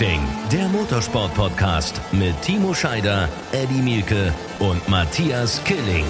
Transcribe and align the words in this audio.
Racing, 0.00 0.26
der 0.50 0.66
Motorsport-Podcast 0.68 2.00
mit 2.12 2.40
Timo 2.40 2.72
Scheider, 2.72 3.28
Eddie 3.52 3.82
Mielke 3.82 4.32
und 4.58 4.88
Matthias 4.88 5.62
Killing. 5.64 6.06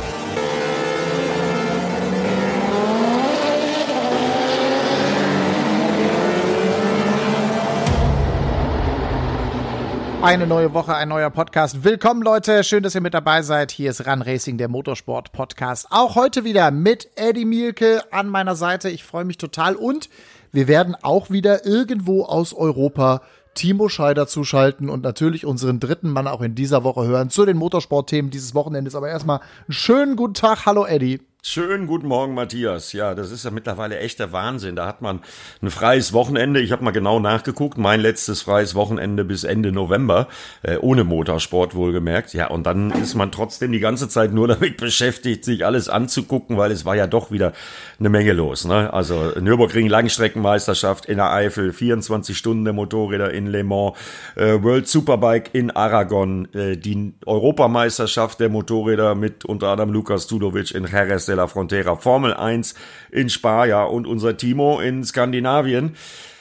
Eine 10.23 10.47
neue 10.47 10.73
Woche, 10.73 10.95
ein 10.95 11.09
neuer 11.09 11.31
Podcast. 11.31 11.83
Willkommen, 11.83 12.23
Leute. 12.23 12.63
Schön, 12.63 12.85
dass 12.85 12.95
ihr 12.95 13.01
mit 13.01 13.15
dabei 13.15 13.43
seid. 13.43 13.73
Hier 13.73 13.91
ist 13.91 14.07
Run 14.07 14.23
Racing, 14.23 14.57
der 14.57 14.69
Motorsport-Podcast. 14.69 15.89
Auch 15.91 16.15
heute 16.15 16.45
wieder 16.45 16.71
mit 16.71 17.09
Eddie 17.17 17.45
Mielke 17.45 18.05
an 18.13 18.29
meiner 18.29 18.55
Seite. 18.55 18.89
Ich 18.89 19.03
freue 19.03 19.25
mich 19.25 19.39
total. 19.39 19.75
Und 19.75 20.09
wir 20.53 20.69
werden 20.69 20.97
auch 21.03 21.31
wieder 21.31 21.67
irgendwo 21.67 22.23
aus 22.23 22.53
Europa 22.53 23.23
Timo 23.61 23.91
Scheider 23.91 24.27
zuschalten 24.27 24.89
und 24.89 25.03
natürlich 25.03 25.45
unseren 25.45 25.81
dritten 25.81 26.09
Mann 26.09 26.27
auch 26.27 26.41
in 26.41 26.55
dieser 26.55 26.83
Woche 26.83 27.07
hören 27.07 27.29
zu 27.29 27.45
den 27.45 27.59
Motorsportthemen 27.59 28.31
dieses 28.31 28.55
Wochenendes. 28.55 28.95
Aber 28.95 29.11
erstmal 29.11 29.41
einen 29.41 29.75
schönen 29.75 30.17
guten 30.17 30.33
Tag. 30.33 30.65
Hallo, 30.65 30.87
Eddie. 30.87 31.21
Schönen 31.43 31.87
guten 31.87 32.07
Morgen, 32.07 32.35
Matthias. 32.35 32.93
Ja, 32.93 33.15
das 33.15 33.31
ist 33.31 33.47
ja 33.47 33.51
mittlerweile 33.51 33.99
echter 33.99 34.31
Wahnsinn. 34.31 34.77
Da 34.77 34.87
hat 34.87 35.01
man 35.01 35.21
ein 35.63 35.71
freies 35.71 36.13
Wochenende. 36.13 36.61
Ich 36.61 36.71
habe 36.71 36.85
mal 36.85 36.91
genau 36.91 37.19
nachgeguckt. 37.19 37.79
Mein 37.79 38.01
letztes 38.01 38.43
freies 38.43 38.75
Wochenende 38.75 39.25
bis 39.25 39.45
Ende 39.45 39.73
November, 39.73 40.29
äh, 40.61 40.77
ohne 40.77 41.03
Motorsport 41.03 41.75
wohlgemerkt. 41.75 42.35
Ja, 42.35 42.49
und 42.49 42.65
dann 42.67 42.91
ist 42.91 43.15
man 43.15 43.33
trotzdem 43.33 43.73
die 43.73 43.81
ganze 43.81 44.11
Zeit 44.11 44.35
nur 44.35 44.49
damit 44.49 44.77
beschäftigt, 44.77 45.47
sich 45.47 45.65
alles 45.65 45.89
anzugucken, 45.89 46.59
weil 46.59 46.73
es 46.73 46.85
war 46.85 46.95
ja 46.95 47.07
doch 47.07 47.31
wieder 47.31 47.55
eine 47.99 48.11
Menge 48.11 48.35
los. 48.35 48.67
Ne? 48.67 48.93
Also 48.93 49.33
Nürburgring 49.41 49.89
Langstreckenmeisterschaft 49.89 51.07
in 51.07 51.17
der 51.17 51.33
Eifel, 51.33 51.73
24 51.73 52.37
Stunden 52.37 52.65
der 52.65 52.75
Motorräder 52.75 53.33
in 53.33 53.47
Le 53.47 53.65
Mans, 53.65 53.97
äh, 54.37 54.63
World 54.63 54.87
Superbike 54.89 55.55
in 55.55 55.71
Aragon, 55.71 56.53
äh, 56.53 56.77
die 56.77 57.15
Europameisterschaft 57.25 58.41
der 58.41 58.51
Motorräder 58.51 59.15
mit 59.15 59.47
unter 59.47 59.69
anderem 59.69 59.91
Lukas 59.95 60.27
Tudovic 60.27 60.75
in 60.75 60.87
Jerez 60.87 61.30
de 61.31 61.37
la 61.37 61.47
Frontera, 61.47 61.97
Formel 61.97 62.35
1 62.35 62.75
in 63.11 63.31
Spa, 63.31 63.85
und 63.85 64.07
unser 64.07 64.37
Timo 64.37 64.81
in 64.81 65.05
Skandinavien. 65.05 65.97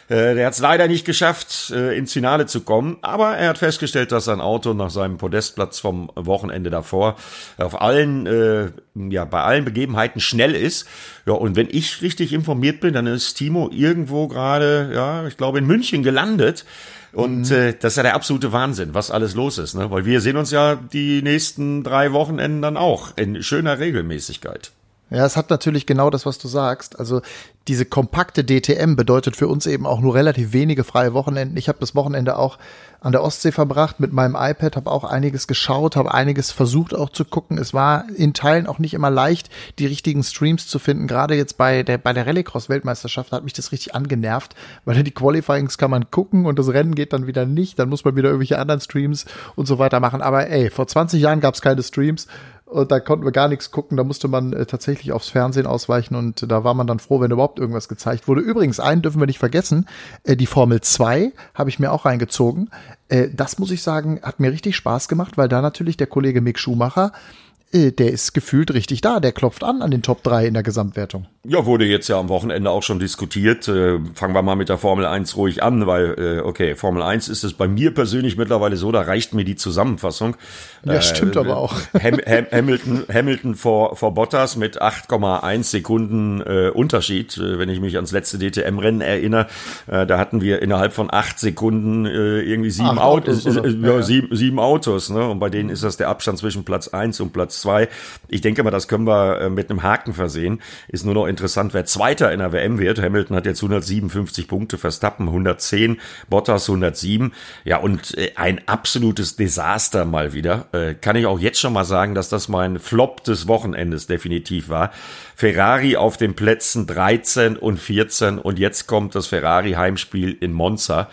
Äh, 0.10 0.34
der 0.34 0.48
hat 0.48 0.54
es 0.54 0.60
leider 0.60 0.88
nicht 0.88 1.06
geschafft, 1.06 1.72
äh, 1.72 1.96
ins 1.96 2.14
Finale 2.14 2.48
zu 2.48 2.62
kommen, 2.62 2.98
aber 3.04 3.38
er 3.38 3.50
hat 3.50 3.60
festgestellt, 3.60 4.12
dass 4.12 4.26
sein 4.26 4.42
Auto 4.42 4.74
nach 4.74 4.90
seinem 4.90 5.18
Podestplatz 5.18 5.80
vom 5.80 6.12
Wochenende 6.16 6.72
davor 6.72 7.16
auf 7.58 7.80
allen, 7.80 8.26
äh, 8.26 8.72
ja, 8.96 9.26
bei 9.26 9.44
allen 9.44 9.66
Begebenheiten 9.66 10.20
schnell 10.20 10.56
ist. 10.56 10.88
Ja, 11.28 11.34
und 11.34 11.56
wenn 11.56 11.68
ich 11.70 12.02
richtig 12.02 12.34
informiert 12.34 12.80
bin, 12.80 12.96
dann 12.96 13.06
ist 13.06 13.36
Timo 13.36 13.70
irgendwo 13.72 14.28
gerade, 14.28 14.92
ja, 14.94 15.28
ich 15.28 15.38
glaube 15.38 15.60
in 15.60 15.68
München 15.68 16.02
gelandet. 16.02 16.66
Und 17.14 17.50
mhm. 17.50 17.56
äh, 17.56 17.74
das 17.74 17.94
ist 17.94 17.98
ja 17.98 18.04
der 18.04 18.16
absolute 18.16 18.52
Wahnsinn, 18.52 18.94
was 18.94 19.12
alles 19.12 19.36
los 19.36 19.60
ist, 19.60 19.76
ne? 19.76 19.90
Weil 19.92 20.06
wir 20.06 20.22
sehen 20.22 20.38
uns 20.38 20.52
ja 20.52 20.76
die 20.76 21.22
nächsten 21.22 21.84
drei 21.84 22.14
Wochenenden 22.14 22.62
dann 22.62 22.78
auch 22.78 23.16
in 23.16 23.42
schöner 23.44 23.80
Regelmäßigkeit. 23.80 24.72
Ja, 25.12 25.26
es 25.26 25.38
hat 25.38 25.50
natürlich 25.50 25.88
genau 25.88 26.10
das, 26.10 26.26
was 26.26 26.38
du 26.38 26.48
sagst. 26.48 27.00
Also 27.00 27.22
diese 27.68 27.86
kompakte 27.86 28.44
DTM 28.44 28.96
bedeutet 28.96 29.36
für 29.36 29.48
uns 29.48 29.66
eben 29.66 29.86
auch 29.86 30.02
nur 30.02 30.16
relativ 30.16 30.54
wenige 30.54 30.84
freie 30.84 31.14
Wochenenden. 31.14 31.58
Ich 31.58 31.68
habe 31.68 31.80
das 31.80 31.96
Wochenende 31.96 32.38
auch 32.38 32.58
an 33.02 33.12
der 33.12 33.24
Ostsee 33.24 33.52
verbracht 33.52 34.00
mit 34.00 34.12
meinem 34.12 34.36
iPad, 34.36 34.76
habe 34.76 34.92
auch 34.92 35.04
einiges 35.04 35.48
geschaut, 35.48 35.96
habe 35.96 36.14
einiges 36.14 36.52
versucht 36.52 36.94
auch 36.94 37.10
zu 37.10 37.26
gucken. 37.26 37.58
Es 37.58 37.74
war 37.74 38.06
in 38.14 38.34
Teilen 38.34 38.68
auch 38.68 38.78
nicht 38.78 38.94
immer 38.94 39.10
leicht, 39.10 39.50
die 39.78 39.86
richtigen 39.86 40.24
Streams 40.24 40.68
zu 40.68 40.80
finden. 40.80 41.08
Gerade 41.08 41.36
jetzt 41.36 41.58
bei 41.58 41.84
der 41.84 41.98
bei 41.98 42.12
der 42.12 42.28
Rallycross-Weltmeisterschaft 42.28 43.32
hat 43.32 43.44
mich 43.44 43.54
das 43.54 43.72
richtig 43.72 43.96
angenervt, 43.96 44.56
weil 44.86 45.02
die 45.04 45.12
Qualifyings 45.12 45.78
kann 45.78 45.92
man 45.92 46.12
gucken 46.12 46.46
und 46.46 46.60
das 46.60 46.70
Rennen 46.70 46.96
geht 46.96 47.14
dann 47.14 47.28
wieder 47.28 47.46
nicht. 47.46 47.80
Dann 47.80 47.90
muss 47.90 48.04
man 48.04 48.16
wieder 48.16 48.30
irgendwelche 48.30 48.60
anderen 48.60 48.82
Streams 48.82 49.26
und 49.56 49.68
so 49.68 49.80
weiter 49.80 50.00
machen. 50.00 50.22
Aber 50.22 50.48
ey, 50.48 50.70
vor 50.70 50.88
20 50.88 51.22
Jahren 51.22 51.40
gab 51.40 51.56
es 51.56 51.62
keine 51.62 51.84
Streams 51.84 52.28
und 52.70 52.92
da 52.92 53.00
konnten 53.00 53.26
wir 53.26 53.32
gar 53.32 53.48
nichts 53.48 53.72
gucken. 53.72 53.98
Da 53.98 54.04
musste 54.04 54.28
man 54.28 54.54
äh, 54.54 54.66
tatsächlich 54.66 55.12
aufs 55.12 55.30
Fernsehen 55.30 55.66
ausweichen 55.66 56.16
und 56.16 56.50
da 56.50 56.64
war 56.64 56.76
man 56.76 56.88
dann 56.88 57.00
froh, 57.00 57.20
wenn 57.20 57.32
überhaupt 57.32 57.60
irgendwas 57.60 57.88
gezeigt 57.88 58.28
wurde. 58.28 58.42
Übrigens, 58.42 58.80
einen 58.80 59.02
dürfen 59.02 59.20
wir 59.20 59.26
nicht 59.26 59.40
vergessen. 59.40 59.88
Äh, 60.24 60.36
die 60.36 60.46
Formel 60.46 60.82
2 60.82 61.34
habe 61.56 61.70
ich 61.70 61.80
mir 61.80 61.92
auch 61.92 62.06
reingezogen. 62.06 62.70
Äh, 63.08 63.30
das 63.34 63.58
muss 63.58 63.72
ich 63.72 63.82
sagen, 63.82 64.20
hat 64.22 64.40
mir 64.40 64.52
richtig 64.52 64.76
Spaß 64.76 65.08
gemacht, 65.08 65.38
weil 65.38 65.50
da 65.50 65.62
natürlich 65.62 65.98
der 65.98 66.08
Kollege 66.08 66.42
Mick 66.42 66.60
Schumacher 66.60 67.12
äh, 67.12 67.49
der 67.72 68.12
ist 68.12 68.34
gefühlt 68.34 68.74
richtig 68.74 69.02
da. 69.02 69.20
Der 69.20 69.32
klopft 69.32 69.64
an 69.64 69.82
an 69.82 69.92
den 69.92 70.02
Top 70.02 70.24
3 70.24 70.48
in 70.48 70.54
der 70.54 70.64
Gesamtwertung. 70.64 71.28
Ja, 71.46 71.66
wurde 71.66 71.86
jetzt 71.86 72.08
ja 72.10 72.20
am 72.20 72.28
Wochenende 72.28 72.70
auch 72.70 72.84
schon 72.84 73.00
diskutiert. 73.00 73.68
Äh, 73.68 74.00
fangen 74.14 74.34
wir 74.34 74.42
mal 74.42 74.56
mit 74.56 74.70
der 74.70 74.78
Formel 74.78 75.06
1 75.06 75.38
ruhig 75.38 75.64
an, 75.64 75.88
weil, 75.88 76.16
äh, 76.18 76.42
okay, 76.42 76.76
Formel 76.76 77.02
1 77.02 77.30
ist 77.30 77.44
es 77.44 77.54
bei 77.54 77.68
mir 77.68 77.94
persönlich 77.94 78.38
mittlerweile 78.38 78.76
so, 78.76 78.92
da 78.92 79.02
reicht 79.02 79.34
mir 79.34 79.46
die 79.46 79.56
Zusammenfassung. 79.56 80.36
Ja, 80.84 80.96
äh, 80.96 81.02
stimmt 81.02 81.38
aber 81.38 81.58
auch. 81.58 81.76
Ham 81.94 82.20
Hamilton, 82.52 83.06
Hamilton 83.12 83.56
vor, 83.56 83.96
vor 83.96 84.14
Bottas 84.14 84.58
mit 84.58 84.82
8,1 84.82 85.64
Sekunden 85.64 86.42
äh, 86.42 86.72
Unterschied, 86.74 87.38
äh, 87.38 87.58
wenn 87.58 87.70
ich 87.70 87.80
mich 87.80 87.96
ans 87.96 88.12
letzte 88.12 88.38
DTM-Rennen 88.38 89.02
erinnere. 89.02 89.48
Äh, 89.88 90.06
da 90.06 90.18
hatten 90.18 90.42
wir 90.42 90.62
innerhalb 90.62 90.94
von 90.94 91.10
acht 91.12 91.40
Sekunden 91.40 92.06
äh, 92.06 92.42
irgendwie 92.42 92.72
sieben, 92.72 92.98
Ach, 93.00 93.04
Autos, 93.04 93.48
Autos 93.48 93.64
äh, 93.66 93.78
ja, 93.78 93.96
ja. 93.96 94.02
Sieben, 94.02 94.36
sieben 94.36 94.60
Autos. 94.60 95.10
Ne? 95.10 95.26
Und 95.28 95.40
bei 95.40 95.50
denen 95.50 95.70
ist 95.70 95.84
das 95.84 95.98
der 95.98 96.10
Abstand 96.10 96.38
zwischen 96.38 96.66
Platz 96.66 96.90
1 96.90 97.22
und 97.22 97.32
Platz 97.32 97.59
2. 97.62 97.90
Ich 98.28 98.42
denke 98.42 98.64
mal, 98.64 98.72
das 98.72 98.88
können 98.88 99.06
wir 99.06 99.42
äh, 99.42 99.50
mit 99.50 99.70
einem 99.70 99.84
Haken 99.84 100.14
versehen. 100.14 100.62
Ist 100.88 101.06
nur 101.06 101.14
noch 101.14 101.28
interessant, 101.28 101.74
wer 101.74 101.86
Zweiter 101.86 102.32
in 102.32 102.40
der 102.40 102.52
WM 102.52 102.80
wird. 102.80 103.02
Hamilton 103.02 103.36
hat 103.36 103.46
jetzt 103.46 103.60
157 103.60 104.48
Punkte, 104.48 104.78
Verstappen 104.78 105.28
110, 105.28 106.00
Bottas 106.30 106.70
107. 106.70 107.34
Ja, 107.64 107.78
und 107.78 108.18
äh, 108.18 108.32
ein 108.36 108.68
absolutes 108.68 109.36
Desaster 109.36 110.06
mal 110.06 110.34
wieder. 110.34 110.68
Äh, 110.72 110.94
kann 110.96 111.16
ich 111.16 111.26
auch 111.26 111.40
jetzt 111.40 111.60
schon 111.60 111.74
mal 111.74 111.86
sagen, 111.86 112.16
dass 112.16 112.30
das 112.30 112.48
mein 112.48 112.80
Flop 112.80 113.24
des 113.24 113.48
Wochenendes 113.48 114.08
definitiv 114.08 114.70
war. 114.70 114.92
Ferrari 115.36 115.96
auf 115.96 116.18
den 116.18 116.36
Plätzen 116.36 116.88
13 116.88 117.58
und 117.58 117.78
14 117.78 118.40
und 118.40 118.60
jetzt 118.60 118.88
kommt 118.88 119.16
das 119.16 119.28
Ferrari 119.28 119.72
Heimspiel 119.72 120.36
in 120.40 120.52
Monza. 120.52 121.10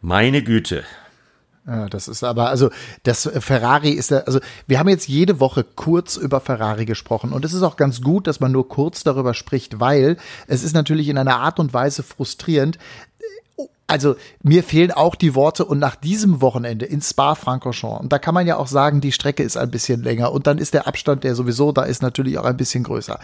Meine 0.00 0.42
Güte, 0.42 0.84
ja, 1.68 1.86
das 1.86 2.08
ist 2.08 2.24
aber, 2.24 2.48
also 2.48 2.70
das 3.02 3.28
Ferrari 3.40 3.90
ist, 3.90 4.10
also 4.10 4.40
wir 4.66 4.78
haben 4.78 4.88
jetzt 4.88 5.06
jede 5.06 5.38
Woche 5.38 5.64
kurz 5.64 6.16
über 6.16 6.40
Ferrari 6.40 6.86
gesprochen 6.86 7.32
und 7.32 7.44
es 7.44 7.52
ist 7.52 7.62
auch 7.62 7.76
ganz 7.76 8.00
gut, 8.00 8.26
dass 8.26 8.40
man 8.40 8.52
nur 8.52 8.68
kurz 8.68 9.04
darüber 9.04 9.34
spricht, 9.34 9.78
weil 9.78 10.16
es 10.46 10.64
ist 10.64 10.72
natürlich 10.72 11.08
in 11.08 11.18
einer 11.18 11.40
Art 11.40 11.60
und 11.60 11.74
Weise 11.74 12.02
frustrierend. 12.02 12.78
Also 13.86 14.16
mir 14.42 14.62
fehlen 14.62 14.92
auch 14.92 15.14
die 15.14 15.34
Worte 15.34 15.66
und 15.66 15.78
nach 15.78 15.96
diesem 15.96 16.40
Wochenende 16.40 16.86
in 16.86 17.02
Spa-Francorchamps, 17.02 18.00
und 18.00 18.12
da 18.12 18.18
kann 18.18 18.34
man 18.34 18.46
ja 18.46 18.56
auch 18.56 18.66
sagen, 18.66 19.02
die 19.02 19.12
Strecke 19.12 19.42
ist 19.42 19.58
ein 19.58 19.70
bisschen 19.70 20.02
länger 20.02 20.32
und 20.32 20.46
dann 20.46 20.56
ist 20.56 20.72
der 20.72 20.86
Abstand, 20.86 21.22
der 21.22 21.34
sowieso 21.34 21.72
da 21.72 21.82
ist, 21.82 22.00
natürlich 22.00 22.38
auch 22.38 22.44
ein 22.44 22.56
bisschen 22.56 22.84
größer. 22.84 23.18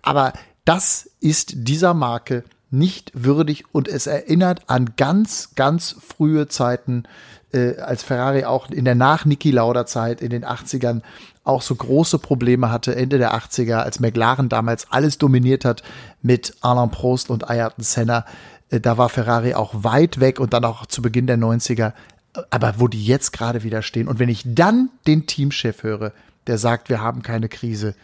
Aber 0.00 0.32
das 0.64 1.10
ist 1.20 1.52
dieser 1.54 1.92
Marke 1.92 2.44
nicht 2.70 3.12
würdig 3.14 3.64
und 3.72 3.86
es 3.86 4.06
erinnert 4.06 4.62
an 4.68 4.94
ganz, 4.96 5.50
ganz 5.56 5.94
frühe 6.00 6.48
Zeiten 6.48 7.04
äh, 7.52 7.76
als 7.78 8.02
Ferrari 8.02 8.44
auch 8.44 8.70
in 8.70 8.84
der 8.84 8.94
Nach-Niki 8.94 9.50
Lauda-Zeit 9.50 10.20
in 10.20 10.30
den 10.30 10.44
80ern 10.44 11.02
auch 11.44 11.62
so 11.62 11.74
große 11.74 12.18
Probleme 12.18 12.70
hatte, 12.70 12.94
Ende 12.94 13.18
der 13.18 13.34
80er, 13.34 13.76
als 13.76 14.00
McLaren 14.00 14.48
damals 14.48 14.90
alles 14.90 15.18
dominiert 15.18 15.64
hat 15.64 15.82
mit 16.22 16.54
Alain 16.60 16.90
Prost 16.90 17.30
und 17.30 17.48
Ayrton 17.48 17.84
Senna. 17.84 18.24
Äh, 18.70 18.80
da 18.80 18.98
war 18.98 19.08
Ferrari 19.08 19.54
auch 19.54 19.72
weit 19.84 20.20
weg 20.20 20.40
und 20.40 20.52
dann 20.52 20.64
auch 20.64 20.86
zu 20.86 21.02
Beginn 21.02 21.26
der 21.26 21.38
90er. 21.38 21.92
Aber 22.50 22.74
wo 22.78 22.88
die 22.88 23.04
jetzt 23.04 23.32
gerade 23.32 23.62
wieder 23.62 23.82
stehen 23.82 24.08
und 24.08 24.18
wenn 24.18 24.28
ich 24.28 24.42
dann 24.46 24.90
den 25.06 25.26
Teamchef 25.26 25.82
höre, 25.82 26.12
der 26.46 26.58
sagt, 26.58 26.88
wir 26.88 27.00
haben 27.00 27.22
keine 27.22 27.48
Krise. 27.48 27.94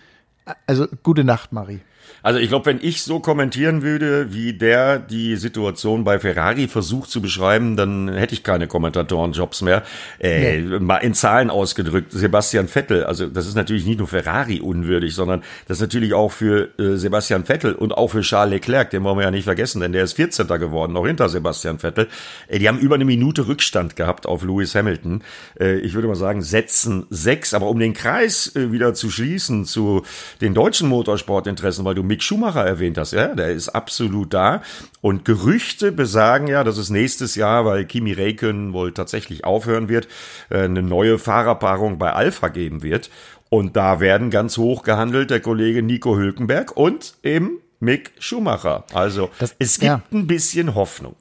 Äh, 0.45 0.55
also 0.67 0.87
gute 1.03 1.25
Nacht, 1.25 1.53
Marie. 1.53 1.81
Also 2.23 2.39
ich 2.41 2.49
glaube, 2.49 2.67
wenn 2.67 2.79
ich 2.81 3.03
so 3.03 3.21
kommentieren 3.21 3.83
würde, 3.83 4.33
wie 4.33 4.53
der 4.53 4.99
die 4.99 5.37
Situation 5.37 6.05
bei 6.05 6.19
Ferrari 6.19 6.69
versucht 6.69 7.11
zu 7.11 7.23
beschreiben, 7.23 7.77
dann 7.77 8.09
hätte 8.09 8.35
ich 8.35 8.43
keine 8.43 8.67
Kommentatorenjobs 8.67 9.63
mehr. 9.63 9.83
Äh, 10.19 10.61
nee. 10.61 10.79
Mal 10.79 10.99
in 10.99 11.15
Zahlen 11.15 11.51
ausgedrückt, 11.51 12.13
Sebastian 12.13 12.69
Vettel, 12.69 13.05
also 13.05 13.27
das 13.27 13.47
ist 13.47 13.55
natürlich 13.55 13.87
nicht 13.87 13.99
nur 13.99 14.09
Ferrari 14.09 14.61
unwürdig, 14.61 15.15
sondern 15.15 15.43
das 15.67 15.79
ist 15.79 15.83
natürlich 15.83 16.15
auch 16.15 16.33
für 16.33 16.71
äh, 16.79 16.97
Sebastian 16.97 17.45
Vettel 17.45 17.75
und 17.75 17.93
auch 17.93 18.09
für 18.09 18.21
Charles 18.23 18.53
Leclerc, 18.53 18.91
den 18.91 19.05
wollen 19.05 19.19
wir 19.19 19.25
ja 19.25 19.31
nicht 19.31 19.45
vergessen, 19.45 19.81
denn 19.81 19.93
der 19.93 20.05
ist 20.05 20.15
14. 20.15 20.47
geworden, 20.47 20.93
noch 20.93 21.07
hinter 21.07 21.29
Sebastian 21.29 21.79
Vettel. 21.79 22.09
Äh, 22.49 22.59
die 22.59 22.69
haben 22.69 22.79
über 22.79 22.97
eine 22.97 23.05
Minute 23.05 23.47
Rückstand 23.47 23.97
gehabt 23.97 24.27
auf 24.27 24.43
Lewis 24.43 24.75
Hamilton. 24.75 25.23
Äh, 25.61 25.79
ich 25.79 25.95
würde 25.95 26.09
mal 26.09 26.17
sagen, 26.17 26.43
setzen 26.43 27.07
sechs, 27.11 27.55
aber 27.55 27.69
um 27.69 27.79
den 27.79 27.95
Kreis 27.95 28.55
äh, 28.57 28.73
wieder 28.73 28.95
zu 28.95 29.11
schließen 29.11 29.65
zu 29.65 30.03
den 30.41 30.55
deutschen 30.55 30.89
Motorsportinteressen, 30.89 31.85
weil 31.85 31.95
du 31.95 32.03
Mick 32.09 32.23
Schumacher 32.23 32.65
erwähnt 32.65 32.99
hast, 32.99 33.13
ja, 33.13 33.35
der 33.35 33.51
ist 33.51 33.69
absolut 33.69 34.35
da. 34.35 34.63
Und 35.01 35.25
Gerüchte 35.25 35.93
besagen 35.93 36.49
ja, 36.49 36.65
dass 36.65 36.79
es 36.79 36.91
nächstes 36.91 37.37
Jahr, 37.37 37.65
weil 37.65 37.85
Kimi 37.85 38.13
Räikkönen 38.13 38.73
wohl 38.73 38.93
tatsächlich 38.93 39.45
aufhören 39.45 39.89
wird, 39.89 40.09
äh, 40.51 40.63
eine 40.63 40.83
neue 40.83 41.19
Fahrerpaarung 41.19 41.99
bei 41.99 42.13
Alpha 42.13 42.49
geben 42.49 42.83
wird. 42.83 43.11
Und 43.51 43.77
da 43.77 44.01
werden 44.01 44.31
ganz 44.31 44.59
hoch 44.59 44.83
gehandelt 44.83 45.31
der 45.31 45.41
Kollege 45.41 45.83
Nico 45.83 46.17
Hülkenberg 46.17 46.77
und 46.77 47.15
eben 47.23 47.61
Mick 47.81 48.13
Schumacher. 48.19 48.85
Also 48.93 49.31
das, 49.39 49.55
es 49.59 49.79
gibt 49.79 49.87
ja. 49.87 50.03
ein 50.13 50.27
bisschen 50.27 50.75
Hoffnung. 50.75 51.17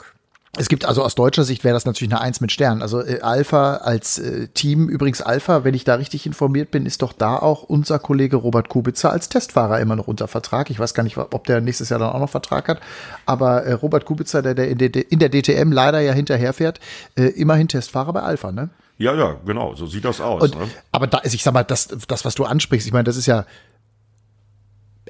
Es 0.57 0.69
gibt 0.69 0.85
also 0.85 1.03
aus 1.03 1.15
deutscher 1.15 1.43
Sicht 1.43 1.63
wäre 1.63 1.73
das 1.73 1.85
natürlich 1.85 2.11
eine 2.11 2.21
Eins 2.21 2.41
mit 2.41 2.51
Stern. 2.51 2.81
Also 2.81 3.01
äh, 3.01 3.21
Alpha 3.21 3.77
als 3.77 4.17
äh, 4.19 4.47
Team, 4.49 4.89
übrigens 4.89 5.21
Alpha, 5.21 5.63
wenn 5.63 5.73
ich 5.73 5.83
da 5.83 5.95
richtig 5.95 6.25
informiert 6.25 6.71
bin, 6.71 6.85
ist 6.85 7.01
doch 7.01 7.13
da 7.13 7.37
auch 7.37 7.63
unser 7.63 7.99
Kollege 7.99 8.37
Robert 8.37 8.69
Kubica 8.69 9.09
als 9.09 9.29
Testfahrer 9.29 9.79
immer 9.79 9.95
noch 9.95 10.07
unter 10.07 10.27
Vertrag. 10.27 10.69
Ich 10.69 10.79
weiß 10.79 10.93
gar 10.93 11.03
nicht, 11.03 11.17
ob 11.17 11.45
der 11.45 11.61
nächstes 11.61 11.89
Jahr 11.89 11.99
dann 11.99 12.09
auch 12.09 12.19
noch 12.19 12.29
Vertrag 12.29 12.67
hat. 12.67 12.81
Aber 13.25 13.63
äh, 13.63 13.73
Robert 13.73 14.05
Kubica, 14.05 14.41
der, 14.41 14.55
der 14.55 14.69
in, 14.69 14.77
der 14.77 15.11
in 15.11 15.19
der 15.19 15.29
DTM 15.29 15.71
leider 15.71 15.99
ja 15.99 16.13
hinterherfährt, 16.13 16.79
äh, 17.15 17.25
immerhin 17.25 17.67
Testfahrer 17.67 18.13
bei 18.13 18.21
Alpha, 18.21 18.51
ne? 18.51 18.69
Ja, 18.99 19.13
ja, 19.13 19.35
genau, 19.45 19.75
so 19.75 19.85
sieht 19.85 20.05
das 20.05 20.19
aus. 20.19 20.41
Und, 20.41 20.59
ne? 20.59 20.67
Aber 20.91 21.05
da 21.05 21.19
ist, 21.19 21.35
ich 21.35 21.43
sag 21.43 21.53
mal, 21.53 21.63
das, 21.63 21.89
das, 22.07 22.25
was 22.25 22.33
du 22.33 22.45
ansprichst, 22.45 22.87
ich 22.87 22.93
meine, 22.93 23.03
das 23.03 23.15
ist 23.15 23.27
ja 23.27 23.45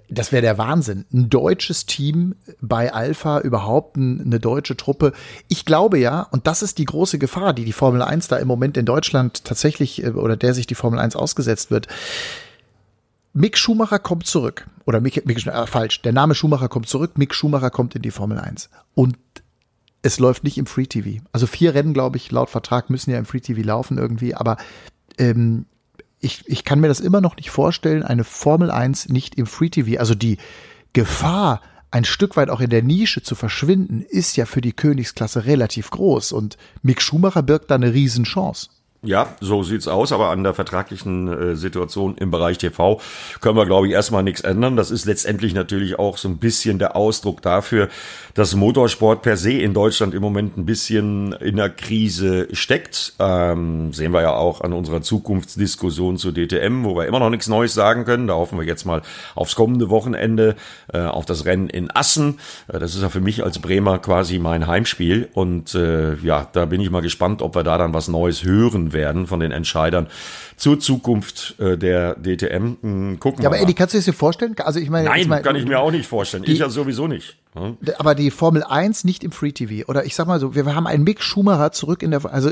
das 0.10 0.32
wäre 0.32 0.42
der 0.42 0.58
Wahnsinn. 0.58 1.06
Ein 1.12 1.30
deutsches 1.30 1.86
Team 1.86 2.36
bei 2.62 2.94
Alpha, 2.94 3.40
überhaupt 3.40 3.98
eine 3.98 4.40
deutsche 4.40 4.78
Truppe. 4.78 5.12
Ich 5.50 5.66
glaube 5.66 6.00
ja, 6.00 6.22
und 6.22 6.48
das 6.48 6.62
ist 6.62 6.78
die 6.78 6.86
große 6.86 7.20
Gefahr, 7.20 7.54
die 7.54 7.66
die 7.66 7.74
Formel 7.74 8.02
1 8.02 8.28
da 8.30 8.38
im 8.38 8.48
Moment 8.48 8.78
in 8.78 8.86
Deutschland 8.86 9.44
tatsächlich 9.44 10.04
äh, 10.04 10.10
oder 10.10 10.38
der 10.38 10.54
sich 10.54 10.68
die 10.68 10.76
Formel 10.76 11.00
1 11.00 11.16
ausgesetzt 11.16 11.72
wird. 11.72 11.88
Mick 13.34 13.58
Schumacher 13.58 14.00
kommt 14.00 14.26
zurück. 14.26 14.68
Oder 14.86 15.02
Mick, 15.02 15.26
Mick 15.26 15.46
äh, 15.46 15.68
falsch, 15.68 16.02
der 16.02 16.14
Name 16.14 16.36
Schumacher 16.36 16.70
kommt 16.70 16.88
zurück, 16.88 17.18
Mick 17.18 17.36
Schumacher 17.36 17.70
kommt 17.70 17.94
in 17.96 18.02
die 18.02 18.12
Formel 18.12 18.40
1. 18.40 18.70
Und 18.96 19.18
es 20.02 20.20
läuft 20.20 20.44
nicht 20.44 20.58
im 20.58 20.68
Free 20.68 20.86
TV. 20.86 21.22
Also 21.34 21.48
vier 21.48 21.74
Rennen, 21.74 21.94
glaube 21.94 22.18
ich, 22.18 22.32
laut 22.32 22.50
Vertrag 22.50 22.90
müssen 22.90 23.12
ja 23.12 23.18
im 23.18 23.26
Free 23.26 23.42
TV 23.42 23.62
laufen 23.62 23.98
irgendwie, 23.98 24.36
aber 24.36 24.58
ähm, 25.18 25.66
ich, 26.20 26.44
ich 26.48 26.64
kann 26.64 26.80
mir 26.80 26.88
das 26.88 27.00
immer 27.00 27.22
noch 27.22 27.36
nicht 27.36 27.52
vorstellen, 27.52 28.04
eine 28.04 28.24
Formel 28.24 28.72
1 28.72 29.10
nicht 29.10 29.36
im 29.36 29.46
Free 29.46 29.70
TV, 29.70 30.00
also 30.00 30.16
die 30.16 30.38
Gefahr, 30.94 31.62
ein 31.92 32.06
Stück 32.06 32.36
weit 32.36 32.50
auch 32.50 32.60
in 32.60 32.70
der 32.70 32.84
Nische 32.84 33.22
zu 33.24 33.36
verschwinden, 33.36 34.02
ist 34.02 34.36
ja 34.36 34.46
für 34.46 34.62
die 34.62 34.74
Königsklasse 34.74 35.46
relativ 35.46 35.90
groß 35.90 36.32
und 36.32 36.58
Mick 36.82 37.02
Schumacher 37.02 37.44
birgt 37.44 37.72
da 37.72 37.76
eine 37.76 37.94
Riesenchance. 37.94 38.70
Ja, 39.04 39.36
so 39.42 39.62
sieht's 39.62 39.88
aus, 39.88 40.12
aber 40.12 40.30
an 40.30 40.44
der 40.44 40.56
vertraglichen 40.56 41.28
äh, 41.28 41.56
Situation 41.56 42.18
im 42.18 42.32
Bereich 42.32 42.58
TV 42.58 43.00
können 43.42 43.56
wir, 43.56 43.68
glaube 43.68 43.86
ich, 43.86 43.94
erstmal 43.94 44.24
nichts 44.24 44.42
ändern. 44.42 44.76
Das 44.76 44.90
ist 44.90 45.06
letztendlich 45.06 45.54
natürlich 45.54 46.00
auch 46.00 46.18
so 46.18 46.28
ein 46.28 46.38
bisschen 46.40 46.80
der 46.80 46.96
Ausdruck 46.96 47.44
dafür, 47.44 47.90
dass 48.34 48.56
Motorsport 48.56 49.22
per 49.22 49.38
se 49.38 49.52
in 49.52 49.76
Deutschland 49.76 50.16
im 50.16 50.24
Moment 50.24 50.58
ein 50.58 50.66
bisschen 50.66 51.34
in 51.34 51.58
der 51.58 51.70
Krise 51.70 52.48
steckt. 52.54 53.14
Ähm, 53.20 53.94
sehen 53.94 54.14
wir 54.14 54.22
ja 54.22 54.34
auch 54.34 54.62
an 54.62 54.74
unserer 54.74 55.04
Zukunftsdiskussion 55.04 56.18
zu 56.18 56.32
DTM, 56.32 56.84
wo 56.84 56.96
wir 56.96 57.06
immer 57.06 57.20
noch 57.20 57.30
nichts 57.30 57.48
Neues 57.48 57.76
sagen 57.76 58.04
können. 58.04 58.26
Da 58.26 58.34
hoffen 58.34 58.58
wir 58.58 58.66
jetzt 58.66 58.86
mal 58.86 59.04
aufs 59.36 59.56
kommende 59.56 59.92
Wochenende, 59.92 60.56
äh, 60.92 61.02
auf 61.02 61.28
das 61.28 61.46
Rennen 61.46 61.70
in 61.70 61.92
Assen. 61.92 62.40
Äh, 62.68 62.80
das 62.80 62.96
ist 62.96 63.04
ja 63.04 63.10
für 63.10 63.22
mich 63.22 63.44
als 63.44 63.60
Bremer 63.60 64.00
quasi 64.00 64.40
mein 64.40 64.66
Heimspiel. 64.66 65.30
Und 65.34 65.76
äh, 65.76 66.16
ja, 66.16 66.48
da 66.52 66.66
bin 66.66 66.82
ich 66.82 66.90
mal 66.90 67.04
gespannt, 67.04 67.44
ob 67.44 67.56
wir 67.56 67.64
da 67.64 67.78
dann 67.78 67.94
was 67.94 68.08
Neues 68.08 68.44
hören 68.44 68.87
werden 68.94 69.28
von 69.28 69.40
den 69.40 69.52
Entscheidern 69.52 70.08
zur 70.56 70.80
Zukunft 70.80 71.56
äh, 71.60 71.78
der 71.78 72.16
DTM. 72.16 72.78
Hm, 72.82 73.20
gucken 73.20 73.44
ja, 73.44 73.50
aber 73.50 73.60
Eddie, 73.60 73.74
kannst 73.74 73.94
du 73.94 74.00
dir 74.00 74.14
vorstellen? 74.14 74.56
Also 74.60 74.80
ich 74.80 74.90
meine, 74.90 75.10
Nein, 75.10 75.28
mal, 75.28 75.42
kann 75.42 75.56
ich 75.56 75.66
mir 75.66 75.80
auch 75.80 75.92
nicht 75.92 76.08
vorstellen. 76.08 76.44
Die, 76.44 76.54
ich 76.54 76.60
ja 76.60 76.70
sowieso 76.70 77.08
nicht. 77.08 77.38
Hm? 77.54 77.78
Aber 77.98 78.16
die 78.16 78.32
Formel 78.32 78.64
1 78.64 79.04
nicht 79.04 79.24
im 79.24 79.32
Free 79.32 79.52
TV. 79.52 79.88
Oder 79.88 80.06
ich 80.06 80.16
sag 80.16 80.28
mal 80.28 80.40
so, 80.40 80.56
wir 80.56 80.66
haben 80.76 80.88
einen 80.88 81.04
Mick 81.04 81.22
Schumacher 81.22 81.72
zurück 81.72 82.04
in 82.04 82.12
der, 82.12 82.26
also 82.26 82.52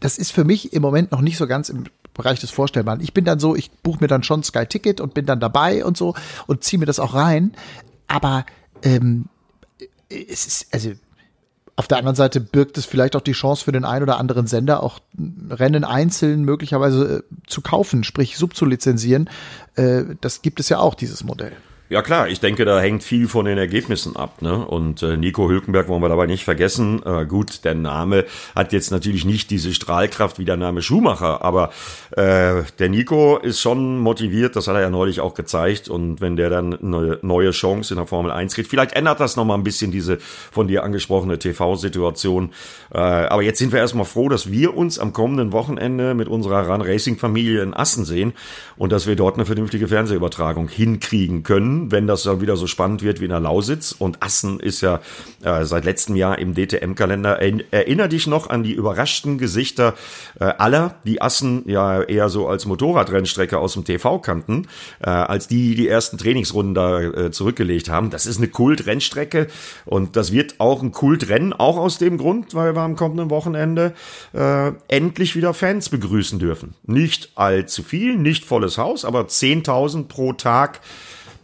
das 0.00 0.18
ist 0.18 0.32
für 0.32 0.44
mich 0.44 0.72
im 0.72 0.82
Moment 0.82 1.12
noch 1.12 1.20
nicht 1.20 1.36
so 1.36 1.46
ganz 1.46 1.68
im 1.68 1.84
Bereich 2.14 2.40
des 2.40 2.50
Vorstellbaren. 2.50 3.00
Ich 3.00 3.14
bin 3.14 3.24
dann 3.24 3.38
so, 3.38 3.54
ich 3.54 3.70
buche 3.70 3.98
mir 4.00 4.08
dann 4.08 4.22
schon 4.22 4.42
Sky 4.42 4.66
Ticket 4.66 5.00
und 5.00 5.14
bin 5.14 5.26
dann 5.26 5.40
dabei 5.40 5.84
und 5.84 5.96
so 5.96 6.14
und 6.46 6.64
ziehe 6.64 6.80
mir 6.80 6.86
das 6.86 6.98
auch 6.98 7.14
rein. 7.14 7.52
Aber 8.08 8.44
ähm, 8.82 9.26
es 10.08 10.46
ist, 10.46 10.74
also 10.74 10.90
auf 11.80 11.88
der 11.88 11.96
anderen 11.96 12.14
Seite 12.14 12.42
birgt 12.42 12.76
es 12.76 12.84
vielleicht 12.84 13.16
auch 13.16 13.22
die 13.22 13.32
Chance 13.32 13.64
für 13.64 13.72
den 13.72 13.86
einen 13.86 14.02
oder 14.02 14.18
anderen 14.18 14.46
Sender, 14.46 14.82
auch 14.82 15.00
Rennen 15.48 15.82
einzeln 15.82 16.44
möglicherweise 16.44 17.20
äh, 17.20 17.22
zu 17.46 17.62
kaufen, 17.62 18.04
sprich 18.04 18.36
subzulizenzieren. 18.36 19.30
Äh, 19.76 20.02
das 20.20 20.42
gibt 20.42 20.60
es 20.60 20.68
ja 20.68 20.78
auch, 20.78 20.94
dieses 20.94 21.24
Modell. 21.24 21.52
Ja 21.90 22.02
klar, 22.02 22.28
ich 22.28 22.38
denke, 22.38 22.64
da 22.64 22.80
hängt 22.80 23.02
viel 23.02 23.26
von 23.26 23.46
den 23.46 23.58
Ergebnissen 23.58 24.14
ab. 24.14 24.42
Ne? 24.42 24.64
Und 24.64 25.02
äh, 25.02 25.16
Nico 25.16 25.48
Hülkenberg 25.48 25.88
wollen 25.88 26.00
wir 26.00 26.08
dabei 26.08 26.26
nicht 26.26 26.44
vergessen. 26.44 27.02
Äh, 27.04 27.26
gut, 27.26 27.64
der 27.64 27.74
Name 27.74 28.26
hat 28.54 28.72
jetzt 28.72 28.92
natürlich 28.92 29.24
nicht 29.24 29.50
diese 29.50 29.74
Strahlkraft 29.74 30.38
wie 30.38 30.44
der 30.44 30.56
Name 30.56 30.82
Schumacher, 30.82 31.42
aber 31.42 31.70
äh, 32.12 32.62
der 32.78 32.88
Nico 32.90 33.38
ist 33.38 33.60
schon 33.60 33.98
motiviert, 33.98 34.54
das 34.54 34.68
hat 34.68 34.76
er 34.76 34.82
ja 34.82 34.88
neulich 34.90 35.20
auch 35.20 35.34
gezeigt. 35.34 35.88
Und 35.88 36.20
wenn 36.20 36.36
der 36.36 36.48
dann 36.48 36.78
eine 36.78 37.18
neue 37.22 37.50
Chance 37.50 37.92
in 37.92 37.98
der 37.98 38.06
Formel 38.06 38.30
1 38.30 38.54
kriegt, 38.54 38.70
vielleicht 38.70 38.92
ändert 38.92 39.18
das 39.18 39.34
nochmal 39.34 39.58
ein 39.58 39.64
bisschen 39.64 39.90
diese 39.90 40.18
von 40.52 40.68
dir 40.68 40.84
angesprochene 40.84 41.40
TV-Situation. 41.40 42.52
Äh, 42.94 42.98
aber 42.98 43.42
jetzt 43.42 43.58
sind 43.58 43.72
wir 43.72 43.80
erstmal 43.80 44.04
froh, 44.04 44.28
dass 44.28 44.52
wir 44.52 44.76
uns 44.76 45.00
am 45.00 45.12
kommenden 45.12 45.50
Wochenende 45.50 46.14
mit 46.14 46.28
unserer 46.28 46.68
Run 46.68 46.82
Racing-Familie 46.82 47.64
in 47.64 47.74
Assen 47.74 48.04
sehen 48.04 48.32
und 48.76 48.92
dass 48.92 49.08
wir 49.08 49.16
dort 49.16 49.34
eine 49.34 49.44
vernünftige 49.44 49.88
Fernsehübertragung 49.88 50.68
hinkriegen 50.68 51.42
können 51.42 51.79
wenn 51.88 52.06
das 52.06 52.22
dann 52.24 52.40
wieder 52.40 52.56
so 52.56 52.66
spannend 52.66 53.02
wird 53.02 53.20
wie 53.20 53.24
in 53.24 53.30
der 53.30 53.40
Lausitz. 53.40 53.92
Und 53.92 54.22
Assen 54.22 54.60
ist 54.60 54.80
ja 54.80 55.00
äh, 55.42 55.64
seit 55.64 55.84
letztem 55.84 56.16
Jahr 56.16 56.38
im 56.38 56.54
DTM-Kalender. 56.54 57.40
Erinner 57.70 58.08
dich 58.08 58.26
noch 58.26 58.50
an 58.50 58.62
die 58.62 58.72
überraschten 58.72 59.38
Gesichter 59.38 59.94
äh, 60.38 60.44
aller, 60.44 60.96
die 61.04 61.22
Assen 61.22 61.62
ja 61.66 62.02
eher 62.02 62.28
so 62.28 62.48
als 62.48 62.66
Motorradrennstrecke 62.66 63.58
aus 63.58 63.74
dem 63.74 63.84
TV 63.84 64.18
kannten, 64.18 64.66
äh, 65.00 65.10
als 65.10 65.48
die 65.48 65.74
die 65.74 65.88
ersten 65.88 66.18
Trainingsrunden 66.18 66.74
da 66.74 67.00
äh, 67.00 67.30
zurückgelegt 67.30 67.88
haben. 67.88 68.10
Das 68.10 68.26
ist 68.26 68.38
eine 68.38 68.48
Kult-Rennstrecke 68.48 69.46
und 69.84 70.16
das 70.16 70.32
wird 70.32 70.56
auch 70.58 70.82
ein 70.82 70.92
Kult-Rennen, 70.92 71.52
auch 71.52 71.76
aus 71.76 71.98
dem 71.98 72.18
Grund, 72.18 72.54
weil 72.54 72.74
wir 72.74 72.82
am 72.82 72.96
kommenden 72.96 73.30
Wochenende 73.30 73.94
äh, 74.32 74.72
endlich 74.88 75.36
wieder 75.36 75.54
Fans 75.54 75.88
begrüßen 75.88 76.38
dürfen. 76.38 76.74
Nicht 76.84 77.30
allzu 77.34 77.82
viel, 77.82 78.16
nicht 78.16 78.44
volles 78.44 78.78
Haus, 78.78 79.04
aber 79.04 79.22
10.000 79.22 80.08
pro 80.08 80.32
Tag 80.32 80.80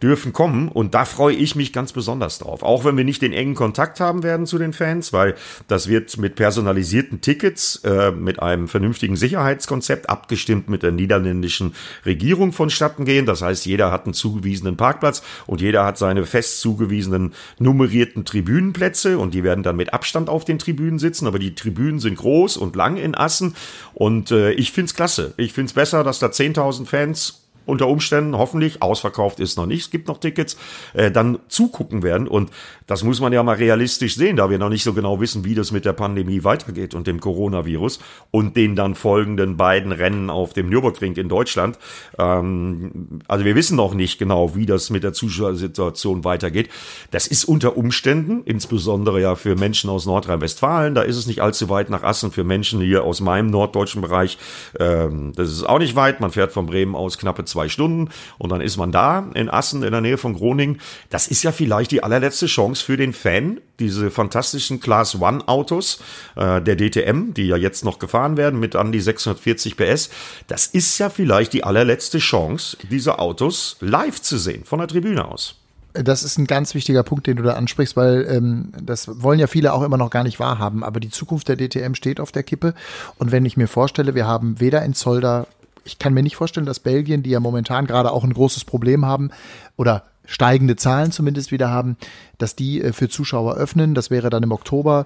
dürfen 0.01 0.33
kommen 0.33 0.69
und 0.69 0.93
da 0.93 1.05
freue 1.05 1.35
ich 1.35 1.55
mich 1.55 1.73
ganz 1.73 1.91
besonders 1.91 2.39
drauf. 2.39 2.63
Auch 2.63 2.85
wenn 2.85 2.97
wir 2.97 3.03
nicht 3.03 3.21
den 3.21 3.33
engen 3.33 3.55
Kontakt 3.55 3.99
haben 3.99 4.23
werden 4.23 4.45
zu 4.45 4.57
den 4.57 4.73
Fans, 4.73 5.13
weil 5.13 5.35
das 5.67 5.87
wird 5.87 6.17
mit 6.17 6.35
personalisierten 6.35 7.21
Tickets, 7.21 7.77
äh, 7.83 8.11
mit 8.11 8.41
einem 8.41 8.67
vernünftigen 8.67 9.15
Sicherheitskonzept 9.15 10.09
abgestimmt 10.09 10.69
mit 10.69 10.83
der 10.83 10.91
niederländischen 10.91 11.73
Regierung 12.05 12.51
vonstatten 12.51 13.05
gehen. 13.05 13.25
Das 13.25 13.41
heißt, 13.41 13.65
jeder 13.65 13.91
hat 13.91 14.05
einen 14.05 14.13
zugewiesenen 14.13 14.77
Parkplatz 14.77 15.23
und 15.47 15.61
jeder 15.61 15.85
hat 15.85 15.97
seine 15.97 16.25
fest 16.25 16.61
zugewiesenen 16.61 17.33
nummerierten 17.59 18.25
Tribünenplätze 18.25 19.17
und 19.17 19.33
die 19.33 19.43
werden 19.43 19.63
dann 19.63 19.75
mit 19.75 19.93
Abstand 19.93 20.29
auf 20.29 20.45
den 20.45 20.59
Tribünen 20.59 20.99
sitzen, 20.99 21.27
aber 21.27 21.39
die 21.39 21.55
Tribünen 21.55 21.99
sind 21.99 22.17
groß 22.17 22.57
und 22.57 22.75
lang 22.75 22.97
in 22.97 23.15
Assen 23.15 23.55
und 23.93 24.31
äh, 24.31 24.51
ich 24.51 24.71
find's 24.71 24.93
klasse. 24.93 25.33
Ich 25.37 25.53
find's 25.53 25.73
besser, 25.73 26.03
dass 26.03 26.19
da 26.19 26.27
10.000 26.27 26.85
Fans 26.85 27.46
unter 27.67 27.87
Umständen, 27.87 28.37
hoffentlich, 28.37 28.81
ausverkauft 28.81 29.39
ist 29.39 29.57
noch 29.57 29.65
nicht, 29.65 29.81
es 29.81 29.89
gibt 29.89 30.07
noch 30.07 30.19
Tickets, 30.19 30.57
äh, 30.93 31.11
dann 31.11 31.39
zugucken 31.47 32.03
werden. 32.03 32.27
Und 32.27 32.51
das 32.85 33.03
muss 33.03 33.19
man 33.19 33.33
ja 33.33 33.43
mal 33.43 33.55
realistisch 33.55 34.15
sehen, 34.15 34.37
da 34.37 34.49
wir 34.49 34.57
noch 34.57 34.69
nicht 34.69 34.83
so 34.83 34.93
genau 34.93 35.19
wissen, 35.19 35.43
wie 35.43 35.55
das 35.55 35.71
mit 35.71 35.85
der 35.85 35.93
Pandemie 35.93 36.43
weitergeht 36.43 36.93
und 36.93 37.07
dem 37.07 37.19
Coronavirus 37.19 37.99
und 38.31 38.55
den 38.55 38.75
dann 38.75 38.95
folgenden 38.95 39.57
beiden 39.57 39.91
Rennen 39.91 40.29
auf 40.29 40.53
dem 40.53 40.69
Nürburgring 40.69 41.15
in 41.15 41.29
Deutschland. 41.29 41.77
Ähm, 42.17 43.21
also 43.27 43.43
wir 43.45 43.55
wissen 43.55 43.75
noch 43.75 43.93
nicht 43.93 44.19
genau, 44.19 44.55
wie 44.55 44.65
das 44.65 44.89
mit 44.89 45.03
der 45.03 45.13
Zuschauersituation 45.13 46.23
weitergeht. 46.23 46.69
Das 47.11 47.27
ist 47.27 47.45
unter 47.45 47.75
Umständen, 47.75 48.43
insbesondere 48.45 49.21
ja 49.21 49.35
für 49.35 49.55
Menschen 49.55 49.89
aus 49.89 50.05
Nordrhein-Westfalen, 50.05 50.95
da 50.95 51.01
ist 51.01 51.17
es 51.17 51.27
nicht 51.27 51.41
allzu 51.41 51.69
weit 51.69 51.89
nach 51.89 52.03
Assen, 52.03 52.31
für 52.31 52.43
Menschen 52.43 52.81
hier 52.81 53.03
aus 53.03 53.19
meinem 53.19 53.49
norddeutschen 53.49 54.01
Bereich, 54.01 54.37
ähm, 54.79 55.33
das 55.35 55.49
ist 55.49 55.63
auch 55.63 55.79
nicht 55.79 55.95
weit, 55.95 56.21
man 56.21 56.31
fährt 56.31 56.51
von 56.51 56.65
Bremen 56.65 56.95
aus 56.95 57.17
knappe 57.17 57.45
zwei 57.45 57.56
zwei 57.57 57.69
Stunden 57.69 58.09
und 58.37 58.51
dann 58.51 58.61
ist 58.61 58.77
man 58.77 58.91
da 58.91 59.31
in 59.33 59.49
Assen 59.49 59.81
in 59.81 59.91
der 59.91 60.01
Nähe 60.01 60.19
von 60.19 60.35
Groningen. 60.35 60.79
Das 61.09 61.27
ist 61.27 61.41
ja 61.41 61.51
vielleicht 61.51 61.89
die 61.89 62.03
allerletzte 62.03 62.45
Chance 62.45 62.85
für 62.85 62.97
den 62.97 63.13
Fan, 63.13 63.59
diese 63.79 64.11
fantastischen 64.11 64.79
Class 64.79 65.19
One 65.19 65.47
Autos 65.47 65.99
äh, 66.35 66.61
der 66.61 66.75
DTM, 66.75 67.33
die 67.33 67.47
ja 67.47 67.57
jetzt 67.57 67.83
noch 67.83 67.97
gefahren 67.97 68.37
werden 68.37 68.59
mit 68.59 68.75
an 68.75 68.91
die 68.91 69.01
640 69.01 69.75
PS. 69.75 70.11
Das 70.45 70.67
ist 70.67 70.99
ja 70.99 71.09
vielleicht 71.09 71.53
die 71.53 71.63
allerletzte 71.63 72.19
Chance, 72.19 72.77
diese 72.91 73.17
Autos 73.17 73.77
live 73.79 74.21
zu 74.21 74.37
sehen 74.37 74.63
von 74.63 74.77
der 74.77 74.87
Tribüne 74.87 75.25
aus 75.25 75.55
das 76.03 76.23
ist 76.23 76.37
ein 76.37 76.45
ganz 76.45 76.75
wichtiger 76.75 77.03
Punkt, 77.03 77.27
den 77.27 77.37
du 77.37 77.43
da 77.43 77.53
ansprichst, 77.53 77.95
weil 77.95 78.27
ähm, 78.29 78.71
das 78.81 79.21
wollen 79.21 79.39
ja 79.39 79.47
viele 79.47 79.73
auch 79.73 79.81
immer 79.81 79.97
noch 79.97 80.09
gar 80.09 80.23
nicht 80.23 80.39
wahrhaben. 80.39 80.83
Aber 80.83 80.99
die 80.99 81.09
Zukunft 81.09 81.47
der 81.47 81.55
DTM 81.55 81.93
steht 81.93 82.19
auf 82.19 82.31
der 82.31 82.43
Kippe. 82.43 82.73
Und 83.17 83.31
wenn 83.31 83.45
ich 83.45 83.57
mir 83.57 83.67
vorstelle, 83.67 84.15
wir 84.15 84.27
haben 84.27 84.59
weder 84.59 84.83
in 84.83 84.93
Zolder 84.93 85.47
ich 85.87 85.99
kann 85.99 86.13
mir 86.13 86.21
nicht 86.21 86.35
vorstellen, 86.35 86.65
dass 86.65 86.79
Belgien, 86.79 87.23
die 87.23 87.29
ja 87.31 87.39
momentan 87.39 87.87
gerade 87.87 88.11
auch 88.11 88.23
ein 88.23 88.33
großes 88.33 88.65
Problem 88.65 89.05
haben 89.05 89.31
oder 89.77 90.03
steigende 90.25 90.75
Zahlen 90.75 91.13
zumindest 91.13 91.51
wieder 91.51 91.69
haben, 91.69 91.97
dass 92.37 92.55
die 92.55 92.81
äh, 92.81 92.93
für 92.93 93.09
Zuschauer 93.09 93.55
öffnen. 93.55 93.93
Das 93.93 94.09
wäre 94.09 94.29
dann 94.29 94.43
im 94.43 94.51
Oktober. 94.51 95.05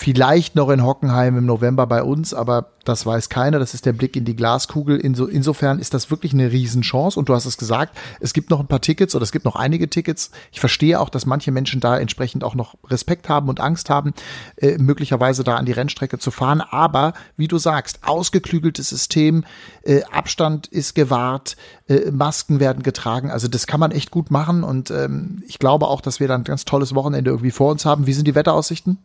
Vielleicht 0.00 0.54
noch 0.54 0.70
in 0.70 0.84
Hockenheim 0.84 1.38
im 1.38 1.46
November 1.46 1.86
bei 1.88 2.04
uns, 2.04 2.32
aber 2.32 2.70
das 2.84 3.04
weiß 3.04 3.28
keiner. 3.28 3.58
Das 3.58 3.74
ist 3.74 3.84
der 3.84 3.92
Blick 3.92 4.14
in 4.14 4.24
die 4.24 4.36
Glaskugel. 4.36 4.96
Inso, 4.96 5.26
insofern 5.26 5.80
ist 5.80 5.92
das 5.92 6.10
wirklich 6.10 6.32
eine 6.32 6.52
Riesenchance. 6.52 7.18
Und 7.18 7.28
du 7.28 7.34
hast 7.34 7.46
es 7.46 7.58
gesagt, 7.58 7.98
es 8.20 8.32
gibt 8.32 8.48
noch 8.50 8.60
ein 8.60 8.68
paar 8.68 8.80
Tickets 8.80 9.16
oder 9.16 9.24
es 9.24 9.32
gibt 9.32 9.44
noch 9.44 9.56
einige 9.56 9.90
Tickets. 9.90 10.30
Ich 10.52 10.60
verstehe 10.60 11.00
auch, 11.00 11.08
dass 11.08 11.26
manche 11.26 11.50
Menschen 11.50 11.80
da 11.80 11.98
entsprechend 11.98 12.44
auch 12.44 12.54
noch 12.54 12.76
Respekt 12.86 13.28
haben 13.28 13.48
und 13.48 13.58
Angst 13.58 13.90
haben, 13.90 14.14
äh, 14.56 14.78
möglicherweise 14.78 15.42
da 15.42 15.56
an 15.56 15.66
die 15.66 15.72
Rennstrecke 15.72 16.18
zu 16.18 16.30
fahren. 16.30 16.60
Aber 16.60 17.12
wie 17.36 17.48
du 17.48 17.58
sagst, 17.58 18.00
ausgeklügeltes 18.02 18.88
System, 18.88 19.44
äh, 19.82 20.02
Abstand 20.12 20.68
ist 20.68 20.94
gewahrt, 20.94 21.56
äh, 21.88 22.10
Masken 22.12 22.60
werden 22.60 22.84
getragen. 22.84 23.30
Also 23.30 23.48
das 23.48 23.66
kann 23.66 23.80
man 23.80 23.90
echt 23.90 24.12
gut 24.12 24.30
machen. 24.30 24.62
Und 24.62 24.92
ähm, 24.92 25.42
ich 25.46 25.58
glaube 25.58 25.88
auch, 25.88 26.00
dass 26.00 26.20
wir 26.20 26.28
dann 26.28 26.44
ganz 26.44 26.64
tolles 26.68 26.94
Wochenende 26.94 27.30
irgendwie 27.30 27.50
vor 27.50 27.70
uns 27.70 27.84
haben. 27.84 28.06
Wie 28.06 28.12
sind 28.12 28.28
die 28.28 28.34
Wetteraussichten? 28.34 28.98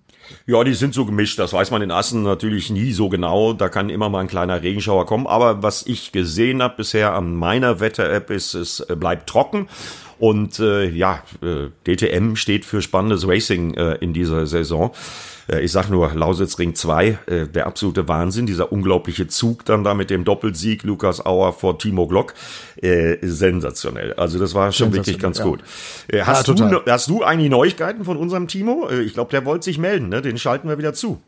Ja, 0.46 0.63
die 0.63 0.74
sind 0.74 0.93
so 0.93 1.05
gemischt. 1.05 1.39
Das 1.39 1.53
weiß 1.53 1.72
man 1.72 1.82
in 1.82 1.91
Assen 1.91 2.24
natürlich 2.24 2.70
nie 2.70 2.91
so 2.91 3.10
genau. 3.10 3.53
Da 3.53 3.70
kann 3.70 3.89
immer 3.89 4.10
mal 4.10 4.20
ein 4.20 4.27
kleiner 4.27 4.62
Regenschauer 4.62 5.05
kommen. 5.05 5.27
Aber 5.27 5.63
was 5.63 5.86
ich 5.86 6.12
gesehen 6.12 6.62
habe 6.62 6.75
bisher 6.77 7.13
an 7.13 7.36
meiner 7.36 7.79
Wetter-App 7.79 8.29
ist, 8.29 8.53
es 8.53 8.86
bleibt 8.88 9.27
trocken. 9.27 9.67
Und 10.20 10.60
äh, 10.60 10.89
ja, 10.89 11.24
äh, 11.41 11.70
DTM 11.86 12.36
steht 12.36 12.65
für 12.65 12.82
spannendes 12.82 13.27
Racing 13.27 13.74
äh, 13.75 13.96
in 13.96 14.13
dieser 14.13 14.46
Saison. 14.46 14.91
Äh, 15.48 15.63
ich 15.63 15.72
sag 15.72 15.89
nur 15.89 16.13
Lausitz 16.13 16.60
Ring 16.60 16.75
2, 16.75 17.08
äh, 17.25 17.48
der 17.48 17.67
absolute 17.67 18.08
Wahnsinn, 18.08 18.46
dieser 18.46 18.72
unglaubliche 18.72 19.27
Zug 19.27 19.65
dann 19.65 19.84
da 19.84 19.93
mit 19.93 20.10
dem 20.10 20.24
Doppelsieg 20.24 20.84
Lukas 20.84 21.25
Auer 21.25 21.53
vor 21.53 21.79
Timo 21.79 22.08
Glock, 22.08 22.34
äh, 22.82 23.17
sensationell. 23.22 24.13
Also 24.13 24.39
das 24.39 24.53
war 24.53 24.72
schon 24.72 24.93
wirklich 24.93 25.20
ganz 25.20 25.39
ja. 25.39 25.46
gut. 25.46 25.63
Hast, 26.22 26.48
ja, 26.48 26.53
du, 26.53 26.82
hast 26.89 27.10
du 27.10 27.24
eigentlich 27.24 27.50
Neuigkeiten 27.50 28.05
von 28.05 28.17
unserem 28.17 28.48
Timo? 28.48 28.89
Ich 28.89 29.13
glaube, 29.13 29.32
der 29.32 29.46
wollte 29.46 29.65
sich 29.65 29.77
melden, 29.77 30.10
ne? 30.10 30.22
den 30.22 30.38
schalten 30.38 30.67
wir 30.67 30.77
wieder 30.77 30.93
zu. 30.93 31.22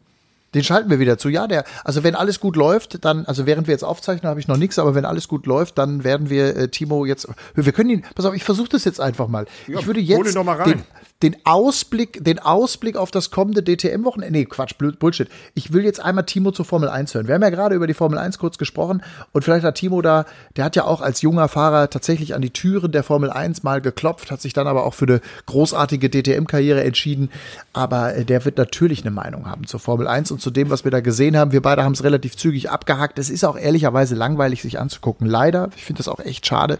Den 0.55 0.63
schalten 0.63 0.89
wir 0.89 0.99
wieder 0.99 1.17
zu. 1.17 1.29
Ja, 1.29 1.47
der, 1.47 1.65
also 1.83 2.03
wenn 2.03 2.15
alles 2.15 2.39
gut 2.39 2.55
läuft, 2.55 3.05
dann, 3.05 3.25
also 3.25 3.45
während 3.45 3.67
wir 3.67 3.73
jetzt 3.73 3.83
aufzeichnen, 3.83 4.29
habe 4.29 4.39
ich 4.39 4.47
noch 4.47 4.57
nichts, 4.57 4.79
aber 4.79 4.95
wenn 4.95 5.05
alles 5.05 5.27
gut 5.27 5.45
läuft, 5.45 5.77
dann 5.77 6.03
werden 6.03 6.29
wir 6.29 6.55
äh, 6.55 6.67
Timo 6.69 7.05
jetzt. 7.05 7.27
Wir 7.53 7.73
können 7.73 7.89
ihn, 7.89 8.05
pass 8.15 8.25
auf, 8.25 8.33
ich 8.33 8.43
versuche 8.43 8.69
das 8.69 8.85
jetzt 8.85 8.99
einfach 9.01 9.27
mal. 9.27 9.45
Ja, 9.67 9.79
ich 9.79 9.85
würde 9.85 9.99
jetzt 9.99 10.33
den, 10.35 10.83
den 11.23 11.37
Ausblick, 11.45 12.23
den 12.23 12.39
Ausblick 12.39 12.97
auf 12.97 13.09
das 13.09 13.31
kommende 13.31 13.63
DTM-Wochenende. 13.63 14.37
Nee, 14.37 14.45
Quatsch, 14.45 14.73
Bullshit. 14.77 15.29
Ich 15.53 15.71
will 15.71 15.85
jetzt 15.85 16.01
einmal 16.01 16.25
Timo 16.25 16.51
zur 16.51 16.65
Formel 16.65 16.89
1 16.89 17.13
hören. 17.13 17.27
Wir 17.27 17.35
haben 17.35 17.41
ja 17.41 17.49
gerade 17.49 17.73
über 17.73 17.87
die 17.87 17.93
Formel 17.93 18.19
1 18.19 18.37
kurz 18.37 18.57
gesprochen 18.57 19.01
und 19.31 19.43
vielleicht 19.43 19.63
hat 19.63 19.75
Timo 19.75 20.01
da, 20.01 20.25
der 20.57 20.65
hat 20.65 20.75
ja 20.75 20.83
auch 20.83 20.99
als 20.99 21.21
junger 21.21 21.47
Fahrer 21.47 21.89
tatsächlich 21.89 22.35
an 22.35 22.41
die 22.41 22.49
Türen 22.49 22.91
der 22.91 23.03
Formel 23.03 23.31
1 23.31 23.63
mal 23.63 23.79
geklopft, 23.79 24.29
hat 24.29 24.41
sich 24.41 24.51
dann 24.51 24.67
aber 24.67 24.85
auch 24.85 24.93
für 24.93 25.05
eine 25.05 25.21
großartige 25.45 26.09
DTM-Karriere 26.09 26.83
entschieden. 26.83 27.29
Aber 27.71 28.15
äh, 28.15 28.25
der 28.25 28.43
wird 28.43 28.57
natürlich 28.57 29.01
eine 29.01 29.11
Meinung 29.11 29.49
haben 29.49 29.65
zur 29.65 29.79
Formel 29.79 30.07
1 30.07 30.31
und 30.31 30.41
zu 30.41 30.51
dem, 30.51 30.69
was 30.69 30.83
wir 30.83 30.91
da 30.91 30.99
gesehen 30.99 31.37
haben. 31.37 31.53
Wir 31.53 31.61
beide 31.61 31.83
haben 31.83 31.93
es 31.93 32.03
relativ 32.03 32.35
zügig 32.35 32.69
abgehakt. 32.69 33.19
Es 33.19 33.29
ist 33.29 33.45
auch 33.45 33.57
ehrlicherweise 33.57 34.15
langweilig, 34.15 34.61
sich 34.61 34.79
anzugucken. 34.79 35.27
Leider. 35.27 35.69
Ich 35.77 35.85
finde 35.85 35.99
das 35.99 36.09
auch 36.09 36.19
echt 36.19 36.45
schade 36.45 36.77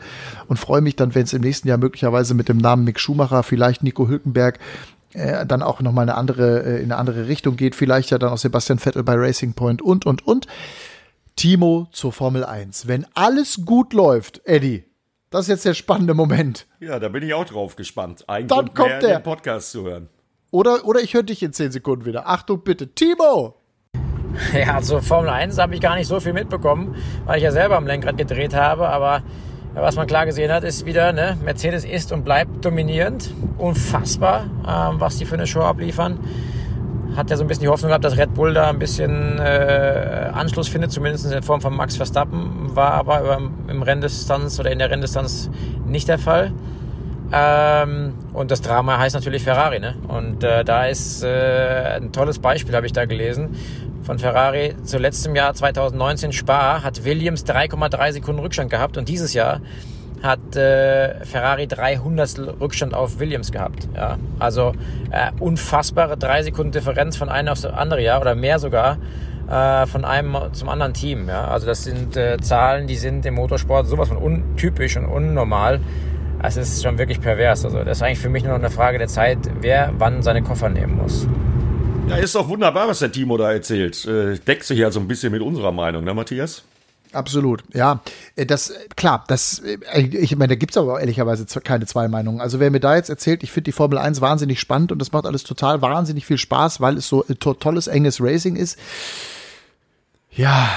und 0.48 0.58
freue 0.58 0.82
mich 0.82 0.98
dann, 0.98 1.16
wenn 1.16 1.24
es 1.24 1.34
im 1.34 1.42
nächsten 1.42 1.70
Jahr 1.70 1.78
möglicherweise 1.78 2.34
mit 2.34 2.50
dem 2.50 2.58
Namen 2.58 2.84
Mick 2.84 3.00
Schumacher, 3.00 3.42
vielleicht 3.42 3.82
Nico 3.82 4.08
Hülkenberg, 4.08 4.25
äh, 5.14 5.46
dann 5.46 5.62
auch 5.62 5.82
nochmal 5.82 6.04
eine 6.04 6.16
andere, 6.16 6.64
äh, 6.64 6.78
in 6.78 6.92
eine 6.92 6.98
andere 6.98 7.28
Richtung 7.28 7.56
geht. 7.56 7.76
Vielleicht 7.76 8.12
ja 8.12 8.18
dann 8.18 8.32
auch 8.32 8.38
Sebastian 8.38 8.80
Vettel 8.80 9.04
bei 9.04 9.16
Racing 9.16 9.54
Point 9.54 9.82
und, 9.82 10.06
und, 10.06 10.26
und. 10.28 10.48
Timo 11.36 11.88
zur 11.92 12.14
Formel 12.14 12.46
1. 12.46 12.88
Wenn 12.88 13.06
alles 13.14 13.66
gut 13.66 13.94
läuft, 13.94 14.42
Eddie, 14.46 14.86
das 15.30 15.42
ist 15.42 15.50
jetzt 15.50 15.66
der 15.66 15.74
spannende 15.74 16.14
Moment. 16.14 16.66
Ja, 16.80 17.00
da 17.00 17.10
bin 17.10 17.24
ich 17.24 17.34
auch 17.34 17.46
drauf 17.46 17.76
gespannt. 17.76 18.24
Ein 18.28 18.48
dann 18.48 18.66
Grund 18.66 18.76
kommt 18.76 18.90
mehr, 18.90 19.00
der 19.00 19.20
den 19.20 19.24
Podcast 19.24 19.72
zu 19.72 19.84
hören. 19.84 20.10
Oder, 20.52 20.86
oder 20.86 21.02
ich 21.02 21.14
höre 21.14 21.24
dich 21.24 21.44
in 21.44 21.52
10 21.52 21.72
Sekunden 21.72 22.06
wieder. 22.06 22.28
Achtung 22.28 22.64
bitte, 22.64 22.94
Timo! 22.94 23.56
Ja, 24.54 24.76
also 24.76 25.00
Formel 25.00 25.30
1 25.30 25.58
habe 25.58 25.76
ich 25.76 25.82
gar 25.82 25.96
nicht 25.96 26.08
so 26.08 26.20
viel 26.20 26.34
mitbekommen, 26.34 26.96
weil 27.26 27.38
ich 27.38 27.44
ja 27.44 27.52
selber 27.52 27.78
am 27.78 27.88
Lenkrad 27.88 28.18
gedreht 28.18 28.54
habe. 28.54 28.90
Aber 28.90 29.24
was 29.76 29.96
man 29.96 30.08
klar 30.08 30.26
gesehen 30.26 30.52
hat, 30.52 30.64
ist 30.64 30.86
wieder, 30.86 31.12
ne, 31.12 31.38
Mercedes 31.44 31.84
ist 31.84 32.12
und 32.12 32.24
bleibt 32.24 32.64
dominierend. 32.64 33.34
Unfassbar, 33.58 34.46
ähm, 34.68 35.00
was 35.00 35.18
die 35.18 35.26
für 35.26 35.36
eine 35.36 35.48
Show 35.48 35.62
abliefern. 35.62 36.20
Hat 37.16 37.30
ja 37.30 37.38
so 37.38 37.44
ein 37.44 37.48
bisschen 37.48 37.64
die 37.64 37.70
Hoffnung 37.70 37.90
gehabt, 37.90 38.04
dass 38.04 38.18
Red 38.18 38.34
Bull 38.34 38.54
da 38.54 38.70
ein 38.70 38.80
bisschen 38.80 39.40
äh, 39.40 40.30
Anschluss 40.34 40.68
findet, 40.68 40.92
zumindest 40.92 41.32
in 41.32 41.44
Form 41.44 41.62
von 41.62 41.76
Max 41.76 41.96
Verstappen. 41.96 42.76
War 42.76 42.92
aber 42.92 43.38
im 43.68 43.82
Renndistanz 43.82 44.60
oder 44.60 44.72
in 44.72 44.80
der 44.80 44.90
Renndistanz 44.90 45.50
nicht 45.86 46.08
der 46.08 46.20
Fall. 46.20 46.52
Ähm, 47.32 48.14
und 48.34 48.52
das 48.52 48.62
Drama 48.62 48.98
heißt 48.98 49.16
natürlich 49.16 49.44
Ferrari. 49.44 49.80
Ne? 49.80 49.96
Und 50.08 50.44
äh, 50.44 50.64
da 50.64 50.86
ist 50.86 51.24
äh, 51.24 51.98
ein 51.98 52.12
tolles 52.12 52.40
Beispiel, 52.40 52.76
habe 52.76 52.86
ich 52.86 52.94
da 52.94 53.06
gelesen, 53.06 53.56
von 54.04 54.20
Ferrari. 54.20 54.76
Zuletzt 54.84 55.26
im 55.26 55.36
Jahr 55.36 55.54
2019 55.54 56.32
Spa 56.32 56.84
hat 56.84 57.04
Williams 57.04 57.46
3,3 57.46 58.14
Sekunden 58.14 58.42
Rückstand 58.42 58.70
gehabt 58.70 58.98
und 58.98 59.10
dieses 59.10 59.34
Jahr 59.34 59.62
hat 60.24 60.56
äh, 60.56 61.24
Ferrari 61.26 61.68
300 61.68 62.60
Rückstand 62.60 62.94
auf 62.94 63.20
Williams 63.20 63.52
gehabt. 63.52 63.88
Ja, 63.96 64.18
also 64.40 64.74
äh, 65.12 65.32
unfassbare 65.40 66.18
3 66.18 66.44
Sekunden 66.44 66.72
Differenz 66.72 67.18
von 67.18 67.30
einem 67.30 67.50
aufs 67.50 67.66
andere 67.66 68.02
Jahr 68.02 68.22
oder 68.22 68.36
mehr 68.36 68.60
sogar 68.60 68.98
äh, 69.50 69.86
von 69.86 70.06
einem 70.06 70.36
zum 70.54 70.70
anderen 70.70 70.94
Team. 70.94 71.28
Ja, 71.28 71.48
also 71.48 71.68
das 71.68 71.84
sind 71.84 72.18
äh, 72.18 72.38
Zahlen, 72.38 72.88
die 72.88 72.96
sind 72.96 73.26
im 73.26 73.36
Motorsport 73.36 73.88
sowas 73.88 74.10
von 74.10 74.18
untypisch 74.18 74.98
und 74.98 75.06
unnormal. 75.06 75.80
Es 76.44 76.58
ist 76.58 76.84
schon 76.84 76.98
wirklich 76.98 77.22
pervers. 77.22 77.66
Also 77.66 77.84
das 77.84 77.98
ist 77.98 78.04
eigentlich 78.04 78.20
für 78.20 78.30
mich 78.30 78.44
nur 78.44 78.54
noch 78.54 78.60
eine 78.60 78.70
Frage 78.70 78.98
der 78.98 79.08
Zeit, 79.08 79.38
wer 79.62 79.94
wann 79.98 80.22
seine 80.22 80.42
Koffer 80.44 80.70
nehmen 80.70 80.98
muss. 80.98 81.28
Ja, 82.08 82.18
ist 82.18 82.36
doch 82.36 82.48
wunderbar, 82.48 82.88
was 82.88 83.00
der 83.00 83.12
Timo 83.12 83.38
da 83.38 83.52
erzählt. 83.52 84.06
Äh, 84.06 84.38
deckt 84.38 84.64
sich 84.64 84.78
ja 84.78 84.92
so 84.92 85.00
ein 85.00 85.08
bisschen 85.08 85.32
mit 85.32 85.42
unserer 85.42 85.72
Meinung, 85.72 86.04
ne, 86.04 86.14
Matthias? 86.14 86.64
Absolut, 87.16 87.64
ja. 87.74 88.02
Äh, 88.36 88.46
das, 88.46 88.74
klar, 88.96 89.24
das, 89.28 89.60
äh, 89.60 90.02
ich 90.02 90.36
meine, 90.36 90.50
da 90.50 90.56
gibt's 90.56 90.78
aber 90.78 91.00
ehrlicherweise 91.00 91.46
keine 91.62 91.86
zwei 91.86 92.08
Meinungen. 92.08 92.42
Also 92.42 92.60
wer 92.60 92.70
mir 92.70 92.80
da 92.80 92.96
jetzt 92.96 93.10
erzählt, 93.10 93.42
ich 93.42 93.52
finde 93.52 93.66
die 93.66 93.72
Formel 93.72 93.98
1 93.98 94.22
wahnsinnig 94.22 94.60
spannend 94.60 94.92
und 94.92 95.00
das 95.00 95.12
macht 95.12 95.26
alles 95.26 95.44
total 95.44 95.82
wahnsinnig 95.82 96.26
viel 96.26 96.38
Spaß, 96.38 96.82
weil 96.82 96.98
es 96.98 97.08
so 97.08 97.24
tolles, 97.24 97.88
enges 97.88 98.22
Racing 98.22 98.56
ist. 98.56 98.78
Ja, 100.30 100.70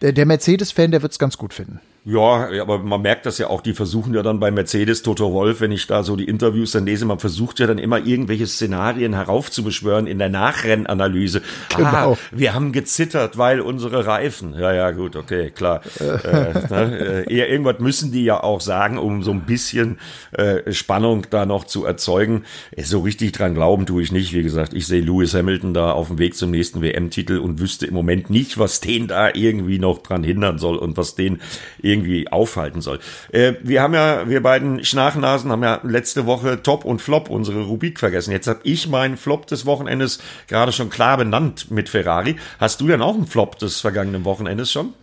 der, 0.00 0.12
der 0.12 0.26
Mercedes-Fan, 0.26 0.92
der 0.92 1.02
wird's 1.02 1.18
ganz 1.18 1.36
gut 1.36 1.52
finden. 1.52 1.80
Ja, 2.04 2.48
aber 2.62 2.78
man 2.78 3.02
merkt 3.02 3.26
das 3.26 3.36
ja 3.36 3.48
auch, 3.48 3.60
die 3.60 3.74
versuchen 3.74 4.14
ja 4.14 4.22
dann 4.22 4.40
bei 4.40 4.50
Mercedes, 4.50 5.02
Toto 5.02 5.34
Wolf, 5.34 5.60
wenn 5.60 5.70
ich 5.70 5.86
da 5.86 6.02
so 6.02 6.16
die 6.16 6.24
Interviews 6.24 6.72
dann 6.72 6.86
lese, 6.86 7.04
man 7.04 7.18
versucht 7.18 7.58
ja 7.58 7.66
dann 7.66 7.76
immer 7.76 7.98
irgendwelche 7.98 8.46
Szenarien 8.46 9.12
heraufzubeschwören 9.12 10.06
in 10.06 10.18
der 10.18 10.30
Nachrennanalyse. 10.30 11.42
Genau. 11.76 12.12
Ah, 12.12 12.16
wir 12.32 12.54
haben 12.54 12.72
gezittert, 12.72 13.36
weil 13.36 13.60
unsere 13.60 14.06
Reifen. 14.06 14.54
Ja, 14.58 14.72
ja, 14.72 14.92
gut, 14.92 15.14
okay, 15.14 15.50
klar. 15.50 15.82
äh, 16.00 16.54
ne, 16.70 17.26
äh, 17.28 17.50
irgendwas 17.50 17.80
müssen 17.80 18.12
die 18.12 18.24
ja 18.24 18.42
auch 18.42 18.62
sagen, 18.62 18.96
um 18.96 19.22
so 19.22 19.32
ein 19.32 19.42
bisschen 19.42 19.98
äh, 20.32 20.72
Spannung 20.72 21.26
da 21.28 21.44
noch 21.44 21.64
zu 21.64 21.84
erzeugen. 21.84 22.44
Äh, 22.70 22.84
so 22.84 23.00
richtig 23.00 23.32
dran 23.32 23.52
glauben 23.52 23.84
tue 23.84 24.02
ich 24.02 24.10
nicht. 24.10 24.32
Wie 24.32 24.42
gesagt, 24.42 24.72
ich 24.72 24.86
sehe 24.86 25.02
Lewis 25.02 25.34
Hamilton 25.34 25.74
da 25.74 25.92
auf 25.92 26.08
dem 26.08 26.18
Weg 26.18 26.34
zum 26.34 26.50
nächsten 26.50 26.80
WM-Titel 26.80 27.36
und 27.36 27.60
wüsste 27.60 27.86
im 27.86 27.92
Moment 27.92 28.30
nicht, 28.30 28.58
was 28.58 28.80
den 28.80 29.06
da 29.06 29.28
irgendwie 29.34 29.78
noch 29.78 29.98
dran 29.98 30.24
hindern 30.24 30.58
soll 30.58 30.76
und 30.76 30.96
was 30.96 31.14
den 31.14 31.40
irgendwie 31.82 31.89
aufhalten 32.30 32.80
soll. 32.80 32.98
Äh, 33.32 33.54
wir 33.62 33.82
haben 33.82 33.94
ja, 33.94 34.28
wir 34.28 34.42
beiden 34.42 34.84
Schnachnasen 34.84 35.50
haben 35.50 35.62
ja 35.62 35.80
letzte 35.82 36.26
Woche 36.26 36.62
Top 36.62 36.84
und 36.84 37.00
Flop 37.00 37.30
unsere 37.30 37.62
Rubrik 37.62 37.98
vergessen. 37.98 38.32
Jetzt 38.32 38.46
habe 38.46 38.60
ich 38.64 38.88
meinen 38.88 39.16
Flop 39.16 39.46
des 39.46 39.66
Wochenendes 39.66 40.20
gerade 40.48 40.72
schon 40.72 40.90
klar 40.90 41.16
benannt 41.16 41.70
mit 41.70 41.88
Ferrari. 41.88 42.36
Hast 42.58 42.80
du 42.80 42.86
denn 42.86 43.02
auch 43.02 43.14
einen 43.14 43.26
Flop 43.26 43.58
des 43.58 43.80
vergangenen 43.80 44.24
Wochenendes 44.24 44.70
schon? 44.72 44.94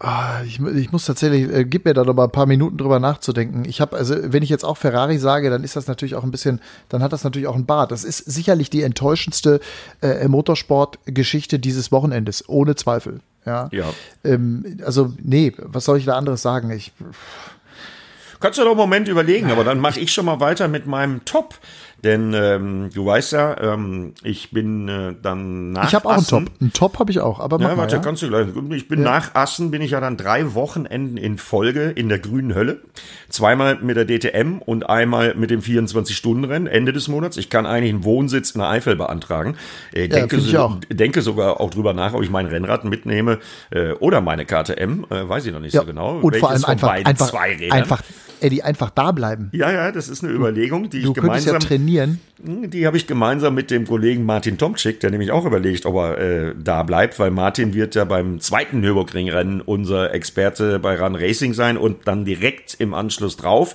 Ah, 0.00 0.42
ich, 0.44 0.60
ich, 0.60 0.92
muss 0.92 1.06
tatsächlich, 1.06 1.50
äh, 1.50 1.64
gib 1.64 1.84
mir 1.84 1.94
da 1.94 2.04
noch 2.04 2.14
mal 2.14 2.24
ein 2.24 2.30
paar 2.30 2.46
Minuten 2.46 2.76
drüber 2.76 2.98
nachzudenken. 2.98 3.64
Ich 3.64 3.80
habe, 3.80 3.96
also 3.96 4.14
wenn 4.20 4.42
ich 4.42 4.50
jetzt 4.50 4.64
auch 4.64 4.76
Ferrari 4.76 5.18
sage, 5.18 5.50
dann 5.50 5.64
ist 5.64 5.76
das 5.76 5.86
natürlich 5.86 6.14
auch 6.14 6.24
ein 6.24 6.30
bisschen, 6.30 6.60
dann 6.88 7.02
hat 7.02 7.12
das 7.12 7.24
natürlich 7.24 7.46
auch 7.46 7.54
ein 7.54 7.64
Bart. 7.64 7.90
Das 7.90 8.04
ist 8.04 8.18
sicherlich 8.18 8.68
die 8.68 8.82
enttäuschendste 8.82 9.60
äh, 10.02 10.26
Motorsportgeschichte 10.28 11.58
dieses 11.58 11.92
Wochenendes, 11.92 12.46
ohne 12.48 12.74
Zweifel. 12.74 13.20
Ja. 13.46 13.68
ja. 13.72 13.92
Ähm, 14.24 14.78
also, 14.84 15.12
nee, 15.22 15.52
was 15.56 15.84
soll 15.84 15.98
ich 15.98 16.04
da 16.04 16.16
anderes 16.16 16.42
sagen? 16.42 16.70
Ich. 16.70 16.92
Kannst 18.40 18.58
du 18.58 18.62
doch 18.62 18.70
einen 18.70 18.78
Moment 18.78 19.08
überlegen, 19.08 19.50
aber 19.50 19.64
dann 19.64 19.78
mache 19.78 20.00
ich 20.00 20.12
schon 20.12 20.26
mal 20.26 20.40
weiter 20.40 20.68
mit 20.68 20.86
meinem 20.86 21.24
Top. 21.24 21.54
Denn 22.04 22.34
ähm, 22.34 22.90
du 22.92 23.06
weißt 23.06 23.32
ja, 23.32 23.56
ähm, 23.60 24.12
ich 24.22 24.50
bin 24.50 24.88
äh, 24.88 25.14
dann 25.20 25.72
nach 25.72 25.88
Ich 25.88 25.94
habe 25.94 26.06
auch 26.06 26.12
einen 26.12 26.26
Top. 26.26 26.44
Einen 26.60 26.72
Top 26.74 26.98
habe 26.98 27.10
ich 27.10 27.20
auch, 27.20 27.40
aber 27.40 27.58
mach 27.58 27.70
ja, 27.70 27.76
warte, 27.78 27.96
ja. 27.96 28.02
kannst 28.02 28.22
du 28.22 28.28
gleich. 28.28 28.48
Ich 28.72 28.88
bin 28.88 29.00
ja. 29.00 29.04
nach 29.06 29.34
Assen, 29.34 29.70
bin 29.70 29.80
ich 29.80 29.92
ja 29.92 30.00
dann 30.00 30.18
drei 30.18 30.52
Wochenenden 30.52 31.16
in 31.16 31.38
Folge 31.38 31.84
in 31.90 32.10
der 32.10 32.18
grünen 32.18 32.54
Hölle. 32.54 32.82
Zweimal 33.30 33.78
mit 33.80 33.96
der 33.96 34.04
DTM 34.04 34.58
und 34.58 34.86
einmal 34.88 35.34
mit 35.34 35.48
dem 35.48 35.62
24-Stunden-Rennen 35.62 36.66
Ende 36.66 36.92
des 36.92 37.08
Monats. 37.08 37.38
Ich 37.38 37.48
kann 37.48 37.64
eigentlich 37.64 37.94
einen 37.94 38.04
Wohnsitz 38.04 38.50
in 38.50 38.60
der 38.60 38.68
Eifel 38.68 38.96
beantragen. 38.96 39.56
Äh, 39.92 40.08
denke, 40.08 40.40
so, 40.40 40.78
denke 40.90 41.22
sogar 41.22 41.58
auch 41.58 41.70
drüber 41.70 41.94
nach, 41.94 42.12
ob 42.12 42.22
ich 42.22 42.30
mein 42.30 42.44
Rennrad 42.46 42.84
mitnehme 42.84 43.38
äh, 43.70 43.92
oder 43.92 44.20
meine 44.20 44.44
KTM. 44.44 45.06
Äh, 45.08 45.26
weiß 45.26 45.46
ich 45.46 45.54
noch 45.54 45.60
nicht 45.60 45.72
so 45.72 45.86
genau. 45.86 46.18
Und 46.18 46.36
vor 46.36 46.50
allem 46.50 46.64
einfach, 46.66 46.90
einfach, 46.90 47.32
einfach 47.70 48.02
Eddie, 48.44 48.62
einfach 48.62 48.90
da 48.90 49.12
bleiben. 49.12 49.48
Ja, 49.52 49.72
ja, 49.72 49.90
das 49.90 50.08
ist 50.08 50.22
eine 50.22 50.32
Überlegung, 50.32 50.90
die 50.90 51.02
du 51.02 51.08
ich 51.08 51.14
gemeinsam. 51.14 51.54
ja 51.54 51.58
trainieren. 51.58 52.20
Die 52.38 52.86
habe 52.86 52.96
ich 52.96 53.06
gemeinsam 53.06 53.54
mit 53.54 53.70
dem 53.70 53.86
Kollegen 53.86 54.26
Martin 54.26 54.58
Tomczyk, 54.58 55.00
der 55.00 55.10
nämlich 55.10 55.30
auch 55.30 55.46
überlegt, 55.46 55.86
ob 55.86 55.96
er 55.96 56.18
äh, 56.18 56.54
da 56.62 56.82
bleibt, 56.82 57.18
weil 57.18 57.30
Martin 57.30 57.72
wird 57.74 57.94
ja 57.94 58.04
beim 58.04 58.40
zweiten 58.40 58.80
Nürburgring-Rennen 58.80 59.60
unser 59.62 60.12
Experte 60.12 60.78
bei 60.78 61.00
Run 61.00 61.16
Racing 61.16 61.54
sein 61.54 61.78
und 61.78 62.06
dann 62.06 62.24
direkt 62.24 62.76
im 62.78 62.92
Anschluss 62.92 63.36
drauf 63.36 63.74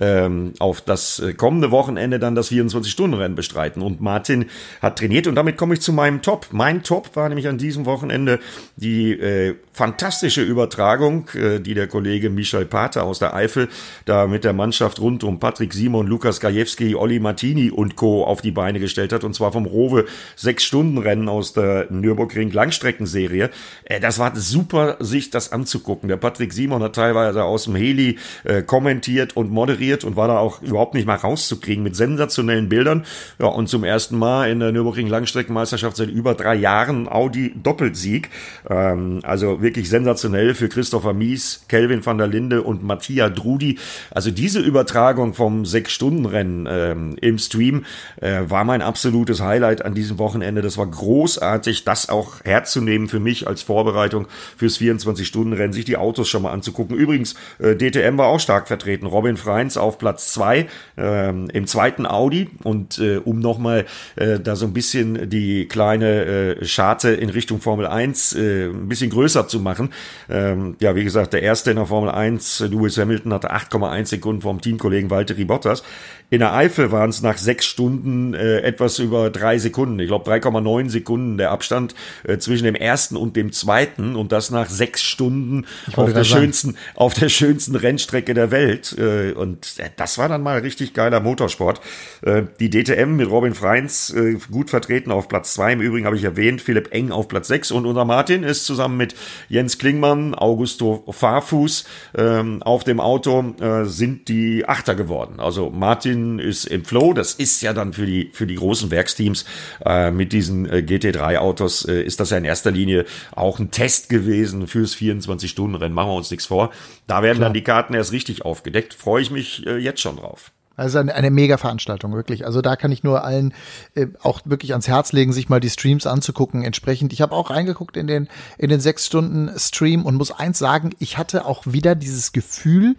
ähm, 0.00 0.52
auf 0.58 0.80
das 0.80 1.18
äh, 1.20 1.34
kommende 1.34 1.70
Wochenende 1.70 2.18
dann 2.18 2.34
das 2.34 2.50
24-Stunden-Rennen 2.50 3.34
bestreiten. 3.34 3.82
Und 3.82 4.00
Martin 4.00 4.46
hat 4.82 4.98
trainiert 4.98 5.26
und 5.26 5.34
damit 5.34 5.56
komme 5.56 5.74
ich 5.74 5.80
zu 5.80 5.92
meinem 5.92 6.22
Top. 6.22 6.48
Mein 6.50 6.82
Top 6.82 7.16
war 7.16 7.28
nämlich 7.28 7.48
an 7.48 7.58
diesem 7.58 7.86
Wochenende 7.86 8.38
die 8.76 9.12
äh, 9.12 9.54
fantastische 9.72 10.42
Übertragung, 10.42 11.28
äh, 11.34 11.60
die 11.60 11.74
der 11.74 11.86
Kollege 11.86 12.30
Michel 12.30 12.66
Pater 12.66 13.04
aus 13.04 13.18
der 13.18 13.34
Eifel 13.34 13.68
da 14.04 14.26
mit 14.26 14.44
der 14.44 14.52
Mannschaft 14.52 15.00
rund 15.00 15.24
um 15.24 15.40
Patrick 15.40 15.72
Simon, 15.72 16.06
Lukas 16.06 16.40
Gajewski, 16.40 16.94
Olli 16.94 17.20
Martini 17.20 17.70
und 17.70 17.96
Co. 17.96 18.24
auf 18.24 18.40
die 18.40 18.50
Beine 18.50 18.80
gestellt 18.80 19.12
hat. 19.12 19.24
Und 19.24 19.34
zwar 19.34 19.52
vom 19.52 19.66
Rowe 19.66 20.04
Sechs-Stunden-Rennen 20.36 21.28
aus 21.28 21.52
der 21.52 21.86
Nürburgring 21.90 22.50
Langstreckenserie. 22.50 23.50
Äh, 23.84 24.00
das 24.00 24.18
war 24.18 24.34
super, 24.36 24.96
sich 25.00 25.30
das 25.30 25.52
anzugucken. 25.52 26.08
Der 26.08 26.16
Patrick 26.16 26.52
Simon 26.52 26.82
hat 26.82 26.94
teilweise 26.94 27.44
aus 27.44 27.64
dem 27.64 27.76
Heli 27.76 28.18
äh, 28.44 28.62
kommentiert 28.62 29.36
und 29.36 29.50
moderiert 29.50 29.85
inspiriert 29.86 30.04
und 30.04 30.16
war 30.16 30.28
da 30.28 30.38
auch 30.38 30.62
überhaupt 30.62 30.94
nicht 30.94 31.06
mal 31.06 31.16
rauszukriegen 31.16 31.82
mit 31.82 31.96
sensationellen 31.96 32.68
Bildern. 32.68 33.04
Ja, 33.38 33.46
und 33.46 33.68
zum 33.68 33.84
ersten 33.84 34.18
Mal 34.18 34.50
in 34.50 34.60
der 34.60 34.72
Nürburgring 34.72 35.06
Langstreckenmeisterschaft 35.06 35.96
seit 35.96 36.10
über 36.10 36.34
drei 36.34 36.54
Jahren 36.54 37.08
Audi 37.08 37.54
Doppelsieg. 37.62 38.30
Ähm, 38.68 39.20
also 39.22 39.62
wirklich 39.62 39.88
sensationell 39.88 40.54
für 40.54 40.68
Christopher 40.68 41.12
Mies, 41.12 41.64
Kelvin 41.68 42.04
van 42.04 42.18
der 42.18 42.26
Linde 42.26 42.62
und 42.62 42.82
Mattia 42.82 43.28
Drudi. 43.28 43.78
Also 44.10 44.30
diese 44.30 44.60
Übertragung 44.60 45.34
vom 45.34 45.64
Sechs-Stunden-Rennen 45.64 46.68
ähm, 46.68 47.16
im 47.20 47.38
Stream 47.38 47.84
äh, 48.20 48.42
war 48.48 48.64
mein 48.64 48.82
absolutes 48.82 49.40
Highlight 49.40 49.84
an 49.84 49.94
diesem 49.94 50.18
Wochenende. 50.18 50.62
Das 50.62 50.78
war 50.78 50.86
großartig, 50.86 51.84
das 51.84 52.08
auch 52.08 52.44
herzunehmen 52.44 53.08
für 53.08 53.20
mich 53.20 53.46
als 53.46 53.62
Vorbereitung 53.62 54.26
fürs 54.56 54.78
24-Stunden-Rennen, 54.78 55.72
sich 55.72 55.84
die 55.84 55.96
Autos 55.96 56.28
schon 56.28 56.42
mal 56.42 56.52
anzugucken. 56.52 56.96
Übrigens, 56.96 57.34
äh, 57.58 57.76
DTM 57.76 58.18
war 58.18 58.28
auch 58.28 58.40
stark 58.40 58.68
vertreten. 58.68 59.06
Robin 59.06 59.36
Freins 59.36 59.75
auf 59.76 59.98
Platz 59.98 60.32
zwei 60.32 60.66
ähm, 60.96 61.48
im 61.52 61.66
zweiten 61.66 62.06
Audi. 62.06 62.48
Und 62.62 62.98
äh, 62.98 63.16
um 63.18 63.40
nochmal 63.40 63.86
äh, 64.16 64.40
da 64.40 64.56
so 64.56 64.66
ein 64.66 64.72
bisschen 64.72 65.28
die 65.28 65.66
kleine 65.66 66.24
äh, 66.24 66.64
Scharte 66.64 67.10
in 67.10 67.30
Richtung 67.30 67.60
Formel 67.60 67.86
1 67.86 68.34
äh, 68.34 68.66
ein 68.66 68.88
bisschen 68.88 69.10
größer 69.10 69.48
zu 69.48 69.60
machen. 69.60 69.92
Ähm, 70.28 70.76
ja, 70.80 70.94
wie 70.94 71.04
gesagt, 71.04 71.32
der 71.32 71.42
erste 71.42 71.70
in 71.70 71.76
der 71.76 71.86
Formel 71.86 72.10
1, 72.10 72.60
Lewis 72.70 72.98
Hamilton, 72.98 73.32
hatte 73.32 73.52
8,1 73.52 74.06
Sekunden 74.06 74.42
vom 74.42 74.60
Teamkollegen 74.60 75.10
Valtteri 75.10 75.44
Bottas. 75.44 75.82
In 76.28 76.40
der 76.40 76.54
Eifel 76.54 76.90
waren 76.90 77.10
es 77.10 77.22
nach 77.22 77.38
sechs 77.38 77.66
Stunden 77.66 78.34
äh, 78.34 78.58
etwas 78.58 78.98
über 78.98 79.30
drei 79.30 79.58
Sekunden. 79.58 80.00
Ich 80.00 80.08
glaube 80.08 80.28
3,9 80.28 80.90
Sekunden 80.90 81.38
der 81.38 81.52
Abstand 81.52 81.94
äh, 82.24 82.38
zwischen 82.38 82.64
dem 82.64 82.74
ersten 82.74 83.16
und 83.16 83.36
dem 83.36 83.52
zweiten 83.52 84.16
und 84.16 84.32
das 84.32 84.50
nach 84.50 84.68
sechs 84.68 85.02
Stunden 85.02 85.66
auf 85.94 86.12
der 86.12 86.24
schönsten 86.24 86.76
auf 86.96 87.14
der 87.14 87.28
schönsten 87.28 87.76
Rennstrecke 87.76 88.34
der 88.34 88.50
Welt. 88.50 88.96
Äh, 88.98 89.32
und 89.32 89.78
äh, 89.78 89.90
das 89.96 90.18
war 90.18 90.28
dann 90.28 90.42
mal 90.42 90.58
richtig 90.58 90.94
geiler 90.94 91.20
Motorsport. 91.20 91.80
Äh, 92.22 92.42
die 92.58 92.70
DTM 92.70 93.14
mit 93.14 93.30
Robin 93.30 93.54
Freins 93.54 94.10
äh, 94.10 94.36
gut 94.50 94.70
vertreten 94.70 95.12
auf 95.12 95.28
Platz 95.28 95.54
zwei. 95.54 95.72
Im 95.72 95.80
Übrigen 95.80 96.06
habe 96.06 96.16
ich 96.16 96.24
erwähnt, 96.24 96.60
Philipp 96.60 96.92
Eng 96.92 97.12
auf 97.12 97.28
Platz 97.28 97.46
sechs 97.46 97.70
und 97.70 97.86
unser 97.86 98.04
Martin 98.04 98.42
ist 98.42 98.66
zusammen 98.66 98.96
mit 98.96 99.14
Jens 99.48 99.78
Klingmann, 99.78 100.34
Augusto 100.34 101.04
Fahrfuß 101.08 101.84
ähm, 102.18 102.64
auf 102.64 102.82
dem 102.82 102.98
Auto 102.98 103.54
äh, 103.60 103.84
sind 103.84 104.26
die 104.26 104.64
Achter 104.66 104.96
geworden. 104.96 105.38
Also 105.38 105.70
Martin 105.70 106.15
Martin 106.16 106.38
ist 106.38 106.64
im 106.64 106.84
Flow. 106.84 107.12
Das 107.12 107.34
ist 107.34 107.60
ja 107.62 107.72
dann 107.72 107.92
für 107.92 108.06
die, 108.06 108.30
für 108.32 108.46
die 108.46 108.56
großen 108.56 108.90
Werksteams 108.90 109.44
äh, 109.84 110.10
mit 110.10 110.32
diesen 110.32 110.66
äh, 110.66 110.78
GT3-Autos, 110.78 111.86
äh, 111.86 112.02
ist 112.02 112.20
das 112.20 112.30
ja 112.30 112.38
in 112.38 112.44
erster 112.44 112.70
Linie 112.70 113.04
auch 113.34 113.58
ein 113.58 113.70
Test 113.70 114.08
gewesen 114.08 114.66
fürs 114.66 114.94
24-Stunden-Rennen. 114.96 115.94
Machen 115.94 116.10
wir 116.10 116.16
uns 116.16 116.30
nichts 116.30 116.46
vor. 116.46 116.70
Da 117.06 117.22
werden 117.22 117.38
Klar. 117.38 117.48
dann 117.48 117.54
die 117.54 117.62
Karten 117.62 117.94
erst 117.94 118.12
richtig 118.12 118.44
aufgedeckt. 118.44 118.94
Freue 118.94 119.22
ich 119.22 119.30
mich 119.30 119.66
äh, 119.66 119.76
jetzt 119.76 120.00
schon 120.00 120.16
drauf. 120.16 120.52
Also 120.78 120.98
eine, 120.98 121.14
eine 121.14 121.30
Mega-Veranstaltung, 121.30 122.12
wirklich. 122.12 122.44
Also 122.44 122.60
da 122.60 122.76
kann 122.76 122.92
ich 122.92 123.02
nur 123.02 123.24
allen 123.24 123.54
äh, 123.94 124.08
auch 124.22 124.40
wirklich 124.44 124.72
ans 124.72 124.88
Herz 124.88 125.12
legen, 125.12 125.32
sich 125.32 125.48
mal 125.48 125.60
die 125.60 125.70
Streams 125.70 126.06
anzugucken. 126.06 126.62
Entsprechend, 126.62 127.14
ich 127.14 127.22
habe 127.22 127.34
auch 127.34 127.48
reingeguckt 127.48 127.96
in 127.96 128.06
den 128.06 128.28
in 128.58 128.68
den 128.68 128.80
sechs 128.80 129.06
Stunden 129.06 129.50
Stream 129.58 130.04
und 130.04 130.16
muss 130.16 130.32
eins 130.32 130.58
sagen, 130.58 130.90
ich 130.98 131.16
hatte 131.16 131.46
auch 131.46 131.62
wieder 131.66 131.94
dieses 131.94 132.32
Gefühl 132.32 132.94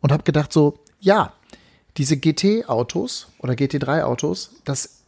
und 0.00 0.10
habe 0.10 0.24
gedacht 0.24 0.52
so, 0.52 0.80
ja, 0.98 1.32
diese 1.96 2.16
GT-Autos 2.16 3.28
oder 3.38 3.54
GT3-Autos, 3.54 4.50
das 4.64 5.02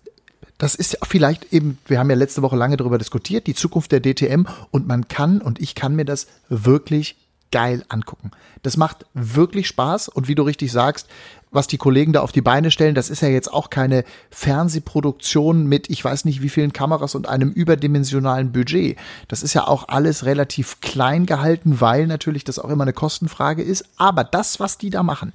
das 0.58 0.76
ist 0.76 0.98
vielleicht 1.02 1.52
eben, 1.52 1.78
wir 1.86 1.98
haben 1.98 2.08
ja 2.08 2.16
letzte 2.16 2.42
Woche 2.42 2.54
lange 2.54 2.76
darüber 2.76 2.96
diskutiert, 2.96 3.48
die 3.48 3.54
Zukunft 3.54 3.90
der 3.90 4.00
DTM 4.00 4.46
und 4.70 4.86
man 4.86 5.08
kann 5.08 5.40
und 5.40 5.60
ich 5.60 5.74
kann 5.74 5.96
mir 5.96 6.04
das 6.04 6.28
wirklich 6.48 7.16
geil 7.50 7.84
angucken. 7.88 8.30
Das 8.62 8.76
macht 8.76 9.06
wirklich 9.14 9.66
Spaß 9.68 10.08
und 10.08 10.28
wie 10.28 10.34
du 10.34 10.42
richtig 10.42 10.72
sagst, 10.72 11.08
was 11.50 11.68
die 11.68 11.76
Kollegen 11.76 12.12
da 12.12 12.20
auf 12.20 12.32
die 12.32 12.40
Beine 12.40 12.72
stellen, 12.72 12.96
das 12.96 13.10
ist 13.10 13.22
ja 13.22 13.28
jetzt 13.28 13.52
auch 13.52 13.70
keine 13.70 14.04
Fernsehproduktion 14.30 15.66
mit 15.66 15.88
ich 15.88 16.04
weiß 16.04 16.24
nicht 16.24 16.42
wie 16.42 16.48
vielen 16.48 16.72
Kameras 16.72 17.14
und 17.14 17.28
einem 17.28 17.50
überdimensionalen 17.50 18.50
Budget. 18.50 18.98
Das 19.28 19.44
ist 19.44 19.54
ja 19.54 19.68
auch 19.68 19.88
alles 19.88 20.24
relativ 20.24 20.80
klein 20.80 21.26
gehalten, 21.26 21.80
weil 21.80 22.08
natürlich 22.08 22.42
das 22.42 22.58
auch 22.58 22.70
immer 22.70 22.82
eine 22.82 22.92
Kostenfrage 22.92 23.62
ist. 23.62 23.84
Aber 23.96 24.24
das, 24.24 24.58
was 24.58 24.78
die 24.78 24.90
da 24.90 25.04
machen, 25.04 25.32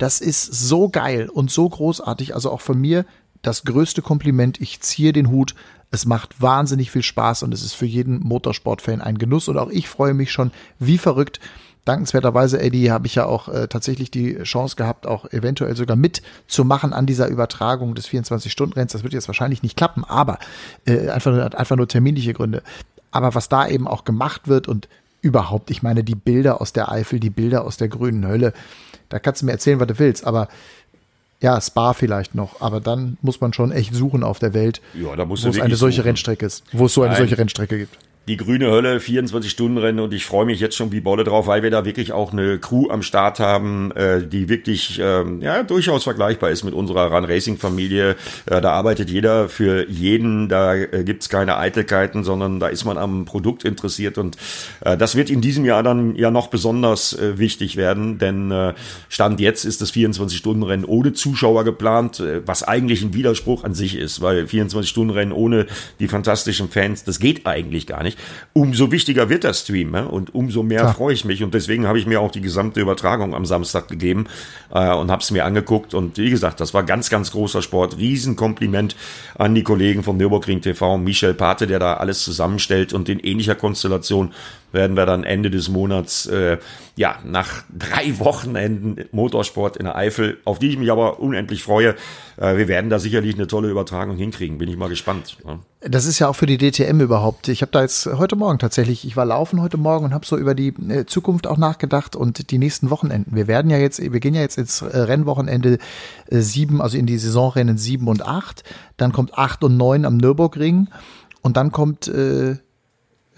das 0.00 0.20
ist 0.20 0.44
so 0.44 0.88
geil 0.88 1.28
und 1.28 1.50
so 1.50 1.68
großartig. 1.68 2.34
Also 2.34 2.50
auch 2.50 2.62
von 2.62 2.80
mir 2.80 3.04
das 3.42 3.64
größte 3.64 4.00
Kompliment. 4.02 4.60
Ich 4.60 4.80
ziehe 4.80 5.12
den 5.12 5.30
Hut. 5.30 5.54
Es 5.90 6.06
macht 6.06 6.40
wahnsinnig 6.40 6.90
viel 6.90 7.02
Spaß 7.02 7.42
und 7.42 7.52
es 7.52 7.62
ist 7.62 7.74
für 7.74 7.86
jeden 7.86 8.20
Motorsportfan 8.20 9.02
ein 9.02 9.18
Genuss. 9.18 9.48
Und 9.48 9.58
auch 9.58 9.70
ich 9.70 9.88
freue 9.88 10.14
mich 10.14 10.32
schon 10.32 10.52
wie 10.78 10.98
verrückt. 10.98 11.38
Dankenswerterweise, 11.84 12.60
Eddie, 12.60 12.90
habe 12.90 13.06
ich 13.06 13.14
ja 13.14 13.26
auch 13.26 13.48
äh, 13.48 13.66
tatsächlich 13.68 14.10
die 14.10 14.36
Chance 14.42 14.76
gehabt, 14.76 15.06
auch 15.06 15.30
eventuell 15.32 15.76
sogar 15.76 15.96
mitzumachen 15.96 16.92
an 16.92 17.06
dieser 17.06 17.28
Übertragung 17.28 17.94
des 17.94 18.08
24-Stunden-Renns. 18.08 18.92
Das 18.92 19.02
wird 19.02 19.12
jetzt 19.12 19.28
wahrscheinlich 19.28 19.62
nicht 19.62 19.76
klappen, 19.76 20.04
aber 20.04 20.38
äh, 20.86 21.08
einfach, 21.08 21.52
einfach 21.52 21.76
nur 21.76 21.88
terminliche 21.88 22.32
Gründe. 22.32 22.62
Aber 23.10 23.34
was 23.34 23.48
da 23.48 23.66
eben 23.66 23.88
auch 23.88 24.04
gemacht 24.04 24.46
wird 24.46 24.68
und 24.68 24.88
überhaupt, 25.22 25.70
ich 25.70 25.82
meine, 25.82 26.04
die 26.04 26.14
Bilder 26.14 26.60
aus 26.60 26.72
der 26.72 26.90
Eifel, 26.90 27.20
die 27.20 27.30
Bilder 27.30 27.64
aus 27.64 27.76
der 27.76 27.88
grünen 27.88 28.26
Hölle, 28.26 28.52
da 29.08 29.18
kannst 29.18 29.42
du 29.42 29.46
mir 29.46 29.52
erzählen, 29.52 29.80
was 29.80 29.88
du 29.88 29.98
willst, 29.98 30.26
aber 30.26 30.48
ja, 31.40 31.60
Spa 31.60 31.94
vielleicht 31.94 32.34
noch, 32.34 32.60
aber 32.60 32.80
dann 32.80 33.16
muss 33.22 33.40
man 33.40 33.52
schon 33.52 33.72
echt 33.72 33.94
suchen 33.94 34.22
auf 34.22 34.38
der 34.38 34.52
Welt, 34.54 34.80
ja, 34.94 35.16
da 35.16 35.24
musst 35.24 35.44
wo 35.44 35.48
es 35.48 35.60
eine 35.60 35.76
solche 35.76 35.96
suchen. 35.96 36.08
Rennstrecke 36.08 36.46
ist, 36.46 36.64
wo 36.72 36.86
es 36.86 36.94
so 36.94 37.02
eine 37.02 37.12
Nein. 37.12 37.18
solche 37.18 37.38
Rennstrecke 37.38 37.78
gibt 37.78 37.96
die 38.30 38.36
grüne 38.36 38.70
Hölle, 38.70 38.98
24-Stunden-Rennen 38.98 39.98
und 39.98 40.14
ich 40.14 40.24
freue 40.24 40.46
mich 40.46 40.60
jetzt 40.60 40.76
schon 40.76 40.92
wie 40.92 41.00
Bolle 41.00 41.24
drauf, 41.24 41.48
weil 41.48 41.64
wir 41.64 41.70
da 41.72 41.84
wirklich 41.84 42.12
auch 42.12 42.32
eine 42.32 42.60
Crew 42.60 42.88
am 42.88 43.02
Start 43.02 43.40
haben, 43.40 43.90
äh, 43.96 44.24
die 44.24 44.48
wirklich 44.48 45.00
ähm, 45.02 45.42
ja 45.42 45.64
durchaus 45.64 46.04
vergleichbar 46.04 46.50
ist 46.50 46.62
mit 46.62 46.72
unserer 46.72 47.12
Run 47.12 47.24
Racing 47.24 47.58
Familie. 47.58 48.14
Äh, 48.46 48.60
da 48.60 48.70
arbeitet 48.70 49.10
jeder 49.10 49.48
für 49.48 49.90
jeden, 49.90 50.48
da 50.48 50.76
äh, 50.76 51.02
gibt's 51.02 51.28
keine 51.28 51.56
Eitelkeiten, 51.56 52.22
sondern 52.22 52.60
da 52.60 52.68
ist 52.68 52.84
man 52.84 52.98
am 52.98 53.24
Produkt 53.24 53.64
interessiert 53.64 54.16
und 54.16 54.36
äh, 54.82 54.96
das 54.96 55.16
wird 55.16 55.28
in 55.28 55.40
diesem 55.40 55.64
Jahr 55.64 55.82
dann 55.82 56.14
ja 56.14 56.30
noch 56.30 56.46
besonders 56.46 57.18
äh, 57.18 57.36
wichtig 57.36 57.76
werden, 57.76 58.18
denn 58.18 58.52
äh, 58.52 58.74
Stand 59.08 59.40
jetzt 59.40 59.64
ist 59.64 59.80
das 59.80 59.92
24-Stunden-Rennen 59.92 60.84
ohne 60.84 61.14
Zuschauer 61.14 61.64
geplant, 61.64 62.20
äh, 62.20 62.46
was 62.46 62.62
eigentlich 62.62 63.02
ein 63.02 63.12
Widerspruch 63.12 63.64
an 63.64 63.74
sich 63.74 63.96
ist, 63.96 64.20
weil 64.20 64.44
24-Stunden-Rennen 64.44 65.32
ohne 65.32 65.66
die 65.98 66.06
fantastischen 66.06 66.68
Fans, 66.68 67.02
das 67.02 67.18
geht 67.18 67.44
eigentlich 67.44 67.88
gar 67.88 68.04
nicht 68.04 68.19
umso 68.52 68.90
wichtiger 68.92 69.28
wird 69.28 69.44
der 69.44 69.54
Stream 69.54 69.94
ja? 69.94 70.02
und 70.02 70.34
umso 70.34 70.62
mehr 70.62 70.80
Klar. 70.80 70.94
freue 70.94 71.14
ich 71.14 71.24
mich. 71.24 71.42
Und 71.42 71.54
deswegen 71.54 71.86
habe 71.86 71.98
ich 71.98 72.06
mir 72.06 72.20
auch 72.20 72.30
die 72.30 72.40
gesamte 72.40 72.80
Übertragung 72.80 73.34
am 73.34 73.46
Samstag 73.46 73.88
gegeben 73.88 74.26
äh, 74.72 74.92
und 74.92 75.10
habe 75.10 75.22
es 75.22 75.30
mir 75.30 75.44
angeguckt. 75.44 75.94
Und 75.94 76.18
wie 76.18 76.30
gesagt, 76.30 76.60
das 76.60 76.74
war 76.74 76.82
ganz, 76.82 77.10
ganz 77.10 77.30
großer 77.32 77.62
Sport. 77.62 77.98
Riesenkompliment 77.98 78.96
an 79.36 79.54
die 79.54 79.62
Kollegen 79.62 80.02
vom 80.02 80.16
Nürburgring 80.16 80.60
TV, 80.60 80.98
Michel 80.98 81.34
Pate, 81.34 81.66
der 81.66 81.78
da 81.78 81.94
alles 81.94 82.24
zusammenstellt 82.24 82.92
und 82.92 83.08
in 83.08 83.20
ähnlicher 83.20 83.54
Konstellation 83.54 84.32
werden 84.72 84.96
wir 84.96 85.06
dann 85.06 85.24
Ende 85.24 85.50
des 85.50 85.68
Monats, 85.68 86.26
äh, 86.26 86.58
ja, 86.96 87.16
nach 87.24 87.64
drei 87.76 88.18
Wochenenden 88.18 89.04
Motorsport 89.12 89.76
in 89.76 89.84
der 89.84 89.96
Eifel, 89.96 90.38
auf 90.44 90.58
die 90.58 90.68
ich 90.68 90.78
mich 90.78 90.90
aber 90.90 91.20
unendlich 91.20 91.62
freue. 91.62 91.94
Äh, 92.36 92.56
wir 92.56 92.68
werden 92.68 92.90
da 92.90 92.98
sicherlich 92.98 93.34
eine 93.34 93.46
tolle 93.46 93.70
Übertragung 93.70 94.16
hinkriegen. 94.16 94.58
Bin 94.58 94.68
ich 94.68 94.76
mal 94.76 94.88
gespannt. 94.88 95.38
Ja. 95.46 95.58
Das 95.82 96.04
ist 96.04 96.18
ja 96.18 96.28
auch 96.28 96.36
für 96.36 96.46
die 96.46 96.58
DTM 96.58 97.00
überhaupt. 97.00 97.48
Ich 97.48 97.62
habe 97.62 97.72
da 97.72 97.82
jetzt 97.82 98.06
heute 98.06 98.36
Morgen 98.36 98.58
tatsächlich, 98.58 99.06
ich 99.06 99.16
war 99.16 99.24
laufen 99.24 99.62
heute 99.62 99.78
Morgen 99.78 100.04
und 100.04 100.14
habe 100.14 100.26
so 100.26 100.36
über 100.36 100.54
die 100.54 100.68
äh, 100.68 101.06
Zukunft 101.06 101.46
auch 101.46 101.56
nachgedacht 101.56 102.16
und 102.16 102.50
die 102.50 102.58
nächsten 102.58 102.90
Wochenenden. 102.90 103.34
Wir 103.34 103.46
werden 103.46 103.70
ja 103.70 103.78
jetzt, 103.78 104.00
wir 104.00 104.20
gehen 104.20 104.34
ja 104.34 104.42
jetzt 104.42 104.58
ins 104.58 104.82
äh, 104.82 104.98
Rennwochenende 104.98 105.78
äh, 106.26 106.40
sieben, 106.40 106.82
also 106.82 106.98
in 106.98 107.06
die 107.06 107.18
Saisonrennen 107.18 107.78
sieben 107.78 108.08
und 108.08 108.26
acht. 108.26 108.62
Dann 108.98 109.12
kommt 109.12 109.38
acht 109.38 109.64
und 109.64 109.76
neun 109.76 110.04
am 110.04 110.18
Nürburgring 110.18 110.88
und 111.42 111.56
dann 111.56 111.72
kommt 111.72 112.08
äh, 112.08 112.56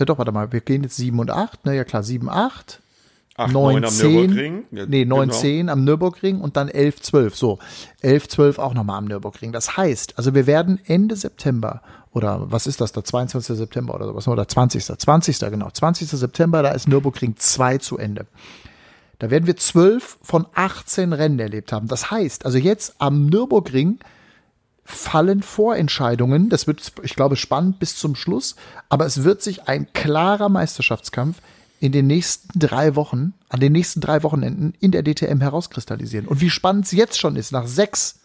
ja 0.02 0.06
doch, 0.06 0.18
warte 0.18 0.32
mal, 0.32 0.52
wir 0.52 0.60
gehen 0.60 0.82
jetzt 0.82 0.96
7 0.96 1.18
und 1.18 1.30
8, 1.30 1.64
ne? 1.64 1.76
Ja 1.76 1.84
klar, 1.84 2.02
7, 2.02 2.28
8. 2.28 2.80
8, 3.34 3.52
9, 3.52 3.74
9 3.74 3.84
am 3.84 3.90
10, 3.90 4.12
Nürburgring. 4.12 4.64
Ja, 4.72 4.86
nee, 4.86 5.04
9, 5.04 5.28
genau. 5.28 5.40
10 5.40 5.68
am 5.70 5.84
Nürburgring 5.84 6.40
und 6.40 6.56
dann 6.56 6.68
11, 6.68 7.00
12. 7.00 7.36
So, 7.36 7.58
11, 8.02 8.28
12 8.28 8.58
auch 8.58 8.74
nochmal 8.74 8.98
am 8.98 9.06
Nürburgring. 9.06 9.52
Das 9.52 9.76
heißt, 9.76 10.18
also 10.18 10.34
wir 10.34 10.46
werden 10.46 10.78
Ende 10.84 11.16
September 11.16 11.80
oder 12.12 12.50
was 12.50 12.66
ist 12.66 12.80
das 12.80 12.92
da, 12.92 13.02
22. 13.02 13.56
September 13.56 13.94
oder 13.94 14.06
sowas, 14.06 14.28
oder 14.28 14.46
20. 14.46 14.84
20. 14.84 15.38
genau, 15.38 15.70
20. 15.70 16.08
September, 16.08 16.62
da 16.62 16.72
ist 16.72 16.88
Nürburgring 16.88 17.36
2 17.36 17.78
zu 17.78 17.96
Ende. 17.96 18.26
Da 19.18 19.30
werden 19.30 19.46
wir 19.46 19.56
12 19.56 20.18
von 20.20 20.46
18 20.54 21.12
Rennen 21.12 21.38
erlebt 21.38 21.72
haben. 21.72 21.88
Das 21.88 22.10
heißt, 22.10 22.44
also 22.44 22.58
jetzt 22.58 22.96
am 22.98 23.26
Nürburgring 23.26 23.98
fallen 24.94 25.42
Vorentscheidungen. 25.42 26.48
Das 26.48 26.66
wird, 26.66 26.92
ich 27.02 27.14
glaube, 27.14 27.36
spannend 27.36 27.78
bis 27.78 27.96
zum 27.96 28.14
Schluss. 28.14 28.56
Aber 28.88 29.06
es 29.06 29.24
wird 29.24 29.42
sich 29.42 29.68
ein 29.68 29.92
klarer 29.92 30.48
Meisterschaftskampf 30.48 31.38
in 31.80 31.92
den 31.92 32.06
nächsten 32.06 32.58
drei 32.58 32.94
Wochen, 32.94 33.34
an 33.48 33.60
den 33.60 33.72
nächsten 33.72 34.00
drei 34.00 34.22
Wochenenden 34.22 34.74
in 34.80 34.92
der 34.92 35.02
DTM 35.02 35.40
herauskristallisieren. 35.40 36.28
Und 36.28 36.40
wie 36.40 36.50
spannend 36.50 36.84
es 36.84 36.92
jetzt 36.92 37.18
schon 37.18 37.36
ist, 37.36 37.50
nach 37.50 37.66
sechs 37.66 38.20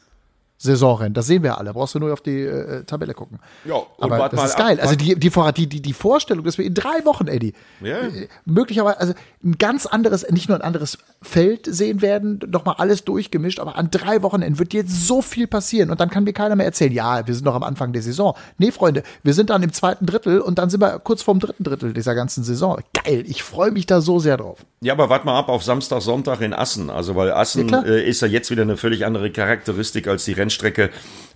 Saisonrennen, 0.59 1.13
das 1.13 1.27
sehen 1.27 1.43
wir 1.43 1.57
alle. 1.57 1.71
Brauchst 1.73 1.93
du 1.95 1.99
nur 1.99 2.11
auf 2.11 2.21
die 2.21 2.41
äh, 2.41 2.83
Tabelle 2.83 3.13
gucken. 3.13 3.39
Ja, 3.65 3.75
Aber 3.99 4.27
das 4.29 4.43
ist 4.45 4.51
ab, 4.55 4.67
geil. 4.67 4.79
also 4.79 4.91
wart- 4.91 5.01
die, 5.01 5.15
die, 5.15 5.67
die, 5.69 5.81
die, 5.81 5.93
Vorstellung, 5.93 6.43
dass 6.43 6.57
wir 6.57 6.65
in 6.65 6.73
drei 6.73 7.05
Wochen, 7.05 7.27
Eddie, 7.27 7.53
Ja. 7.81 7.99
äh, 7.99 8.27
möglicherweise, 8.45 8.99
also 8.99 9.13
ein 9.43 9.57
ganz 9.59 9.85
anderes, 9.85 10.27
nicht 10.31 10.49
nur 10.49 10.57
ein 10.57 10.63
anderes 10.63 10.97
Feld 11.21 11.67
sehen 11.67 12.01
werden, 12.01 12.39
nochmal 12.49 12.75
alles 12.79 13.03
durchgemischt, 13.03 13.59
aber 13.59 13.75
an 13.75 13.89
drei 13.91 14.23
Wochenenden 14.23 14.57
wird 14.57 14.73
jetzt 14.73 15.05
so 15.07 15.21
viel 15.21 15.45
passieren 15.47 15.91
und 15.91 15.99
dann 15.99 16.09
kann 16.09 16.23
mir 16.23 16.33
keiner 16.33 16.55
mehr 16.55 16.65
erzählen, 16.65 16.91
ja, 16.91 17.27
wir 17.27 17.33
sind 17.35 17.45
noch 17.45 17.55
am 17.55 17.63
Anfang 17.63 17.93
der 17.93 18.01
Saison. 18.01 18.35
Nee, 18.57 18.71
Freunde, 18.71 19.03
wir 19.23 19.33
sind 19.35 19.49
dann 19.51 19.61
im 19.61 19.73
zweiten 19.73 20.05
Drittel 20.07 20.41
und 20.41 20.57
dann 20.57 20.69
sind 20.71 20.81
wir 20.81 20.97
kurz 20.99 21.21
vorm 21.21 21.39
dritten 21.39 21.63
Drittel 21.63 21.93
dieser 21.93 22.15
ganzen 22.15 22.43
Saison. 22.43 22.79
Geil, 23.03 23.23
ich 23.27 23.43
freue 23.43 23.71
mich 23.71 23.85
da 23.85 24.01
so 24.01 24.17
sehr 24.19 24.37
drauf. 24.37 24.59
Ja, 24.81 24.93
aber 24.93 25.09
warte 25.09 25.25
mal 25.25 25.37
ab 25.37 25.49
auf 25.49 25.63
Samstag, 25.63 26.01
Sonntag 26.01 26.41
in 26.41 26.53
Assen. 26.53 26.89
Also, 26.91 27.15
weil 27.15 27.31
Assen 27.31 27.67
Ja, 27.69 27.81
äh, 27.81 28.07
ist 28.07 28.21
ja 28.21 28.27
jetzt 28.27 28.51
wieder 28.51 28.61
eine 28.61 28.77
völlig 28.77 29.05
andere 29.05 29.31
Charakteristik 29.31 30.07
als 30.07 30.25
die 30.25 30.33
Rennstrecke 30.47 30.89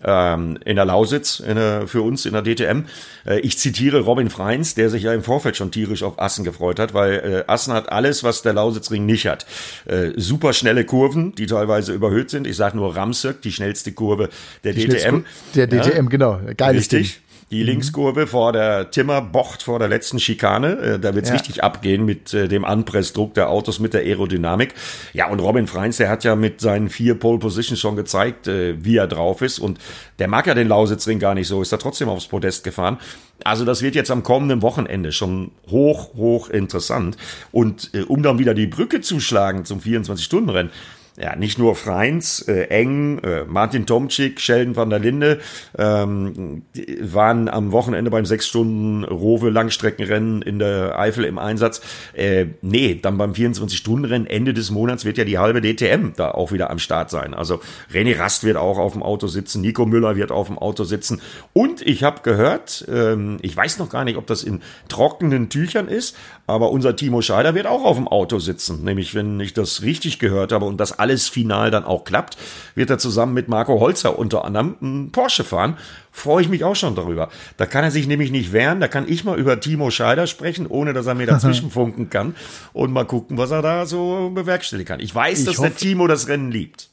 ähm, 0.04 0.58
in 0.66 0.78
der 0.78 0.86
Lausitz 0.86 1.40
in 1.40 1.56
der, 1.56 1.88
für 1.88 2.02
uns 2.02 2.26
in 2.26 2.34
der 2.34 2.42
DTM. 2.42 2.86
Äh, 3.26 3.40
ich 3.42 3.58
zitiere 3.58 4.02
Robin 4.02 4.30
Freins, 4.30 4.74
der 4.74 4.90
sich 4.90 5.04
ja 5.04 5.14
im 5.14 5.24
Vorfeld 5.24 5.58
schon 5.58 5.72
tierisch 5.72 6.04
auf 6.04 6.20
Assen 6.20 6.44
gefreut 6.44 6.80
hat, 6.80 6.94
weil 6.94 7.14
äh, 7.48 7.52
Assen 7.52 7.74
hat 7.74 7.92
alles, 7.92 8.24
was 8.24 8.42
der 8.42 8.54
Lausitzring 8.54 9.06
nicht 9.06 9.28
hat. 9.28 9.46
Äh, 9.86 10.12
super 10.16 10.54
schnelle 10.54 10.86
Kurven, 10.86 11.36
die 11.36 11.46
teilweise 11.46 11.94
überhöht 11.94 12.30
sind. 12.30 12.48
Ich 12.48 12.56
sage 12.56 12.78
nur 12.78 12.96
Ramsöck, 12.96 13.42
die 13.42 13.52
schnellste 13.52 13.92
Kurve 13.92 14.30
der 14.64 14.74
DTM. 14.74 15.26
Der 15.54 15.68
DTM, 15.68 16.08
genau. 16.10 16.40
Geiles 16.58 16.84
Richtig. 16.84 17.14
Ding. 17.14 17.31
Die 17.52 17.64
Linkskurve 17.64 18.28
vor 18.28 18.54
der 18.54 18.92
Timmerbocht, 18.92 19.62
vor 19.64 19.78
der 19.78 19.90
letzten 19.90 20.20
Schikane. 20.20 20.78
Äh, 20.80 21.00
Da 21.00 21.14
wird's 21.14 21.28
Ja. 21.30 21.36
richtig 21.36 21.64
abgehen 21.64 22.06
mit 22.06 22.34
äh, 22.34 22.48
dem 22.48 22.64
Anpressdruck 22.64 23.34
der 23.34 23.50
Autos, 23.50 23.80
mit 23.80 23.94
der 23.94 24.02
Aerodynamik. 24.02 24.74
Ja, 25.12 25.28
und 25.30 25.42
Robin 25.42 25.68
Freins, 25.68 25.98
der 25.98 26.08
hat 26.10 26.24
ja 26.24 26.38
mit 26.38 26.62
seinen 26.62 26.90
vier 26.90 27.16
Pole 27.16 27.40
Positions 27.40 27.78
schon 27.80 27.98
gezeigt, 27.98 28.48
äh, 28.48 28.76
wie 28.84 28.96
er 28.96 29.08
drauf 29.08 29.42
ist. 29.42 29.60
Und 29.60 29.80
der 30.20 30.30
mag 30.30 30.48
ja 30.48 30.54
den 30.54 30.70
Lausitzring 30.70 31.20
gar 31.20 31.34
nicht 31.36 31.48
so, 31.50 31.62
ist 31.62 31.74
er 31.74 31.80
trotzdem 31.80 32.08
aufs 32.08 32.28
Podest 32.28 32.64
gefahren. 32.64 32.98
Also 33.44 33.66
das 33.66 33.82
wird 33.82 33.96
jetzt 33.96 34.12
am 34.12 34.24
kommenden 34.24 34.62
Wochenende 34.62 35.12
schon 35.12 35.52
hoch, 35.70 36.14
hoch 36.16 36.50
interessant. 36.50 37.18
Und 37.52 37.90
äh, 37.94 38.04
um 38.04 38.24
dann 38.24 38.40
wieder 38.40 38.54
die 38.54 38.68
Brücke 38.68 39.02
zu 39.02 39.20
schlagen 39.20 39.66
zum 39.66 39.80
24-Stunden-Rennen, 39.82 40.70
ja, 41.18 41.36
nicht 41.36 41.60
nur 41.60 41.76
Freins, 41.76 42.42
äh, 42.48 42.64
Eng, 42.70 43.20
äh, 43.20 43.44
Martin 43.44 43.86
Tomczyk, 43.86 44.40
Sheldon 44.40 44.78
van 44.78 44.90
der 44.90 45.00
Linde 45.00 45.40
ähm, 45.78 46.64
waren 47.02 47.50
am 47.50 47.74
Wochenende 47.74 48.10
beim 48.10 48.26
sechs 48.26 48.48
Stunden 48.48 49.04
Rowe 49.04 49.50
Langstreckenrennen 49.50 50.42
in 50.42 50.60
der 50.60 50.98
Eifel 50.98 51.26
im 51.26 51.38
Einsatz. 51.38 51.82
Äh, 52.14 52.46
nee, 52.62 52.98
dann 53.02 53.18
beim 53.18 53.34
24-Stunden-Rennen 53.34 54.26
Ende 54.26 54.54
des 54.54 54.72
Monats 54.72 55.04
wird 55.04 55.18
ja 55.18 55.26
die 55.26 55.38
halbe 55.38 55.62
DTM 55.62 56.14
da 56.16 56.32
auch 56.32 56.54
wieder 56.54 56.70
am 56.70 56.80
Start 56.80 57.10
sein. 57.10 57.34
Also 57.34 57.60
René 57.94 58.18
Rast 58.18 58.46
wird 58.46 58.56
auch 58.56 58.78
auf 58.78 58.94
dem 58.94 59.04
Auto 59.04 59.28
sitzen, 59.28 59.62
Nico 59.62 59.86
Müller 59.86 60.16
wird 60.16 60.32
auf 60.32 60.48
dem 60.48 60.58
Auto 60.58 60.86
sitzen. 60.86 61.22
Und 61.52 61.82
ich 61.82 62.04
habe 62.04 62.22
gehört, 62.24 62.86
ähm, 62.90 63.38
ich 63.42 63.56
weiß 63.56 63.80
noch 63.80 63.90
gar 63.90 64.06
nicht, 64.06 64.16
ob 64.16 64.28
das 64.28 64.44
in 64.44 64.62
trockenen 64.88 65.50
Tüchern 65.50 65.90
ist, 65.90 66.16
aber 66.48 66.72
unser 66.72 66.96
Timo 66.96 67.22
Scheider 67.22 67.54
wird 67.54 67.68
auch 67.68 67.84
auf 67.84 67.98
dem 67.98 68.08
Auto 68.08 68.40
sitzen. 68.40 68.84
Nämlich, 68.84 69.14
wenn 69.14 69.40
ich 69.42 69.54
das 69.54 69.82
richtig 69.82 70.18
gehört 70.18 70.54
habe 70.54 70.66
und 70.66 70.78
das 70.78 71.01
alles 71.02 71.28
final 71.28 71.72
dann 71.72 71.84
auch 71.84 72.06
klappt, 72.06 72.38
wird 72.76 72.90
er 72.90 73.00
zusammen 73.00 73.34
mit 73.34 73.48
Marco 73.48 73.80
Holzer 73.80 74.18
unter 74.18 74.46
anderem 74.46 74.76
einen 74.82 75.12
Porsche 75.12 75.44
fahren. 75.44 75.78
Freue 76.12 76.44
ich 76.44 76.50
mich 76.50 76.64
auch 76.64 76.76
schon 76.76 76.96
darüber. 76.96 77.30
Da 77.58 77.66
kann 77.66 77.84
er 77.84 77.92
sich 77.92 78.08
nämlich 78.08 78.32
nicht 78.32 78.54
wehren. 78.54 78.80
Da 78.80 78.88
kann 78.88 79.08
ich 79.08 79.24
mal 79.24 79.40
über 79.40 79.60
Timo 79.60 79.90
Scheider 79.92 80.28
sprechen, 80.28 80.68
ohne 80.68 80.94
dass 80.94 81.08
er 81.08 81.16
mir 81.16 81.26
dazwischen 81.28 81.72
funken 81.72 82.10
kann. 82.10 82.36
Und 82.74 82.94
mal 82.94 83.06
gucken, 83.06 83.38
was 83.38 83.52
er 83.52 83.62
da 83.62 83.86
so 83.86 84.32
bewerkstelligen 84.34 84.88
kann. 84.88 85.00
Ich 85.00 85.14
weiß, 85.14 85.40
Ich 85.40 85.46
dass 85.46 85.58
der 85.58 85.76
Timo 85.76 86.08
das 86.08 86.28
Rennen 86.28 86.52
liebt. 86.52 86.92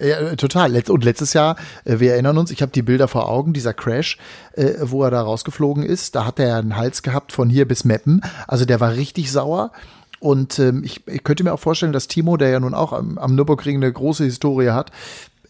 Ja, 0.00 0.18
äh, 0.18 0.36
total. 0.36 0.80
Und 0.88 1.04
letztes 1.04 1.32
Jahr, 1.32 1.56
äh, 1.84 1.98
wir 1.98 2.12
erinnern 2.12 2.38
uns, 2.38 2.50
ich 2.50 2.62
habe 2.62 2.72
die 2.72 2.82
Bilder 2.82 3.08
vor 3.08 3.28
Augen, 3.28 3.52
dieser 3.52 3.74
Crash, 3.74 4.16
äh, 4.52 4.74
wo 4.80 5.02
er 5.02 5.10
da 5.10 5.20
rausgeflogen 5.22 5.82
ist, 5.82 6.14
da 6.14 6.24
hat 6.24 6.38
er 6.38 6.56
einen 6.56 6.76
Hals 6.76 7.02
gehabt 7.02 7.32
von 7.32 7.50
hier 7.50 7.66
bis 7.66 7.84
Meppen. 7.84 8.22
Also 8.46 8.64
der 8.64 8.80
war 8.80 8.94
richtig 8.94 9.32
sauer. 9.32 9.72
Und 10.20 10.58
ähm, 10.58 10.82
ich, 10.84 11.06
ich 11.06 11.24
könnte 11.24 11.44
mir 11.44 11.52
auch 11.52 11.60
vorstellen, 11.60 11.92
dass 11.92 12.08
Timo, 12.08 12.36
der 12.36 12.48
ja 12.50 12.60
nun 12.60 12.74
auch 12.74 12.92
am, 12.92 13.18
am 13.18 13.34
Nürburgring 13.34 13.76
eine 13.76 13.92
große 13.92 14.24
Historie 14.24 14.70
hat, 14.70 14.90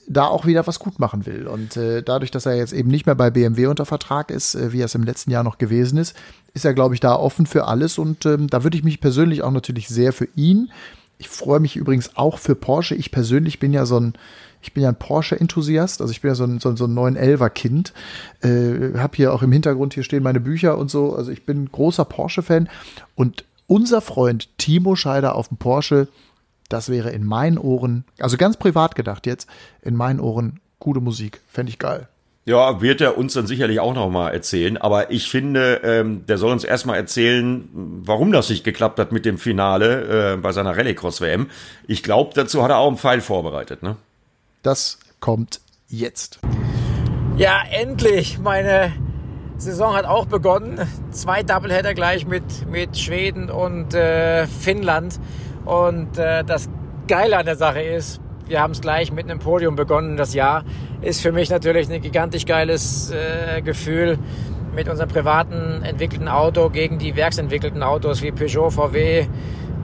da 0.09 0.27
auch 0.27 0.47
wieder 0.47 0.67
was 0.67 0.79
gut 0.79 0.99
machen 0.99 1.27
will. 1.27 1.47
Und 1.47 1.77
äh, 1.77 2.03
dadurch, 2.03 2.31
dass 2.31 2.47
er 2.47 2.57
jetzt 2.57 2.73
eben 2.73 2.91
nicht 2.91 3.07
mehr 3.07 3.15
bei 3.15 3.31
BMW 3.31 3.67
unter 3.67 3.85
Vertrag 3.85 4.31
ist, 4.31 4.55
äh, 4.55 4.73
wie 4.73 4.81
er 4.81 4.87
es 4.87 4.95
im 4.95 5.05
letzten 5.05 5.31
Jahr 5.31 5.45
noch 5.45 5.59
gewesen 5.59 5.99
ist, 5.99 6.17
ist 6.55 6.65
er, 6.65 6.75
glaube 6.75 6.95
ich, 6.95 7.01
da 7.01 7.15
offen 7.15 7.47
für 7.47 7.67
alles. 7.67 7.99
Und 7.99 8.25
ähm, 8.27 8.49
da 8.49 8.65
würde 8.65 8.77
ich 8.77 8.85
mich 8.85 9.01
persönlich 9.01 9.43
auch 9.43 9.51
natürlich 9.51 9.89
sehr 9.89 10.13
für 10.13 10.29
ihn. 10.35 10.71
Ich 11.19 11.29
freue 11.29 11.61
mich 11.61 11.77
übrigens 11.77 12.17
auch 12.17 12.39
für 12.39 12.55
Porsche. 12.55 12.95
Ich 12.95 13.11
persönlich 13.11 13.59
bin 13.59 13.73
ja 13.73 13.85
so 13.85 13.99
ein, 13.99 14.15
ich 14.63 14.73
bin 14.73 14.83
ja 14.83 14.89
ein 14.89 14.99
Porsche-Enthusiast, 14.99 16.01
also 16.01 16.11
ich 16.11 16.21
bin 16.21 16.31
ja 16.31 16.35
so 16.35 16.45
ein, 16.45 16.59
so 16.59 16.71
ein, 16.71 16.77
so 16.77 16.87
ein 16.87 16.95
911er-Kind. 16.95 17.93
Äh, 18.41 18.99
hab 18.99 19.17
hier 19.17 19.33
auch 19.33 19.43
im 19.43 19.53
Hintergrund, 19.53 19.95
hier 19.95 20.05
stehen 20.05 20.23
meine 20.23 20.41
Bücher 20.41 20.79
und 20.79 20.91
so. 20.91 21.15
Also 21.15 21.31
ich 21.33 21.45
bin 21.45 21.71
großer 21.71 22.05
Porsche-Fan. 22.05 22.69
Und 23.15 23.45
unser 23.69 24.01
Freund 24.01 24.49
Timo 24.59 24.97
Scheider 24.97 25.37
auf 25.37 25.49
dem 25.49 25.59
Porsche, 25.59 26.09
das 26.69 26.89
wäre 26.89 27.11
in 27.11 27.25
meinen 27.25 27.59
Ohren, 27.59 28.05
also 28.19 28.37
ganz 28.37 28.57
privat 28.57 28.97
gedacht 28.97 29.27
jetzt, 29.27 29.49
in 29.83 29.95
meinen 29.95 30.19
Ohren 30.19 30.61
gute 30.81 31.01
Musik. 31.01 31.41
Fände 31.49 31.71
ich 31.71 31.79
geil. 31.79 32.09
Ja, 32.45 32.81
wird 32.81 33.03
er 33.03 33.19
uns 33.19 33.35
dann 33.35 33.47
sicherlich 33.47 33.79
auch 33.79 33.93
noch 33.93 34.09
mal 34.09 34.31
erzählen. 34.31 34.79
Aber 34.79 35.11
ich 35.11 35.31
finde, 35.31 35.83
ähm, 35.85 36.25
der 36.27 36.39
soll 36.39 36.51
uns 36.51 36.65
erstmal 36.65 36.97
erzählen, 36.97 37.69
warum 37.73 38.33
das 38.33 38.49
nicht 38.49 38.65
geklappt 38.65 38.99
hat 38.99 39.13
mit 39.13 39.27
dem 39.27 39.37
Finale 39.37 40.33
äh, 40.33 40.37
bei 40.39 40.53
seiner 40.53 40.75
Rallycross-WM. 40.75 41.49
Ich 41.87 42.03
glaube, 42.03 42.31
dazu 42.35 42.63
hat 42.63 42.71
er 42.71 42.79
auch 42.79 42.89
einen 42.89 42.97
Pfeil 42.97 43.21
vorbereitet. 43.21 43.83
Ne? 43.83 43.97
Das 44.63 44.99
kommt 45.21 45.61
jetzt. 45.89 46.41
Ja, 47.37 47.63
endlich! 47.71 48.39
Meine 48.39 48.95
Saison 49.59 49.95
hat 49.95 50.07
auch 50.07 50.27
begonnen. 50.27 50.81
Zwei 51.11 51.43
Doubleheader 51.43 51.93
gleich 51.93 52.27
mit, 52.27 52.71
mit 52.71 52.97
Schweden 52.97 53.51
und 53.51 53.93
äh, 53.93 54.47
Finnland. 54.47 55.19
Und 55.65 56.17
äh, 56.17 56.45
das 56.45 56.69
Geile 57.09 57.37
an 57.39 57.45
der 57.45 57.57
Sache 57.57 57.83
ist, 57.83 58.21
wir 58.47 58.61
haben 58.61 58.71
es 58.71 58.81
gleich 58.81 59.13
mit 59.13 59.25
einem 59.25 59.41
Podium 59.41 59.75
begonnen. 59.75 60.17
Das 60.17 60.33
Jahr 60.33 60.65
ist 61.03 61.21
für 61.21 61.33
mich 61.33 61.51
natürlich 61.51 61.91
ein 61.91 62.01
gigantisch 62.01 62.47
geiles 62.47 63.11
äh, 63.11 63.61
Gefühl, 63.61 64.19
mit 64.75 64.89
unserem 64.89 65.09
privaten 65.09 65.83
entwickelten 65.83 66.29
Auto 66.29 66.71
gegen 66.71 66.99
die 66.99 67.17
werksentwickelten 67.17 67.83
Autos 67.83 68.23
wie 68.23 68.31
Peugeot, 68.31 68.71
VW, 68.71 69.27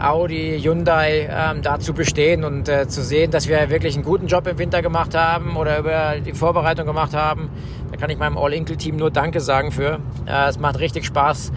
Audi, 0.01 0.61
Hyundai 0.63 1.29
ähm, 1.31 1.63
da 1.63 1.79
zu 1.79 1.93
bestehen 1.95 2.45
und 2.45 2.69
äh, 2.69 2.89
zu 2.89 3.03
sehen, 3.03 3.31
dass 3.31 3.49
wir 3.49 3.71
wirklich 3.71 3.95
einen 3.95 4.05
guten 4.05 4.27
Job 4.27 4.47
im 4.47 4.59
Winter 4.59 4.83
gemacht 4.83 5.15
haben 5.15 5.57
oder 5.57 5.79
über 5.79 6.15
die 6.25 6.33
Vorbereitung 6.33 6.87
gemacht 6.87 7.15
haben. 7.15 7.51
Da 7.91 7.97
kann 7.97 8.11
ich 8.11 8.19
meinem 8.19 8.37
All-Inkle-Team 8.37 8.97
nur 8.97 9.11
Danke 9.11 9.41
sagen 9.41 9.71
für. 9.71 10.01
Äh, 10.27 10.49
es 10.49 10.59
macht 10.59 10.79
richtig 10.81 11.05
Spaß, 11.07 11.53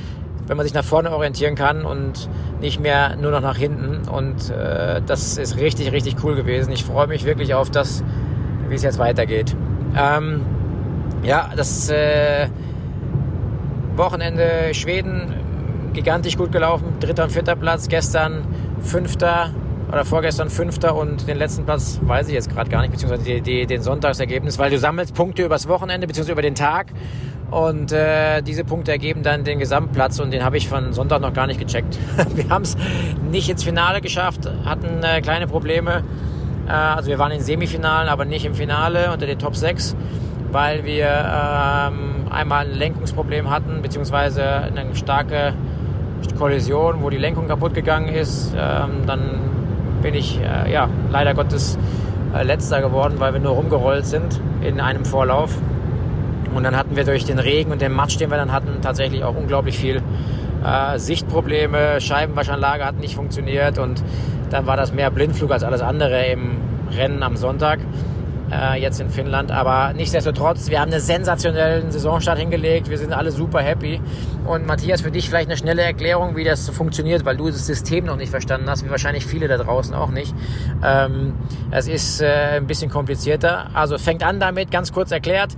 wenn 0.45 0.55
man 0.55 0.65
sich 0.65 0.73
nach 0.73 0.85
vorne 0.85 1.11
orientieren 1.11 1.55
kann 1.55 1.83
und 1.83 2.29
nicht 2.61 2.79
mehr 2.79 3.15
nur 3.15 3.31
noch 3.31 3.41
nach 3.41 3.57
hinten. 3.57 4.07
Und 4.07 4.49
äh, 4.49 5.01
das 5.05 5.37
ist 5.37 5.57
richtig, 5.57 5.91
richtig 5.91 6.23
cool 6.23 6.35
gewesen. 6.35 6.71
Ich 6.71 6.83
freue 6.83 7.07
mich 7.07 7.25
wirklich 7.25 7.53
auf 7.53 7.69
das, 7.69 8.03
wie 8.69 8.75
es 8.75 8.83
jetzt 8.83 8.99
weitergeht. 8.99 9.55
Ähm, 9.97 10.45
ja, 11.23 11.49
das 11.55 11.89
äh, 11.89 12.47
Wochenende 13.97 14.73
Schweden 14.73 15.33
gigantisch 15.97 16.37
gut 16.37 16.51
gelaufen. 16.51 16.93
Dritter 16.99 17.23
und 17.23 17.31
vierter 17.31 17.55
Platz. 17.55 17.87
Gestern 17.87 18.45
fünfter 18.81 19.49
oder 19.91 20.05
vorgestern 20.05 20.49
fünfter 20.49 20.95
und 20.95 21.27
den 21.27 21.37
letzten 21.37 21.65
Platz 21.65 21.99
weiß 22.01 22.27
ich 22.27 22.33
jetzt 22.33 22.49
gerade 22.49 22.69
gar 22.69 22.81
nicht, 22.81 22.91
beziehungsweise 22.91 23.23
die, 23.23 23.41
die, 23.41 23.65
den 23.65 23.81
Sonntagsergebnis, 23.81 24.59
weil 24.59 24.69
du 24.69 24.77
sammelst 24.77 25.15
Punkte 25.15 25.45
übers 25.45 25.67
Wochenende, 25.67 26.07
beziehungsweise 26.07 26.33
über 26.33 26.41
den 26.41 26.55
Tag 26.55 26.87
und 27.51 27.93
äh, 27.93 28.41
diese 28.41 28.65
Punkte 28.65 28.91
ergeben 28.91 29.23
dann 29.23 29.45
den 29.45 29.59
Gesamtplatz 29.59 30.19
und 30.19 30.31
den 30.31 30.43
habe 30.43 30.57
ich 30.57 30.67
von 30.67 30.91
Sonntag 30.91 31.21
noch 31.21 31.33
gar 31.33 31.47
nicht 31.47 31.59
gecheckt. 31.59 31.97
Wir 32.35 32.49
haben 32.49 32.63
es 32.63 32.75
nicht 33.31 33.49
ins 33.49 33.63
Finale 33.63 34.01
geschafft, 34.01 34.49
hatten 34.65 35.01
äh, 35.03 35.21
kleine 35.21 35.47
Probleme. 35.47 36.03
Äh, 36.67 36.71
also 36.71 37.09
wir 37.09 37.17
waren 37.17 37.31
in 37.31 37.39
Semifinalen, 37.39 38.09
aber 38.09 38.25
nicht 38.25 38.45
im 38.45 38.53
Finale 38.53 39.11
unter 39.13 39.25
den 39.25 39.39
Top 39.39 39.55
6, 39.55 39.95
weil 40.51 40.83
wir 40.83 41.07
ähm, 41.07 42.27
einmal 42.29 42.65
ein 42.65 42.73
Lenkungsproblem 42.73 43.49
hatten, 43.49 43.81
beziehungsweise 43.81 44.43
eine 44.43 44.93
starke 44.95 45.53
Kollision, 46.37 47.01
wo 47.01 47.09
die 47.09 47.17
Lenkung 47.17 47.47
kaputt 47.47 47.73
gegangen 47.73 48.09
ist. 48.09 48.53
Ähm, 48.57 49.05
dann 49.05 49.39
bin 50.01 50.13
ich 50.13 50.39
äh, 50.39 50.71
ja 50.71 50.89
leider 51.11 51.33
Gottes 51.33 51.77
äh, 52.35 52.43
letzter 52.43 52.81
geworden, 52.81 53.15
weil 53.19 53.33
wir 53.33 53.39
nur 53.39 53.53
rumgerollt 53.53 54.05
sind 54.05 54.39
in 54.61 54.79
einem 54.79 55.05
Vorlauf. 55.05 55.55
Und 56.53 56.63
dann 56.63 56.75
hatten 56.75 56.95
wir 56.95 57.03
durch 57.03 57.25
den 57.25 57.39
Regen 57.39 57.71
und 57.71 57.81
den 57.81 57.91
Matsch, 57.91 58.19
den 58.19 58.29
wir 58.29 58.37
dann 58.37 58.51
hatten, 58.51 58.81
tatsächlich 58.81 59.23
auch 59.23 59.35
unglaublich 59.35 59.77
viel 59.77 60.01
äh, 60.65 60.97
Sichtprobleme. 60.97 62.01
Scheibenwaschanlage 62.01 62.85
hat 62.85 62.99
nicht 62.99 63.15
funktioniert 63.15 63.77
und 63.77 64.03
dann 64.49 64.65
war 64.65 64.77
das 64.77 64.93
mehr 64.93 65.11
Blindflug 65.11 65.51
als 65.51 65.63
alles 65.63 65.81
andere 65.81 66.25
im 66.27 66.57
Rennen 66.95 67.21
am 67.21 67.35
Sonntag 67.35 67.79
äh, 68.51 68.81
jetzt 68.81 68.99
in 68.99 69.09
Finnland. 69.09 69.51
Aber 69.51 69.93
nichtsdestotrotz, 69.93 70.69
wir 70.69 70.79
haben 70.79 70.91
einen 70.91 71.01
sensationellen 71.01 71.91
Saisonstart 71.91 72.39
hingelegt. 72.39 72.89
Wir 72.89 72.97
sind 72.97 73.13
alle 73.13 73.31
super 73.31 73.61
happy. 73.61 74.01
Und 74.45 74.65
Matthias, 74.65 75.01
für 75.01 75.11
dich 75.11 75.27
vielleicht 75.29 75.49
eine 75.49 75.57
schnelle 75.57 75.81
Erklärung, 75.81 76.35
wie 76.35 76.43
das 76.43 76.69
funktioniert, 76.69 77.25
weil 77.25 77.37
du 77.37 77.47
das 77.47 77.65
System 77.65 78.05
noch 78.05 78.17
nicht 78.17 78.29
verstanden 78.29 78.69
hast, 78.69 78.85
wie 78.85 78.89
wahrscheinlich 78.89 79.25
viele 79.25 79.47
da 79.47 79.57
draußen 79.57 79.93
auch 79.93 80.09
nicht. 80.09 80.33
Ähm, 80.83 81.33
es 81.71 81.87
ist 81.87 82.21
äh, 82.21 82.57
ein 82.57 82.67
bisschen 82.67 82.89
komplizierter. 82.89 83.71
Also 83.73 83.97
fängt 83.97 84.23
an 84.23 84.39
damit, 84.39 84.71
ganz 84.71 84.91
kurz 84.91 85.11
erklärt. 85.11 85.55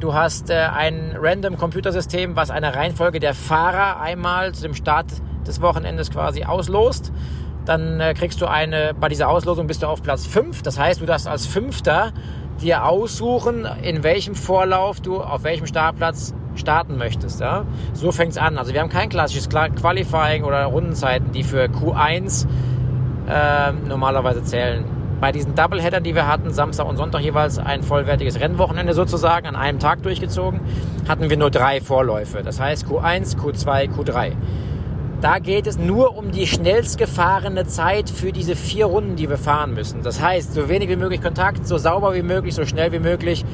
Du 0.00 0.14
hast 0.14 0.50
äh, 0.50 0.54
ein 0.54 1.16
random 1.20 1.56
Computersystem, 1.56 2.36
was 2.36 2.50
eine 2.50 2.74
Reihenfolge 2.74 3.18
der 3.18 3.34
Fahrer 3.34 4.00
einmal 4.00 4.54
zu 4.54 4.62
dem 4.62 4.74
Start 4.74 5.06
des 5.46 5.60
Wochenendes 5.60 6.10
quasi 6.10 6.44
auslost 6.44 7.12
dann 7.68 8.00
äh, 8.00 8.14
kriegst 8.14 8.40
du 8.40 8.46
eine, 8.46 8.94
bei 8.98 9.08
dieser 9.08 9.28
Auslosung 9.28 9.66
bist 9.66 9.82
du 9.82 9.86
auf 9.86 10.02
Platz 10.02 10.26
5. 10.26 10.62
Das 10.62 10.78
heißt, 10.78 11.00
du 11.00 11.06
darfst 11.06 11.28
als 11.28 11.46
Fünfter 11.46 12.12
dir 12.60 12.84
aussuchen, 12.84 13.68
in 13.82 14.02
welchem 14.02 14.34
Vorlauf 14.34 15.00
du 15.00 15.20
auf 15.20 15.44
welchem 15.44 15.66
Startplatz 15.66 16.34
starten 16.54 16.96
möchtest. 16.96 17.40
Ja? 17.40 17.64
So 17.92 18.10
fängt 18.10 18.32
es 18.32 18.38
an. 18.38 18.58
Also 18.58 18.72
wir 18.72 18.80
haben 18.80 18.88
kein 18.88 19.10
klassisches 19.10 19.48
Qualifying 19.48 20.44
oder 20.44 20.64
Rundenzeiten, 20.64 21.30
die 21.32 21.44
für 21.44 21.64
Q1 21.66 22.46
äh, 23.28 23.72
normalerweise 23.86 24.42
zählen. 24.42 24.84
Bei 25.20 25.32
diesen 25.32 25.54
Doubleheadern, 25.54 26.02
die 26.02 26.14
wir 26.14 26.26
hatten, 26.26 26.50
Samstag 26.52 26.86
und 26.86 26.96
Sonntag 26.96 27.20
jeweils 27.20 27.58
ein 27.58 27.82
vollwertiges 27.82 28.40
Rennwochenende 28.40 28.94
sozusagen, 28.94 29.46
an 29.46 29.56
einem 29.56 29.78
Tag 29.78 30.02
durchgezogen, 30.04 30.60
hatten 31.08 31.28
wir 31.28 31.36
nur 31.36 31.50
drei 31.50 31.80
Vorläufe. 31.80 32.42
Das 32.42 32.60
heißt 32.60 32.86
Q1, 32.86 33.36
Q2, 33.36 33.90
Q3. 33.90 34.32
Da 35.20 35.40
geht 35.40 35.66
es 35.66 35.78
nur 35.78 36.16
um 36.16 36.30
die 36.30 36.46
schnellst 36.46 36.96
gefahrene 36.96 37.66
Zeit 37.66 38.08
für 38.08 38.30
diese 38.30 38.54
vier 38.54 38.86
Runden, 38.86 39.16
die 39.16 39.28
wir 39.28 39.36
fahren 39.36 39.74
müssen. 39.74 40.02
Das 40.02 40.20
heißt, 40.20 40.54
so 40.54 40.68
wenig 40.68 40.88
wie 40.88 40.96
möglich 40.96 41.20
Kontakt, 41.20 41.66
so 41.66 41.76
sauber 41.76 42.14
wie 42.14 42.22
möglich, 42.22 42.54
so 42.54 42.64
schnell 42.64 42.92
wie 42.92 43.00
möglich 43.00 43.44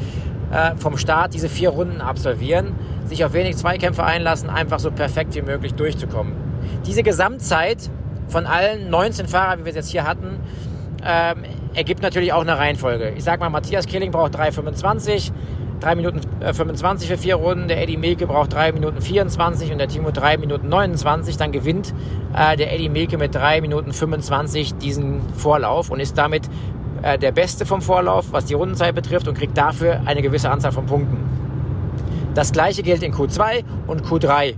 äh, 0.52 0.76
vom 0.76 0.98
Start 0.98 1.32
diese 1.32 1.48
vier 1.48 1.70
Runden 1.70 2.02
absolvieren, 2.02 2.74
sich 3.06 3.24
auf 3.24 3.32
wenig 3.32 3.56
Zweikämpfe 3.56 4.04
einlassen, 4.04 4.50
einfach 4.50 4.78
so 4.78 4.90
perfekt 4.90 5.34
wie 5.34 5.40
möglich 5.40 5.72
durchzukommen. 5.72 6.34
Diese 6.86 7.02
Gesamtzeit 7.02 7.90
von 8.28 8.44
allen 8.44 8.90
19 8.90 9.26
Fahrern, 9.26 9.60
wie 9.60 9.64
wir 9.64 9.70
es 9.70 9.76
jetzt 9.76 9.90
hier 9.90 10.06
hatten, 10.06 10.40
ähm, 11.02 11.44
ergibt 11.74 12.02
natürlich 12.02 12.34
auch 12.34 12.42
eine 12.42 12.58
Reihenfolge. 12.58 13.14
Ich 13.16 13.24
sag 13.24 13.40
mal, 13.40 13.48
Matthias 13.48 13.86
Killing 13.86 14.10
braucht 14.10 14.36
3,25, 14.36 15.32
3 15.84 15.96
Minuten 15.96 16.20
25 16.40 17.10
äh, 17.10 17.14
für 17.16 17.22
vier 17.22 17.34
Runden, 17.36 17.68
der 17.68 17.82
Eddie 17.82 17.98
Milke 17.98 18.26
braucht 18.26 18.54
3 18.54 18.72
Minuten 18.72 19.02
24 19.02 19.70
und 19.70 19.78
der 19.78 19.88
Timo 19.88 20.10
3 20.10 20.38
Minuten 20.38 20.68
29, 20.68 21.36
dann 21.36 21.52
gewinnt 21.52 21.92
äh, 22.34 22.56
der 22.56 22.72
Eddie 22.72 22.88
Milke 22.88 23.18
mit 23.18 23.34
3 23.34 23.60
Minuten 23.60 23.92
25 23.92 24.76
diesen 24.76 25.20
Vorlauf 25.34 25.90
und 25.90 26.00
ist 26.00 26.16
damit 26.16 26.48
äh, 27.02 27.18
der 27.18 27.32
Beste 27.32 27.66
vom 27.66 27.82
Vorlauf, 27.82 28.32
was 28.32 28.46
die 28.46 28.54
Rundenzeit 28.54 28.94
betrifft 28.94 29.28
und 29.28 29.36
kriegt 29.36 29.58
dafür 29.58 30.00
eine 30.06 30.22
gewisse 30.22 30.50
Anzahl 30.50 30.72
von 30.72 30.86
Punkten. 30.86 31.18
Das 32.34 32.52
gleiche 32.52 32.82
gilt 32.82 33.02
in 33.02 33.12
Q2 33.12 33.62
und 33.86 34.04
Q3. 34.04 34.54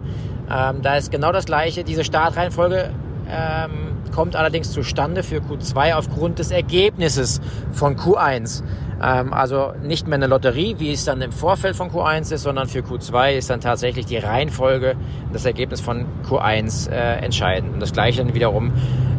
Ähm, 0.49 0.83
da 0.83 0.97
ist 0.97 1.11
genau 1.11 1.33
das 1.33 1.45
gleiche. 1.45 1.83
Diese 1.83 2.05
Startreihenfolge 2.05 2.91
ähm, 3.29 3.86
kommt 4.16 4.35
allerdings 4.35 4.72
zustande 4.72 5.22
für 5.22 5.40
Q2 5.40 5.94
aufgrund 5.94 6.38
des 6.38 6.50
Ergebnisses 6.50 7.42
von 7.72 7.96
Q1. 7.96 8.62
Ähm, 9.02 9.35
also 9.35 9.74
nicht 9.83 10.09
mehr 10.09 10.16
eine 10.16 10.26
Lotterie, 10.26 10.76
wie 10.79 10.90
es 10.90 11.05
dann 11.05 11.20
im 11.20 11.33
Vorfeld 11.33 11.76
von 11.76 11.90
Q1 11.90 12.33
ist, 12.33 12.42
sondern 12.42 12.66
für 12.66 12.79
Q2 12.79 13.35
ist 13.35 13.50
dann 13.50 13.61
tatsächlich 13.61 14.07
die 14.07 14.16
Reihenfolge, 14.16 14.96
das 15.35 15.44
Ergebnis 15.44 15.83
von 15.83 16.07
Q1 16.26 16.90
äh, 16.90 17.16
entscheidend. 17.22 17.74
Und 17.74 17.81
das 17.81 17.92
gleiche 17.92 18.24
dann 18.24 18.35
wiederum, 18.35 18.72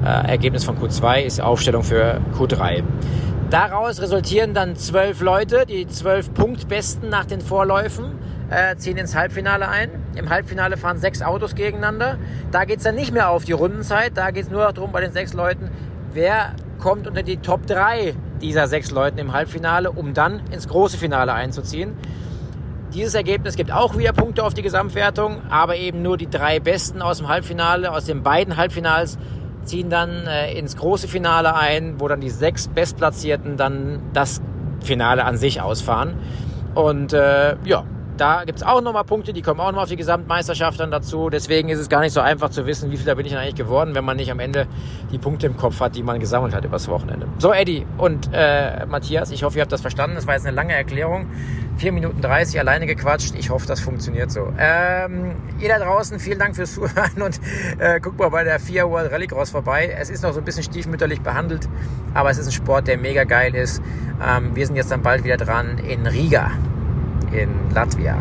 äh, 0.03 0.07
Ergebnis 0.07 0.63
von 0.63 0.79
Q2 0.79 1.21
ist 1.21 1.39
Aufstellung 1.39 1.83
für 1.83 2.19
Q3. 2.36 2.81
Daraus 3.51 4.01
resultieren 4.01 4.55
dann 4.55 4.75
zwölf 4.77 5.21
Leute, 5.21 5.65
die 5.67 5.88
zwölf 5.88 6.33
Punktbesten 6.33 7.10
nach 7.10 7.25
den 7.25 7.41
Vorläufen, 7.41 8.17
äh, 8.49 8.75
ziehen 8.77 8.97
ins 8.97 9.15
Halbfinale 9.15 9.67
ein. 9.67 9.89
Im 10.15 10.29
Halbfinale 10.29 10.77
fahren 10.77 10.97
sechs 10.97 11.21
Autos 11.21 11.55
gegeneinander. 11.55 12.17
Da 12.51 12.65
geht 12.65 12.77
es 12.77 12.83
dann 12.83 12.95
nicht 12.95 13.13
mehr 13.13 13.29
auf 13.29 13.45
die 13.45 13.51
Rundenzeit, 13.51 14.12
da 14.15 14.31
geht 14.31 14.45
es 14.45 14.49
nur 14.49 14.71
darum 14.71 14.91
bei 14.91 15.01
den 15.01 15.12
sechs 15.12 15.33
Leuten, 15.33 15.69
wer 16.13 16.53
kommt 16.79 17.07
unter 17.07 17.23
die 17.23 17.38
Top 17.38 17.65
3 17.67 18.13
dieser 18.41 18.67
sechs 18.67 18.91
Leuten 18.91 19.17
im 19.17 19.33
Halbfinale, 19.33 19.91
um 19.91 20.13
dann 20.13 20.41
ins 20.51 20.67
große 20.67 20.97
Finale 20.97 21.33
einzuziehen. 21.33 21.93
Dieses 22.93 23.15
Ergebnis 23.15 23.55
gibt 23.55 23.71
auch 23.71 23.97
wieder 23.97 24.13
Punkte 24.13 24.43
auf 24.43 24.53
die 24.53 24.62
Gesamtwertung, 24.62 25.41
aber 25.49 25.75
eben 25.75 26.01
nur 26.01 26.17
die 26.17 26.29
drei 26.29 26.60
Besten 26.60 27.01
aus 27.01 27.17
dem 27.17 27.27
Halbfinale, 27.27 27.91
aus 27.91 28.05
den 28.05 28.23
beiden 28.23 28.57
Halbfinals 28.57 29.17
ziehen 29.63 29.89
dann 29.89 30.25
äh, 30.25 30.53
ins 30.53 30.77
große 30.77 31.07
Finale 31.07 31.53
ein, 31.55 31.99
wo 31.99 32.07
dann 32.07 32.21
die 32.21 32.29
sechs 32.29 32.69
Bestplatzierten 32.69 33.57
dann 33.57 33.99
das 34.13 34.41
Finale 34.81 35.25
an 35.25 35.38
sich 35.38 35.62
ausfahren. 35.62 36.15
Und 36.75 37.12
äh, 37.12 37.57
ja, 37.65 37.83
da 38.17 38.43
gibt 38.45 38.60
es 38.60 38.63
auch 38.63 38.82
nochmal 38.82 39.03
Punkte, 39.03 39.34
die 39.34 39.41
kommen 39.41 39.60
auch 39.60 39.67
nochmal 39.67 39.84
auf 39.84 39.89
die 39.89 39.95
Gesamtmeisterschaft 39.95 40.80
dann 40.80 40.91
dazu. 40.91 41.30
Deswegen 41.30 41.69
ist 41.69 41.80
es 41.80 41.89
gar 41.89 42.01
nicht 42.01 42.13
so 42.13 42.19
einfach 42.19 42.49
zu 42.49 42.65
wissen, 42.65 42.91
wie 42.91 42.97
viel 42.97 43.06
da 43.06 43.13
bin 43.15 43.25
ich 43.25 43.32
denn 43.32 43.41
eigentlich 43.41 43.56
geworden, 43.56 43.95
wenn 43.95 44.06
man 44.06 44.17
nicht 44.17 44.32
am 44.32 44.39
Ende 44.39 44.67
die 45.12 45.17
Punkte 45.17 45.47
im 45.47 45.58
Kopf 45.58 45.80
hat, 45.80 45.95
die 45.95 46.03
man 46.03 46.19
gesammelt 46.19 46.53
hat 46.53 46.65
übers 46.65 46.88
Wochenende. 46.88 47.27
So, 47.38 47.53
Eddie 47.53 47.86
und 47.97 48.30
äh, 48.34 48.86
Matthias, 48.86 49.32
ich 49.32 49.43
hoffe, 49.43 49.58
ihr 49.58 49.62
habt 49.62 49.71
das 49.71 49.82
verstanden. 49.82 50.15
Das 50.15 50.27
war 50.27 50.34
jetzt 50.34 50.45
eine 50.45 50.56
lange 50.56 50.73
Erklärung. 50.73 51.27
4 51.77 51.91
Minuten 51.91 52.21
30 52.21 52.60
alleine 52.60 52.88
gequatscht. 52.88 53.36
Ich 53.38 53.49
hoffe, 53.49 53.67
das 53.67 53.80
funktioniert 53.80 54.32
so. 54.32 54.51
Ähm, 54.58 55.36
ihr 55.60 55.69
da 55.69 55.80
draußen, 55.80 56.19
vielen 56.19 56.39
Dank 56.39 56.56
fürs 56.56 56.73
Zuhören 56.75 57.21
und 57.21 57.39
äh, 57.77 57.99
guckt 57.99 58.17
mal 58.19 58.30
bei 58.30 58.43
der 58.43 58.60
FIA 58.60 58.89
World 58.89 59.12
Rallycross 59.12 59.51
vorbei. 59.51 59.95
Es 59.99 60.10
ist 60.10 60.23
noch 60.23 60.34
so 60.34 60.39
ein 60.39 60.45
bisschen 60.45 60.63
stiefmütterlich 60.63 61.21
behandelt, 61.21 61.69
aber 62.13 62.32
es 62.32 62.38
ist 62.38 62.47
ein 62.47 62.51
Sport, 62.51 62.88
der 62.88 62.97
mega 62.97 63.23
geil 63.23 63.56
ist. 63.56 63.82
Ähm, 64.27 64.56
wir 64.56 64.65
sind 64.65 64.75
jetzt 64.75 64.91
dann 64.91 65.03
bald 65.03 65.23
wieder 65.23 65.38
dran 65.38 65.77
in 65.77 66.08
Riga 66.08 66.51
in 67.31 67.49
Latvia. 67.73 68.17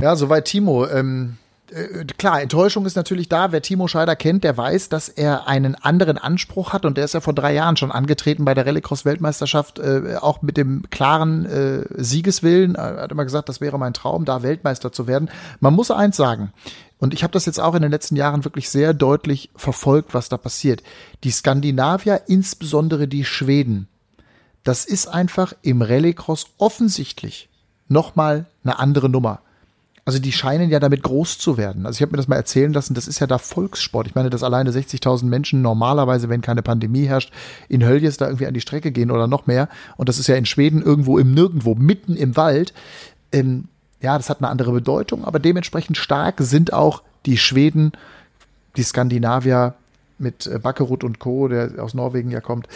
Ja, 0.00 0.14
soweit 0.16 0.44
Timo. 0.44 0.86
Ähm, 0.86 1.36
äh, 1.70 2.04
klar, 2.04 2.40
Enttäuschung 2.40 2.86
ist 2.86 2.96
natürlich 2.96 3.28
da. 3.28 3.52
Wer 3.52 3.62
Timo 3.62 3.88
Scheider 3.88 4.16
kennt, 4.16 4.44
der 4.44 4.56
weiß, 4.56 4.88
dass 4.88 5.08
er 5.08 5.48
einen 5.48 5.74
anderen 5.74 6.18
Anspruch 6.18 6.72
hat 6.72 6.84
und 6.84 6.96
der 6.96 7.04
ist 7.04 7.14
ja 7.14 7.20
vor 7.20 7.34
drei 7.34 7.52
Jahren 7.52 7.76
schon 7.76 7.90
angetreten 7.90 8.44
bei 8.44 8.54
der 8.54 8.66
Rallycross-Weltmeisterschaft, 8.66 9.78
äh, 9.78 10.16
auch 10.20 10.42
mit 10.42 10.56
dem 10.56 10.84
klaren 10.90 11.46
äh, 11.46 11.84
Siegeswillen. 11.90 12.74
Er 12.74 13.02
hat 13.02 13.12
immer 13.12 13.24
gesagt, 13.24 13.48
das 13.48 13.60
wäre 13.60 13.78
mein 13.78 13.92
Traum, 13.92 14.24
da 14.24 14.42
Weltmeister 14.42 14.92
zu 14.92 15.06
werden. 15.06 15.30
Man 15.60 15.74
muss 15.74 15.90
eins 15.90 16.16
sagen, 16.16 16.52
und 16.98 17.14
ich 17.14 17.22
habe 17.22 17.32
das 17.32 17.46
jetzt 17.46 17.60
auch 17.60 17.74
in 17.74 17.82
den 17.82 17.92
letzten 17.92 18.16
Jahren 18.16 18.44
wirklich 18.44 18.70
sehr 18.70 18.92
deutlich 18.92 19.50
verfolgt, 19.54 20.14
was 20.14 20.28
da 20.28 20.36
passiert. 20.36 20.82
Die 21.22 21.30
Skandinavier, 21.30 22.22
insbesondere 22.26 23.06
die 23.06 23.24
Schweden, 23.24 23.88
das 24.68 24.84
ist 24.84 25.06
einfach 25.06 25.54
im 25.62 25.80
Rallycross 25.80 26.48
offensichtlich 26.58 27.48
nochmal 27.88 28.44
eine 28.62 28.78
andere 28.78 29.08
Nummer. 29.08 29.40
Also 30.04 30.18
die 30.18 30.30
scheinen 30.30 30.68
ja 30.68 30.78
damit 30.78 31.02
groß 31.02 31.38
zu 31.38 31.56
werden. 31.56 31.86
Also 31.86 31.96
ich 31.96 32.02
habe 32.02 32.12
mir 32.12 32.18
das 32.18 32.28
mal 32.28 32.36
erzählen 32.36 32.70
lassen, 32.74 32.92
das 32.92 33.08
ist 33.08 33.18
ja 33.18 33.26
da 33.26 33.38
Volkssport. 33.38 34.06
Ich 34.06 34.14
meine, 34.14 34.28
dass 34.28 34.42
alleine 34.42 34.70
60.000 34.70 35.24
Menschen 35.24 35.62
normalerweise, 35.62 36.28
wenn 36.28 36.42
keine 36.42 36.62
Pandemie 36.62 37.06
herrscht, 37.06 37.32
in 37.70 37.82
Höljes 37.82 38.18
da 38.18 38.26
irgendwie 38.26 38.46
an 38.46 38.52
die 38.52 38.60
Strecke 38.60 38.92
gehen 38.92 39.10
oder 39.10 39.26
noch 39.26 39.46
mehr. 39.46 39.70
Und 39.96 40.10
das 40.10 40.18
ist 40.18 40.26
ja 40.26 40.36
in 40.36 40.44
Schweden 40.44 40.82
irgendwo 40.82 41.18
im 41.18 41.32
Nirgendwo, 41.32 41.74
mitten 41.74 42.14
im 42.14 42.36
Wald. 42.36 42.74
Ähm, 43.32 43.68
ja, 44.02 44.18
das 44.18 44.28
hat 44.28 44.42
eine 44.42 44.50
andere 44.50 44.72
Bedeutung, 44.72 45.24
aber 45.24 45.38
dementsprechend 45.38 45.96
stark 45.96 46.40
sind 46.40 46.74
auch 46.74 47.02
die 47.24 47.38
Schweden, 47.38 47.92
die 48.76 48.82
Skandinavier 48.82 49.72
mit 50.18 50.46
äh, 50.46 50.58
Backerud 50.58 51.04
und 51.04 51.20
Co., 51.20 51.48
der 51.48 51.82
aus 51.82 51.94
Norwegen 51.94 52.30
ja 52.30 52.42
kommt 52.42 52.68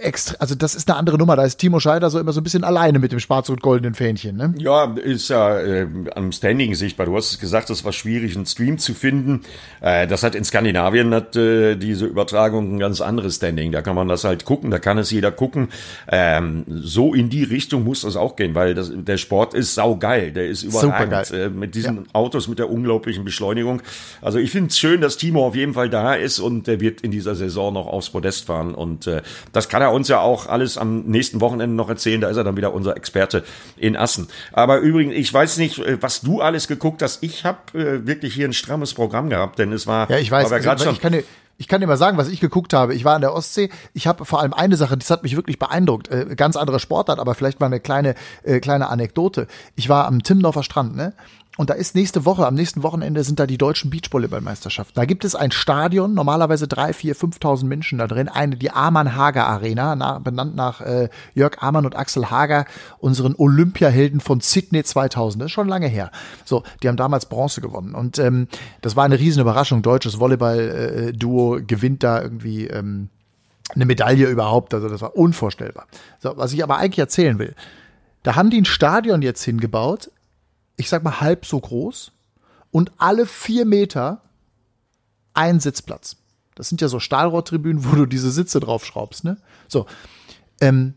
extra, 0.00 0.36
also 0.38 0.54
das 0.54 0.74
ist 0.74 0.88
eine 0.88 0.98
andere 0.98 1.18
Nummer. 1.18 1.36
Da 1.36 1.44
ist 1.44 1.58
Timo 1.58 1.80
Scheider 1.80 2.10
so 2.10 2.18
immer 2.18 2.32
so 2.32 2.40
ein 2.40 2.44
bisschen 2.44 2.64
alleine 2.64 2.98
mit 2.98 3.12
dem 3.12 3.20
schwarz-und-goldenen 3.20 3.94
Fähnchen. 3.94 4.36
Ne? 4.36 4.54
Ja, 4.58 4.94
ist 4.94 5.28
ja 5.28 5.58
äh, 5.60 5.86
am 6.14 6.32
Standing 6.32 6.74
sichtbar. 6.74 7.06
Du 7.06 7.16
hast 7.16 7.30
es 7.30 7.38
gesagt, 7.38 7.70
es 7.70 7.84
war 7.84 7.92
schwierig, 7.92 8.36
einen 8.36 8.46
Stream 8.46 8.78
zu 8.78 8.94
finden. 8.94 9.42
Äh, 9.80 10.06
das 10.06 10.22
hat 10.22 10.34
in 10.34 10.44
Skandinavien 10.44 11.14
hat 11.14 11.36
äh, 11.36 11.76
diese 11.76 12.06
Übertragung 12.06 12.74
ein 12.74 12.78
ganz 12.78 13.00
anderes 13.00 13.36
Standing. 13.36 13.72
Da 13.72 13.82
kann 13.82 13.94
man 13.94 14.08
das 14.08 14.24
halt 14.24 14.44
gucken, 14.44 14.70
da 14.70 14.78
kann 14.78 14.98
es 14.98 15.10
jeder 15.10 15.30
gucken. 15.30 15.68
Ähm, 16.08 16.64
so 16.68 17.14
in 17.14 17.30
die 17.30 17.44
Richtung 17.44 17.84
muss 17.84 18.02
das 18.02 18.16
auch 18.16 18.36
gehen, 18.36 18.54
weil 18.54 18.74
das, 18.74 18.90
der 18.92 19.16
Sport 19.16 19.54
ist 19.54 19.74
saugeil. 19.74 20.32
Der 20.32 20.48
ist 20.48 20.62
überragend 20.62 21.30
äh, 21.30 21.48
mit 21.48 21.74
diesen 21.74 21.96
ja. 21.96 22.02
Autos, 22.12 22.48
mit 22.48 22.58
der 22.58 22.70
unglaublichen 22.70 23.24
Beschleunigung. 23.24 23.82
Also 24.20 24.38
ich 24.38 24.50
finde 24.50 24.70
es 24.70 24.78
schön, 24.78 25.00
dass 25.00 25.16
Timo 25.16 25.46
auf 25.46 25.54
jeden 25.54 25.74
Fall 25.74 25.88
da 25.88 26.14
ist 26.14 26.38
und 26.40 26.66
der 26.66 26.80
wird 26.80 27.00
in 27.02 27.10
dieser 27.10 27.34
Saison 27.34 27.72
noch 27.72 27.86
aufs 27.86 28.10
Podest 28.10 28.46
fahren 28.46 28.74
und 28.74 29.06
äh, 29.06 29.22
das 29.52 29.68
kann 29.68 29.82
er 29.84 29.92
uns 29.92 30.08
ja 30.08 30.20
auch 30.20 30.46
alles 30.46 30.78
am 30.78 31.02
nächsten 31.02 31.40
Wochenende 31.40 31.74
noch 31.76 31.88
erzählen. 31.88 32.20
Da 32.20 32.28
ist 32.28 32.36
er 32.36 32.44
dann 32.44 32.56
wieder 32.56 32.74
unser 32.74 32.96
Experte 32.96 33.44
in 33.76 33.96
Assen. 33.96 34.28
Aber 34.52 34.78
übrigens, 34.78 35.14
ich 35.14 35.32
weiß 35.32 35.58
nicht, 35.58 35.78
äh, 35.78 36.02
was 36.02 36.20
du 36.20 36.40
alles 36.40 36.68
geguckt 36.68 37.02
hast. 37.02 37.22
Ich 37.22 37.44
habe 37.44 37.58
äh, 37.78 38.06
wirklich 38.06 38.34
hier 38.34 38.48
ein 38.48 38.52
strammes 38.52 38.94
Programm 38.94 39.30
gehabt, 39.30 39.58
denn 39.58 39.72
es 39.72 39.86
war. 39.86 40.10
Ja, 40.10 40.18
ich 40.18 40.30
weiß. 40.30 40.52
Aber 40.52 40.70
Also, 40.70 40.84
schon, 40.84 40.94
ich 40.94 41.00
kann 41.00 41.12
dir, 41.12 41.24
ich 41.56 41.68
kann 41.68 41.80
dir 41.80 41.86
mal 41.86 41.96
sagen, 41.96 42.18
was 42.18 42.28
ich 42.28 42.40
geguckt 42.40 42.72
habe. 42.72 42.94
Ich 42.94 43.04
war 43.04 43.14
an 43.14 43.20
der 43.20 43.32
Ostsee. 43.32 43.70
Ich 43.92 44.06
habe 44.06 44.24
vor 44.24 44.40
allem 44.40 44.52
eine 44.52 44.76
Sache, 44.76 44.96
das 44.96 45.10
hat 45.10 45.22
mich 45.22 45.36
wirklich 45.36 45.58
beeindruckt. 45.58 46.08
Äh, 46.08 46.34
ganz 46.36 46.56
andere 46.56 46.80
Sportart, 46.80 47.20
aber 47.20 47.34
vielleicht 47.34 47.60
mal 47.60 47.66
eine 47.66 47.80
kleine, 47.80 48.14
äh, 48.42 48.58
kleine 48.60 48.88
Anekdote. 48.88 49.46
Ich 49.76 49.88
war 49.88 50.06
am 50.06 50.22
Timmendorfer 50.22 50.62
Strand, 50.64 50.96
ne? 50.96 51.12
Und 51.56 51.70
da 51.70 51.74
ist 51.74 51.94
nächste 51.94 52.24
Woche, 52.24 52.46
am 52.46 52.54
nächsten 52.54 52.82
Wochenende 52.82 53.22
sind 53.22 53.38
da 53.38 53.46
die 53.46 53.58
deutschen 53.58 53.90
Beachvolleyballmeisterschaften. 53.90 54.94
Da 54.96 55.04
gibt 55.04 55.24
es 55.24 55.36
ein 55.36 55.52
Stadion, 55.52 56.12
normalerweise 56.12 56.66
drei, 56.66 56.92
vier, 56.92 57.14
5.000 57.14 57.64
Menschen 57.66 57.98
da 57.98 58.08
drin, 58.08 58.28
eine, 58.28 58.56
die 58.56 58.70
Amann-Hager 58.70 59.46
Arena, 59.46 59.94
na, 59.94 60.18
benannt 60.18 60.56
nach 60.56 60.80
äh, 60.80 61.08
Jörg 61.34 61.58
Amann 61.60 61.86
und 61.86 61.96
Axel 61.96 62.30
Hager, 62.30 62.64
unseren 62.98 63.36
Olympiahelden 63.36 64.20
von 64.20 64.40
Sydney 64.40 64.82
2000. 64.82 65.42
Das 65.42 65.46
ist 65.46 65.52
schon 65.52 65.68
lange 65.68 65.86
her. 65.86 66.10
So, 66.44 66.64
die 66.82 66.88
haben 66.88 66.96
damals 66.96 67.26
Bronze 67.26 67.60
gewonnen. 67.60 67.94
Und 67.94 68.18
ähm, 68.18 68.48
das 68.80 68.96
war 68.96 69.04
eine 69.04 69.20
riesen 69.20 69.40
Überraschung. 69.40 69.82
Deutsches 69.82 70.18
Volleyball-Duo 70.18 71.60
gewinnt 71.64 72.02
da 72.02 72.20
irgendwie 72.20 72.66
ähm, 72.66 73.10
eine 73.72 73.86
Medaille 73.86 74.26
überhaupt. 74.26 74.74
Also 74.74 74.88
das 74.88 75.00
war 75.00 75.16
unvorstellbar. 75.16 75.86
So, 76.18 76.36
was 76.36 76.52
ich 76.52 76.64
aber 76.64 76.78
eigentlich 76.78 76.98
erzählen 76.98 77.38
will, 77.38 77.54
da 78.24 78.36
haben 78.36 78.50
die 78.50 78.60
ein 78.60 78.64
Stadion 78.64 79.22
jetzt 79.22 79.44
hingebaut, 79.44 80.10
ich 80.76 80.88
sag 80.88 81.04
mal 81.04 81.20
halb 81.20 81.46
so 81.46 81.58
groß 81.60 82.12
und 82.70 82.92
alle 82.98 83.26
vier 83.26 83.64
Meter 83.64 84.22
ein 85.32 85.60
Sitzplatz. 85.60 86.16
Das 86.54 86.68
sind 86.68 86.80
ja 86.80 86.88
so 86.88 87.00
Stahlrohrtribünen, 87.00 87.84
wo 87.90 87.96
du 87.96 88.06
diese 88.06 88.30
Sitze 88.30 88.60
draufschraubst, 88.60 89.24
ne? 89.24 89.36
So. 89.68 89.86
Ähm, 90.60 90.94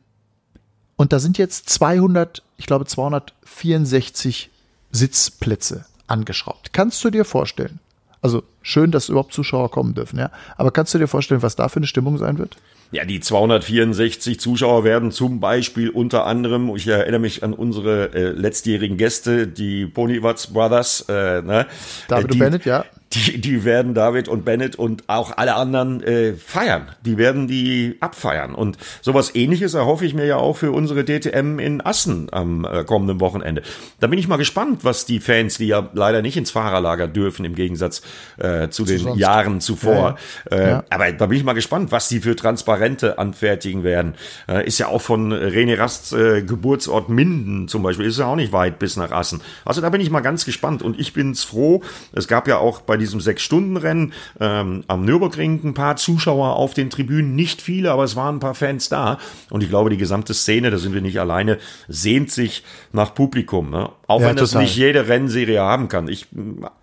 und 0.96 1.14
da 1.14 1.20
sind 1.20 1.38
jetzt 1.38 1.70
200, 1.70 2.44
ich 2.58 2.66
glaube 2.66 2.86
264 2.86 4.50
Sitzplätze 4.92 5.86
angeschraubt. 6.08 6.74
Kannst 6.74 7.04
du 7.04 7.10
dir 7.10 7.26
vorstellen? 7.26 7.80
Also 8.22 8.44
schön, 8.62 8.92
dass 8.92 9.10
überhaupt 9.10 9.34
Zuschauer 9.34 9.70
kommen 9.72 9.94
dürfen, 9.94 10.18
ja. 10.20 10.32
Aber 10.58 10.72
kannst 10.72 10.94
du 10.94 10.98
dir 10.98 11.08
vorstellen, 11.08 11.44
was 11.44 11.56
da 11.56 11.70
für 11.70 11.78
eine 11.78 11.88
Stimmung 11.88 12.18
sein 12.18 12.38
wird? 12.38 12.58
Ja, 12.92 13.04
die 13.04 13.20
264 13.20 14.40
Zuschauer 14.40 14.84
werden 14.84 15.12
zum 15.12 15.40
Beispiel 15.40 15.90
unter 15.90 16.26
anderem, 16.26 16.74
ich 16.76 16.88
erinnere 16.88 17.20
mich 17.20 17.44
an 17.44 17.54
unsere 17.54 18.14
äh, 18.14 18.30
letztjährigen 18.30 18.98
Gäste, 18.98 19.46
die 19.46 19.86
Ponywatz 19.86 20.48
Brothers, 20.48 21.06
äh, 21.10 21.42
ne? 21.42 21.68
David 22.08 22.26
äh, 22.26 22.34
die, 22.34 22.40
Bennett, 22.40 22.66
ja. 22.66 22.86
Die, 23.14 23.40
die 23.40 23.64
werden 23.64 23.94
David 23.94 24.28
und 24.28 24.44
Bennett 24.44 24.76
und 24.76 25.06
auch 25.08 25.38
alle 25.38 25.56
anderen 25.56 26.04
äh, 26.04 26.34
feiern. 26.34 26.90
Die 27.06 27.18
werden 27.18 27.48
die 27.48 27.96
abfeiern. 28.02 28.54
Und 28.54 28.78
sowas 29.02 29.34
ähnliches 29.34 29.76
erhoffe 29.76 30.06
ich 30.06 30.14
mir 30.14 30.26
ja 30.26 30.36
auch 30.36 30.58
für 30.58 30.72
unsere 30.74 31.06
DTM 31.06 31.58
in 31.60 31.80
Assen 31.80 32.28
am 32.34 32.66
äh, 32.66 32.84
kommenden 32.84 33.22
Wochenende. 33.22 33.62
Da 34.02 34.08
bin 34.08 34.20
ich 34.20 34.28
mal 34.28 34.36
gespannt, 34.36 34.84
was 34.84 35.06
die 35.06 35.22
Fans, 35.22 35.58
die 35.58 35.68
ja 35.68 35.90
leider 35.94 36.22
nicht 36.22 36.36
ins 36.36 36.52
Fahrerlager 36.52 37.08
dürfen, 37.08 37.46
im 37.46 37.56
Gegensatz 37.56 38.02
äh, 38.38 38.68
zu, 38.70 38.84
den 38.84 39.00
sonst. 39.00 39.20
Jahren 39.20 39.62
zuvor. 39.62 40.18
Ja, 40.52 40.58
Äh, 40.58 40.70
Ja. 40.70 40.84
aber 40.90 41.10
da 41.14 41.28
bin 41.28 41.38
ich 41.38 41.46
mal 41.46 41.54
gespannt, 41.54 41.94
was 41.94 42.10
die 42.10 42.20
für 42.20 42.36
Transparente 42.36 43.18
anfertigen 43.20 43.86
werden. 43.86 44.16
Äh, 44.50 44.68
ist 44.68 44.80
ja 44.80 44.88
auch 44.88 45.02
von 45.02 45.32
René 45.32 45.78
Rasts 45.78 46.12
äh, 46.12 46.42
Geburtsort 46.44 47.08
Minden 47.08 47.70
zum 47.70 47.84
Beispiel, 47.84 48.06
ist 48.06 48.20
ja 48.20 48.26
auch 48.26 48.36
nicht 48.36 48.52
weit 48.52 48.80
bis 48.80 48.98
nach 48.98 49.12
Assen. 49.12 49.42
Also 49.64 49.80
da 49.80 49.90
bin 49.90 50.02
ich 50.02 50.10
mal 50.10 50.20
ganz 50.20 50.44
gespannt 50.44 50.82
und 50.84 51.00
ich 51.00 51.14
bin's 51.14 51.46
froh. 51.46 51.82
Es 52.12 52.28
gab 52.28 52.50
ja 52.50 52.58
auch 52.58 52.82
bei 52.82 52.97
diesem 53.00 53.20
Sechs-Stunden-Rennen 53.20 54.14
ähm, 54.40 54.84
am 54.88 55.06
Nürburgring 55.06 55.62
ein 55.64 55.74
paar 55.74 55.96
Zuschauer 55.96 56.56
auf 56.56 56.74
den 56.74 56.90
Tribünen, 56.90 57.36
nicht 57.36 57.62
viele, 57.62 57.92
aber 57.92 58.04
es 58.04 58.16
waren 58.16 58.38
ein 58.38 58.40
paar 58.40 58.56
Fans 58.56 58.90
da. 58.90 59.18
Und 59.50 59.64
ich 59.64 59.70
glaube, 59.70 59.90
die 59.90 59.98
gesamte 59.98 60.34
Szene, 60.34 60.72
da 60.72 60.78
sind 60.78 60.94
wir 60.94 61.02
nicht 61.02 61.20
alleine, 61.20 61.58
sehnt 61.88 62.32
sich 62.32 62.64
nach 62.92 63.14
Publikum. 63.14 63.70
Ne? 63.70 63.90
Auch 64.10 64.22
Ja, 64.22 64.28
wenn 64.28 64.38
das 64.38 64.52
total. 64.52 64.64
nicht 64.64 64.78
jede 64.78 65.10
Rennserie 65.10 65.60
haben 65.60 65.90
kann. 65.90 66.08
Ich 66.08 66.28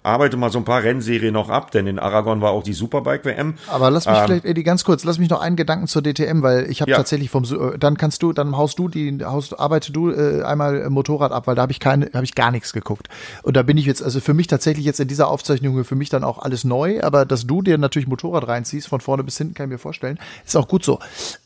arbeite 0.03 0.37
mal 0.37 0.51
so 0.53 0.59
ein 0.59 0.65
paar 0.67 0.83
Rennserien 0.83 1.33
noch 1.33 1.49
ab, 1.49 1.71
denn 1.71 1.87
in 1.87 1.99
Aragon 1.99 2.43
war 2.43 2.51
auch 2.51 2.63
die 2.63 2.75
Superbike-WM. 2.75 3.55
Aber 3.69 3.91
lass 3.91 4.07
mich 4.07 4.15
Ähm, 4.19 4.25
vielleicht, 4.27 4.45
Eddie, 4.45 4.63
ganz 4.63 4.85
kurz, 4.85 5.05
lass 5.05 5.19
mich 5.19 5.31
noch 5.31 5.41
einen 5.41 5.57
Gedanken 5.57 5.87
zur 5.87 6.03
DTM, 6.03 6.43
weil 6.43 6.71
ich 6.71 6.83
habe 6.83 6.91
Ja. 6.91 6.99
tatsächlich 6.99 7.31
vom, 7.31 7.45
äh, 7.45 7.79
dann 7.79 7.97
kannst 7.97 8.23
du, 8.23 8.35
dann 8.35 8.55
haust 8.59 8.79
du 8.79 8.89
die, 8.89 9.25
haust, 9.25 9.59
arbeite 9.59 9.91
du 9.91 10.11
äh, 10.11 10.43
einmal 10.43 10.91
Motorrad 10.91 11.33
ab, 11.33 11.47
weil 11.47 11.55
da 11.55 11.63
habe 11.63 11.73
ich 11.73 11.81
keine, 11.81 12.11
habe 12.13 12.25
ich 12.25 12.35
gar 12.35 12.51
nichts 12.51 12.75
geguckt. 12.75 13.09
Und 13.43 13.57
da 13.57 13.63
bin 13.63 13.79
ich 13.79 13.87
jetzt, 13.87 14.03
also 14.03 14.21
für 14.21 14.35
mich 14.35 14.47
tatsächlich 14.47 14.85
jetzt 14.85 15.01
in 15.01 15.09
dieser 15.09 15.29
Aufzeichnung 15.29 15.83
für 15.85 15.95
mich 15.97 16.11
dann 16.11 16.25
auch 16.25 16.39
alles 16.41 16.65
neu, 16.65 17.01
aber 17.03 17.25
dass 17.25 17.47
du 17.47 17.63
dir 17.63 17.79
natürlich 17.79 18.07
Motorrad 18.07 18.47
reinziehst, 18.49 18.87
von 18.87 19.01
vorne 19.01 19.25
bis 19.25 19.39
hinten, 19.39 19.55
kann 19.55 19.67
ich 19.67 19.73
mir 19.73 19.79
vorstellen, 19.79 20.19
ist 20.45 20.57
auch 20.57 20.69
gut 20.69 20.85
so. 20.85 20.99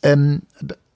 Ähm, 0.03 0.41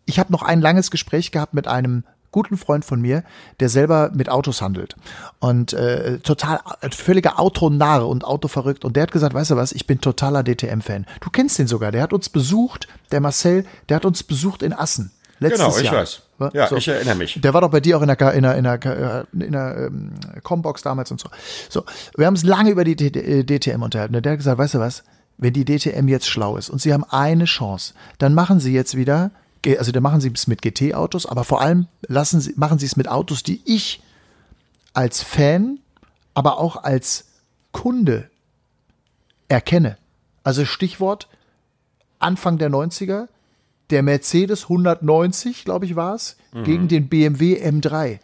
ich 0.06 0.20
habe 0.20 0.34
noch 0.34 0.42
ein 0.44 0.60
langes 0.60 0.92
Gespräch 0.92 1.32
gehabt 1.32 1.54
mit 1.54 1.70
einem 1.70 2.04
guten 2.34 2.58
Freund 2.58 2.84
von 2.84 3.00
mir, 3.00 3.24
der 3.62 3.70
selber 3.70 4.12
mit 4.14 4.28
Autos 4.28 4.62
handelt 4.62 4.98
und 5.40 5.72
äh, 5.72 6.20
total 6.20 6.60
äh, 6.82 6.90
völliger 6.90 7.40
Autonarr 7.40 8.06
und 8.10 8.26
Autoverrückt 8.26 8.84
und 8.84 8.98
der 8.98 9.04
hat 9.04 9.12
gesagt, 9.14 9.34
weißt 9.34 9.52
du 9.52 9.56
was, 9.56 9.72
ich 9.72 9.88
bin 9.88 10.02
totaler 10.02 10.44
DTM-Fan. 10.44 11.06
Du 11.22 11.30
kennst 11.30 11.58
den 11.60 11.68
sogar, 11.68 11.94
der 11.94 12.02
hat 12.02 12.12
uns 12.12 12.28
besucht, 12.28 12.90
der 13.12 13.22
Marcel, 13.22 13.66
der 13.88 13.96
hat 13.96 14.04
uns 14.06 14.24
besucht 14.24 14.62
in 14.64 14.74
Assen. 14.74 15.12
Letztes 15.40 15.62
Genau, 15.62 15.78
ich 15.78 15.84
Jahr. 15.86 15.96
weiß. 15.96 16.22
Ja, 16.54 16.72
ich 16.76 16.88
erinnere 16.90 17.16
mich. 17.16 17.40
Der 17.42 17.54
war 17.54 17.62
doch 17.62 17.70
bei 17.72 17.80
dir 17.80 17.98
auch 17.98 18.02
in 18.02 18.08
der, 18.10 18.34
in 18.34 18.44
der, 18.44 18.56
in 18.58 18.64
der, 18.66 18.78
Ka- 18.78 19.26
in 19.32 19.52
der 19.54 19.78
ähm, 19.88 20.12
Combox 20.44 20.82
damals 20.82 21.10
und 21.12 21.20
so. 21.22 21.30
So, 21.70 21.84
wir 22.18 22.26
haben 22.26 22.34
uns 22.34 22.44
lange 22.44 22.70
über 22.72 22.84
die 22.84 22.96
DTM 22.96 23.82
unterhalten. 23.82 24.16
Und 24.16 24.26
der 24.26 24.34
hat 24.34 24.40
gesagt, 24.40 24.58
weißt 24.58 24.74
du 24.74 24.80
was, 24.80 25.04
wenn 25.38 25.54
die 25.54 25.64
DTM 25.66 26.08
jetzt 26.08 26.28
schlau 26.28 26.58
ist 26.58 26.70
und 26.70 26.82
sie 26.82 26.94
haben 26.94 27.04
eine 27.10 27.46
Chance, 27.46 27.94
dann 28.18 28.34
machen 28.34 28.60
sie 28.60 28.74
jetzt 28.74 28.96
wieder, 28.98 29.32
also 29.78 29.92
dann 29.92 30.04
machen 30.04 30.22
sie 30.22 30.32
es 30.34 30.48
mit 30.48 30.62
GT-Autos, 30.62 31.26
aber 31.26 31.44
vor 31.44 31.62
allem 31.62 31.88
lassen 32.08 32.42
sie, 32.42 32.54
machen 32.56 32.80
sie 32.80 32.86
es 32.86 32.96
mit 32.96 33.08
Autos, 33.08 33.44
die 33.44 33.62
ich 33.66 34.02
als 34.94 35.22
Fan, 35.22 35.80
aber 36.34 36.60
auch 36.60 36.84
als 36.84 37.26
Kunde 37.72 38.30
erkenne. 39.48 39.98
Also 40.44 40.66
Stichwort 40.66 41.28
Anfang 42.20 42.58
der 42.58 42.70
90er, 42.70 43.28
der 43.90 44.02
Mercedes 44.02 44.64
190, 44.64 45.66
glaube 45.66 45.86
ich, 45.86 45.96
war 45.96 46.16
es, 46.16 46.38
gegen 46.64 46.88
den 46.88 47.10
BMW 47.10 47.62
M3. 47.62 48.20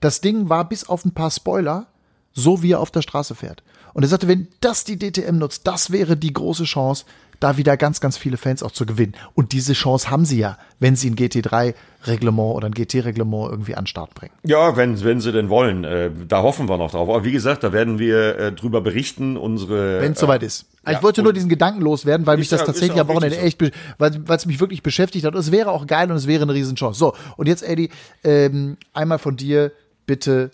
Das 0.00 0.20
Ding 0.20 0.48
war 0.48 0.68
bis 0.68 0.84
auf 0.88 1.04
ein 1.04 1.12
paar 1.12 1.30
Spoiler, 1.30 1.86
so 2.32 2.62
wie 2.62 2.72
er 2.72 2.80
auf 2.80 2.90
der 2.90 3.02
Straße 3.02 3.34
fährt. 3.34 3.62
Und 3.94 4.02
er 4.02 4.08
sagte, 4.08 4.28
wenn 4.28 4.48
das 4.60 4.84
die 4.84 4.98
DTM 4.98 5.38
nutzt, 5.38 5.66
das 5.66 5.90
wäre 5.90 6.16
die 6.16 6.32
große 6.32 6.64
Chance, 6.64 7.04
da 7.40 7.56
wieder 7.56 7.76
ganz, 7.76 8.00
ganz 8.00 8.16
viele 8.16 8.36
Fans 8.36 8.62
auch 8.62 8.70
zu 8.70 8.86
gewinnen. 8.86 9.14
Und 9.34 9.52
diese 9.52 9.72
Chance 9.72 10.10
haben 10.10 10.24
sie 10.24 10.38
ja, 10.38 10.56
wenn 10.78 10.96
sie 10.96 11.10
ein 11.10 11.16
GT3-Reglement 11.16 12.54
oder 12.54 12.68
ein 12.68 12.74
GT-Reglement 12.74 13.50
irgendwie 13.50 13.74
an 13.74 13.82
den 13.82 13.86
Start 13.86 14.14
bringen. 14.14 14.32
Ja, 14.44 14.76
wenn, 14.76 15.02
wenn 15.02 15.20
sie 15.20 15.32
denn 15.32 15.48
wollen. 15.48 15.84
Äh, 15.84 16.10
da 16.28 16.42
hoffen 16.42 16.68
wir 16.68 16.76
noch 16.78 16.90
drauf. 16.92 17.08
Aber 17.08 17.24
wie 17.24 17.32
gesagt, 17.32 17.62
da 17.64 17.72
werden 17.72 17.98
wir 17.98 18.38
äh, 18.38 18.52
drüber 18.52 18.80
berichten. 18.80 19.36
Unsere 19.36 20.00
Wenn 20.00 20.12
es 20.12 20.20
soweit 20.20 20.42
ist. 20.42 20.66
ja, 20.86 20.92
ich 20.92 21.02
wollte 21.02 21.22
nur 21.22 21.32
diesen 21.32 21.48
Gedanken 21.48 21.80
loswerden, 21.82 22.26
weil 22.26 22.38
mich 22.38 22.48
das 22.48 22.60
ja- 22.60 22.66
tatsächlich 22.66 23.00
am 23.00 23.08
Wochenende 23.08 23.40
richtig 23.42 23.74
echt, 23.74 23.98
weil 23.98 24.36
es 24.36 24.46
mich 24.46 24.60
wirklich 24.60 24.82
beschäftigt 24.82 25.24
hat. 25.26 25.34
Und 25.34 25.40
es 25.40 25.50
wäre 25.52 25.70
auch 25.70 25.86
geil 25.86 26.10
und 26.10 26.16
es 26.16 26.26
wäre 26.26 26.42
eine 26.44 26.54
Riesenchance. 26.54 26.98
So, 26.98 27.14
und 27.36 27.46
jetzt, 27.46 27.62
Eddie, 27.62 27.90
ähm, 28.22 28.76
einmal 28.92 29.18
von 29.18 29.36
dir 29.36 29.72
bitte. 30.06 30.50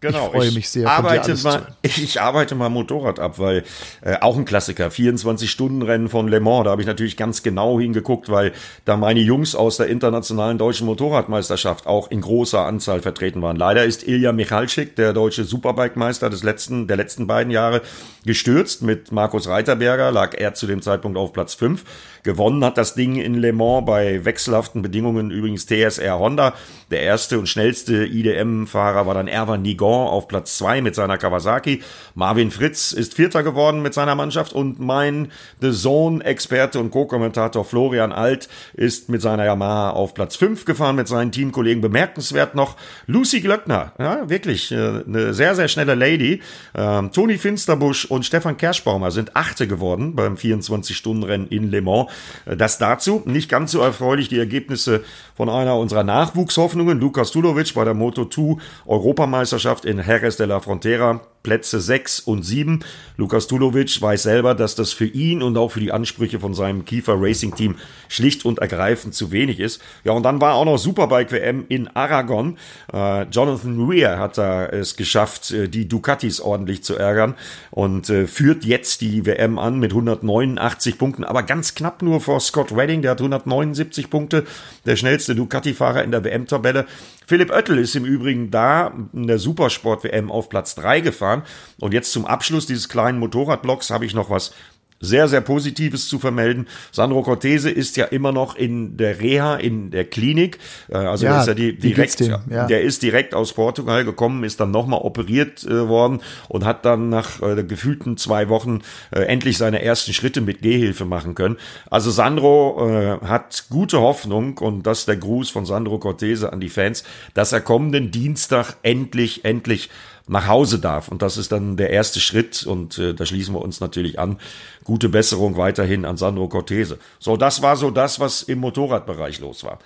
Genau, 0.00 0.26
Ich 0.26 0.32
freue 0.32 0.52
mich 0.52 0.68
sehr, 0.68 0.88
Arbeite 0.88 1.34
mal, 1.42 1.68
ich, 1.80 2.02
ich 2.02 2.20
arbeite 2.20 2.54
mal 2.54 2.68
Motorrad 2.68 3.18
ab, 3.18 3.38
weil 3.38 3.64
äh, 4.02 4.16
auch 4.20 4.36
ein 4.36 4.44
Klassiker, 4.44 4.88
24-Stunden-Rennen 4.88 6.10
von 6.10 6.28
Le 6.28 6.38
Mans, 6.40 6.64
da 6.64 6.70
habe 6.70 6.82
ich 6.82 6.86
natürlich 6.86 7.16
ganz 7.16 7.42
genau 7.42 7.80
hingeguckt, 7.80 8.28
weil 8.28 8.52
da 8.84 8.98
meine 8.98 9.20
Jungs 9.20 9.54
aus 9.54 9.78
der 9.78 9.86
internationalen 9.86 10.58
deutschen 10.58 10.86
Motorradmeisterschaft 10.86 11.86
auch 11.86 12.10
in 12.10 12.20
großer 12.20 12.64
Anzahl 12.66 13.00
vertreten 13.00 13.40
waren. 13.40 13.56
Leider 13.56 13.84
ist 13.84 14.06
Ilja 14.06 14.32
Michalczyk, 14.32 14.96
der 14.96 15.14
deutsche 15.14 15.44
Superbike-Meister 15.44 16.28
des 16.28 16.42
letzten, 16.42 16.88
der 16.88 16.98
letzten 16.98 17.26
beiden 17.26 17.50
Jahre, 17.50 17.80
gestürzt. 18.26 18.82
Mit 18.82 19.12
Markus 19.12 19.48
Reiterberger 19.48 20.10
lag 20.10 20.34
er 20.36 20.52
zu 20.52 20.66
dem 20.66 20.82
Zeitpunkt 20.82 21.16
auf 21.16 21.32
Platz 21.32 21.54
5. 21.54 21.84
Gewonnen 22.22 22.64
hat 22.64 22.76
das 22.76 22.94
Ding 22.94 23.16
in 23.16 23.34
Le 23.34 23.52
Mans 23.52 23.86
bei 23.86 24.24
wechselhaften 24.24 24.82
Bedingungen 24.82 25.30
übrigens 25.30 25.64
TSR 25.66 26.18
Honda. 26.18 26.54
Der 26.90 27.00
erste 27.00 27.38
und 27.38 27.48
schnellste 27.48 28.04
IDM-Fahrer 28.04 29.06
war 29.06 29.14
dann 29.14 29.28
Erwan 29.28 29.62
Nigon 29.86 30.08
auf 30.08 30.28
Platz 30.28 30.58
zwei 30.58 30.80
mit 30.80 30.94
seiner 30.94 31.18
Kawasaki. 31.18 31.82
Marvin 32.14 32.50
Fritz 32.50 32.92
ist 32.92 33.14
Vierter 33.14 33.42
geworden 33.42 33.82
mit 33.82 33.94
seiner 33.94 34.14
Mannschaft 34.14 34.52
und 34.52 34.80
mein 34.80 35.30
The 35.60 35.72
Zone-Experte 35.72 36.80
und 36.80 36.90
Co-Kommentator 36.90 37.64
Florian 37.64 38.12
Alt 38.12 38.48
ist 38.74 39.08
mit 39.08 39.22
seiner 39.22 39.44
Yamaha 39.44 39.90
auf 39.90 40.14
Platz 40.14 40.36
fünf 40.36 40.64
gefahren 40.64 40.96
mit 40.96 41.08
seinen 41.08 41.32
Teamkollegen. 41.32 41.80
Bemerkenswert 41.80 42.54
noch 42.54 42.76
Lucy 43.06 43.40
Glöckner, 43.40 43.92
ja, 43.98 44.28
wirklich 44.28 44.72
äh, 44.72 45.02
eine 45.06 45.34
sehr, 45.34 45.54
sehr 45.54 45.68
schnelle 45.68 45.94
Lady. 45.94 46.42
Ähm, 46.74 47.12
Toni 47.12 47.38
Finsterbusch 47.38 48.06
und 48.06 48.24
Stefan 48.24 48.56
Kerschbaumer 48.56 49.10
sind 49.10 49.36
Achte 49.36 49.66
geworden 49.68 50.14
beim 50.14 50.34
24-Stunden-Rennen 50.34 51.48
in 51.48 51.70
Le 51.70 51.82
Mans. 51.82 52.10
Äh, 52.44 52.56
Das 52.56 52.78
dazu. 52.78 53.22
Nicht 53.24 53.48
ganz 53.48 53.72
so 53.72 53.80
erfreulich 53.80 54.28
die 54.28 54.38
Ergebnisse 54.38 55.04
von 55.36 55.48
einer 55.48 55.76
unserer 55.76 56.02
Nachwuchshoffnungen, 56.02 56.98
Lukas 56.98 57.30
Tulovic 57.30 57.74
bei 57.74 57.84
der 57.84 57.94
Moto2 57.94 58.58
Europameisterschaft 58.86 59.75
in 59.84 60.02
Jerez 60.02 60.36
de 60.36 60.46
la 60.46 60.60
Frontera. 60.60 61.20
Plätze 61.46 61.80
6 61.80 62.18
und 62.18 62.42
7. 62.42 62.80
Lukas 63.16 63.46
Tulovic 63.46 64.02
weiß 64.02 64.24
selber, 64.24 64.56
dass 64.56 64.74
das 64.74 64.92
für 64.92 65.06
ihn 65.06 65.44
und 65.44 65.56
auch 65.56 65.70
für 65.70 65.78
die 65.78 65.92
Ansprüche 65.92 66.40
von 66.40 66.54
seinem 66.54 66.84
Kiefer 66.84 67.14
Racing 67.16 67.54
Team 67.54 67.76
schlicht 68.08 68.44
und 68.44 68.58
ergreifend 68.58 69.14
zu 69.14 69.30
wenig 69.30 69.60
ist. 69.60 69.80
Ja, 70.02 70.10
und 70.10 70.24
dann 70.24 70.40
war 70.40 70.54
auch 70.54 70.64
noch 70.64 70.76
Superbike 70.76 71.30
WM 71.30 71.64
in 71.68 71.86
Aragon. 71.94 72.58
Äh, 72.92 73.26
Jonathan 73.30 73.88
Weir 73.88 74.18
hat 74.18 74.38
da 74.38 74.66
es 74.66 74.96
geschafft, 74.96 75.52
äh, 75.52 75.68
die 75.68 75.86
Ducatis 75.86 76.40
ordentlich 76.40 76.82
zu 76.82 76.96
ärgern 76.96 77.36
und 77.70 78.10
äh, 78.10 78.26
führt 78.26 78.64
jetzt 78.64 79.00
die 79.00 79.24
WM 79.24 79.60
an 79.60 79.78
mit 79.78 79.92
189 79.92 80.98
Punkten, 80.98 81.22
aber 81.22 81.44
ganz 81.44 81.76
knapp 81.76 82.02
nur 82.02 82.20
vor 82.20 82.40
Scott 82.40 82.72
Redding, 82.72 83.02
der 83.02 83.12
hat 83.12 83.20
179 83.20 84.10
Punkte, 84.10 84.44
der 84.84 84.96
schnellste 84.96 85.36
Ducati-Fahrer 85.36 86.02
in 86.02 86.10
der 86.10 86.24
WM-Tabelle. 86.24 86.86
Philipp 87.28 87.50
Oettel 87.50 87.78
ist 87.78 87.96
im 87.96 88.04
Übrigen 88.04 88.52
da 88.52 88.92
in 89.12 89.26
der 89.26 89.40
Supersport-WM 89.40 90.30
auf 90.30 90.48
Platz 90.48 90.76
3 90.76 91.00
gefahren. 91.00 91.35
Und 91.80 91.94
jetzt 91.94 92.12
zum 92.12 92.26
Abschluss 92.26 92.66
dieses 92.66 92.88
kleinen 92.88 93.18
Motorradblocks 93.18 93.90
habe 93.90 94.06
ich 94.06 94.14
noch 94.14 94.30
was 94.30 94.52
sehr, 95.00 95.28
sehr 95.28 95.40
Positives 95.40 96.08
zu 96.08 96.18
vermelden. 96.18 96.66
Sandro 96.90 97.22
Cortese 97.22 97.70
ist 97.70 97.96
ja 97.96 98.06
immer 98.06 98.32
noch 98.32 98.56
in 98.56 98.96
der 98.96 99.20
Reha, 99.20 99.56
in 99.56 99.90
der 99.90 100.04
Klinik. 100.04 100.58
Äh, 100.88 100.96
also 100.96 101.26
ja, 101.26 101.40
ist 101.40 101.46
ja 101.48 101.54
die, 101.54 101.76
direkt, 101.76 102.20
ja. 102.20 102.66
der 102.66 102.82
ist 102.82 103.02
direkt 103.02 103.34
aus 103.34 103.52
Portugal 103.52 104.04
gekommen, 104.04 104.44
ist 104.44 104.60
dann 104.60 104.70
nochmal 104.70 105.00
operiert 105.00 105.64
äh, 105.64 105.88
worden 105.88 106.20
und 106.48 106.64
hat 106.64 106.84
dann 106.84 107.08
nach 107.08 107.42
äh, 107.42 107.62
gefühlten 107.62 108.16
zwei 108.16 108.48
Wochen 108.48 108.80
äh, 109.10 109.20
endlich 109.20 109.58
seine 109.58 109.82
ersten 109.82 110.12
Schritte 110.12 110.40
mit 110.40 110.62
Gehhilfe 110.62 111.04
machen 111.04 111.34
können. 111.34 111.56
Also 111.90 112.10
Sandro 112.10 112.88
äh, 112.88 113.26
hat 113.26 113.66
gute 113.68 114.00
Hoffnung 114.00 114.58
und 114.58 114.86
das 114.86 115.00
ist 115.00 115.08
der 115.08 115.16
Gruß 115.16 115.50
von 115.50 115.66
Sandro 115.66 115.98
Cortese 115.98 116.52
an 116.52 116.60
die 116.60 116.68
Fans, 116.70 117.04
dass 117.34 117.52
er 117.52 117.60
kommenden 117.60 118.10
Dienstag 118.10 118.76
endlich, 118.82 119.44
endlich 119.44 119.90
nach 120.28 120.48
Hause 120.48 120.78
darf. 120.78 121.08
Und 121.08 121.22
das 121.22 121.36
ist 121.36 121.52
dann 121.52 121.76
der 121.76 121.90
erste 121.90 122.20
Schritt 122.20 122.64
und 122.64 122.98
äh, 122.98 123.14
da 123.14 123.24
schließen 123.26 123.54
wir 123.54 123.62
uns 123.62 123.80
natürlich 123.80 124.18
an. 124.18 124.38
Gute 124.84 125.08
Besserung 125.08 125.56
weiterhin 125.56 126.04
an 126.04 126.16
Sandro 126.16 126.48
Cortese. 126.48 126.98
So, 127.18 127.36
das 127.36 127.62
war 127.62 127.76
so 127.76 127.90
das, 127.90 128.18
was 128.20 128.42
im 128.42 128.58
Motorradbereich 128.58 129.40
los 129.40 129.64
war. 129.64 129.78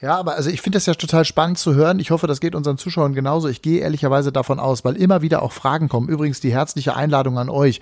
Ja, 0.00 0.16
aber 0.16 0.34
also 0.34 0.50
ich 0.50 0.60
finde 0.60 0.76
das 0.76 0.86
ja 0.86 0.94
total 0.94 1.24
spannend 1.24 1.58
zu 1.58 1.74
hören. 1.74 1.98
Ich 1.98 2.10
hoffe, 2.10 2.26
das 2.26 2.40
geht 2.40 2.54
unseren 2.54 2.78
Zuschauern 2.78 3.14
genauso. 3.14 3.48
Ich 3.48 3.62
gehe 3.62 3.80
ehrlicherweise 3.80 4.32
davon 4.32 4.58
aus, 4.58 4.84
weil 4.84 4.96
immer 4.96 5.22
wieder 5.22 5.42
auch 5.42 5.52
Fragen 5.52 5.88
kommen. 5.88 6.08
Übrigens 6.08 6.40
die 6.40 6.52
herzliche 6.52 6.96
Einladung 6.96 7.38
an 7.38 7.48
euch, 7.48 7.80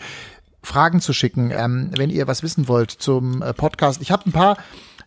Fragen 0.63 1.01
zu 1.01 1.13
schicken, 1.13 1.51
ähm, 1.51 1.91
wenn 1.97 2.11
ihr 2.11 2.29
was 2.29 2.43
wissen 2.43 2.69
wollt 2.69 2.91
zum 2.91 3.43
äh, 3.43 3.53
Podcast. 3.53 4.01
Ich 4.01 4.13
habe 4.13 4.29
ein 4.29 4.33
paar 4.33 4.57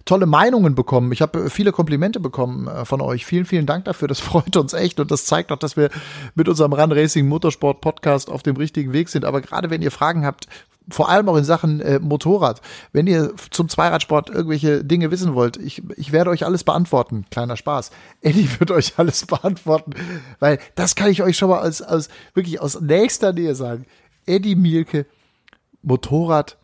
tolle 0.05 0.27
Meinungen 0.27 0.75
bekommen. 0.75 1.11
Ich 1.11 1.21
habe 1.21 1.45
äh, 1.45 1.49
viele 1.49 1.71
Komplimente 1.71 2.19
bekommen 2.19 2.67
äh, 2.67 2.85
von 2.85 3.01
euch. 3.01 3.25
Vielen, 3.25 3.45
vielen 3.45 3.65
Dank 3.65 3.85
dafür. 3.85 4.07
Das 4.07 4.19
freut 4.21 4.55
uns 4.55 4.73
echt 4.73 4.99
und 4.99 5.11
das 5.11 5.25
zeigt 5.25 5.51
auch, 5.51 5.57
dass 5.57 5.75
wir 5.75 5.89
mit 6.35 6.47
unserem 6.47 6.73
Run 6.73 6.91
Racing 6.91 7.27
Motorsport 7.27 7.81
Podcast 7.81 8.29
auf 8.29 8.43
dem 8.43 8.55
richtigen 8.55 8.93
Weg 8.93 9.09
sind. 9.09 9.25
Aber 9.25 9.41
gerade 9.41 9.69
wenn 9.69 9.81
ihr 9.81 9.91
Fragen 9.91 10.25
habt, 10.25 10.47
vor 10.87 11.09
allem 11.09 11.27
auch 11.29 11.35
in 11.35 11.43
Sachen 11.43 11.81
äh, 11.81 11.99
Motorrad, 11.99 12.61
wenn 12.91 13.07
ihr 13.07 13.33
zum 13.49 13.69
Zweiradsport 13.69 14.29
irgendwelche 14.29 14.83
Dinge 14.83 15.09
wissen 15.09 15.33
wollt, 15.33 15.57
ich, 15.57 15.81
ich 15.97 16.11
werde 16.11 16.29
euch 16.29 16.45
alles 16.45 16.63
beantworten. 16.63 17.25
Kleiner 17.31 17.57
Spaß. 17.57 17.91
Eddie 18.21 18.49
wird 18.59 18.71
euch 18.71 18.93
alles 18.97 19.25
beantworten, 19.25 19.93
weil 20.39 20.59
das 20.75 20.95
kann 20.95 21.09
ich 21.09 21.23
euch 21.23 21.37
schon 21.37 21.49
mal 21.49 21.67
aus, 21.67 21.81
aus 21.81 22.09
wirklich 22.33 22.61
aus 22.61 22.79
nächster 22.79 23.33
Nähe 23.33 23.55
sagen. 23.55 23.85
Eddie 24.27 24.55
Mielke, 24.55 25.05
Motorrad, 25.81 26.57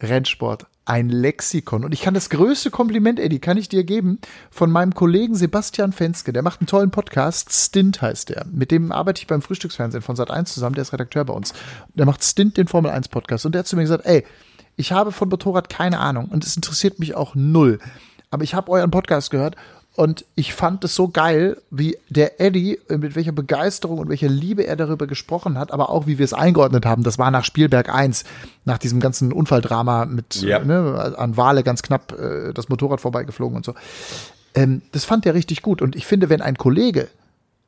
Rennsport, 0.00 0.66
ein 0.86 1.08
Lexikon. 1.08 1.84
Und 1.84 1.92
ich 1.92 2.02
kann 2.02 2.14
das 2.14 2.30
größte 2.30 2.70
Kompliment, 2.70 3.18
Eddie, 3.18 3.38
kann 3.38 3.56
ich 3.56 3.68
dir 3.68 3.84
geben, 3.84 4.18
von 4.50 4.70
meinem 4.70 4.94
Kollegen 4.94 5.34
Sebastian 5.34 5.92
Fenske. 5.92 6.32
Der 6.32 6.42
macht 6.42 6.60
einen 6.60 6.66
tollen 6.66 6.90
Podcast. 6.90 7.52
Stint 7.52 8.02
heißt 8.02 8.28
der. 8.28 8.46
Mit 8.52 8.70
dem 8.70 8.92
arbeite 8.92 9.20
ich 9.20 9.26
beim 9.26 9.42
Frühstücksfernsehen 9.42 10.02
von 10.02 10.16
Sat1 10.16 10.46
zusammen. 10.46 10.74
Der 10.74 10.82
ist 10.82 10.92
Redakteur 10.92 11.24
bei 11.24 11.32
uns. 11.32 11.54
Der 11.94 12.06
macht 12.06 12.22
Stint 12.22 12.56
den 12.56 12.68
Formel 12.68 12.90
1 12.90 13.08
Podcast. 13.08 13.46
Und 13.46 13.52
der 13.52 13.60
hat 13.60 13.66
zu 13.66 13.76
mir 13.76 13.82
gesagt, 13.82 14.04
ey, 14.06 14.24
ich 14.76 14.92
habe 14.92 15.12
von 15.12 15.28
Motorrad 15.28 15.68
keine 15.68 16.00
Ahnung 16.00 16.26
und 16.26 16.44
es 16.44 16.56
interessiert 16.56 16.98
mich 16.98 17.14
auch 17.14 17.34
null. 17.34 17.78
Aber 18.30 18.42
ich 18.42 18.54
habe 18.54 18.72
euren 18.72 18.90
Podcast 18.90 19.30
gehört 19.30 19.54
und 19.96 20.24
ich 20.34 20.54
fand 20.54 20.82
es 20.84 20.94
so 20.96 21.08
geil, 21.08 21.56
wie 21.70 21.96
der 22.08 22.40
Eddie, 22.40 22.80
mit 22.88 23.14
welcher 23.14 23.30
Begeisterung 23.30 23.98
und 23.98 24.08
welcher 24.08 24.28
Liebe 24.28 24.66
er 24.66 24.74
darüber 24.74 25.06
gesprochen 25.06 25.56
hat, 25.56 25.70
aber 25.70 25.88
auch 25.90 26.06
wie 26.08 26.18
wir 26.18 26.24
es 26.24 26.32
eingeordnet 26.32 26.84
haben. 26.84 27.04
Das 27.04 27.18
war 27.18 27.30
nach 27.30 27.44
Spielberg 27.44 27.88
1, 27.94 28.24
nach 28.64 28.78
diesem 28.78 28.98
ganzen 28.98 29.32
Unfalldrama 29.32 30.06
mit 30.06 30.42
ja. 30.42 30.58
ne, 30.58 31.14
an 31.16 31.36
Wale 31.36 31.62
ganz 31.62 31.82
knapp 31.82 32.12
äh, 32.18 32.52
das 32.52 32.68
Motorrad 32.68 33.00
vorbeigeflogen 33.00 33.56
und 33.56 33.64
so. 33.64 33.74
Ähm, 34.54 34.82
das 34.90 35.04
fand 35.04 35.26
er 35.26 35.34
richtig 35.34 35.62
gut. 35.62 35.80
Und 35.80 35.94
ich 35.94 36.06
finde, 36.06 36.28
wenn 36.28 36.42
ein 36.42 36.56
Kollege, 36.56 37.08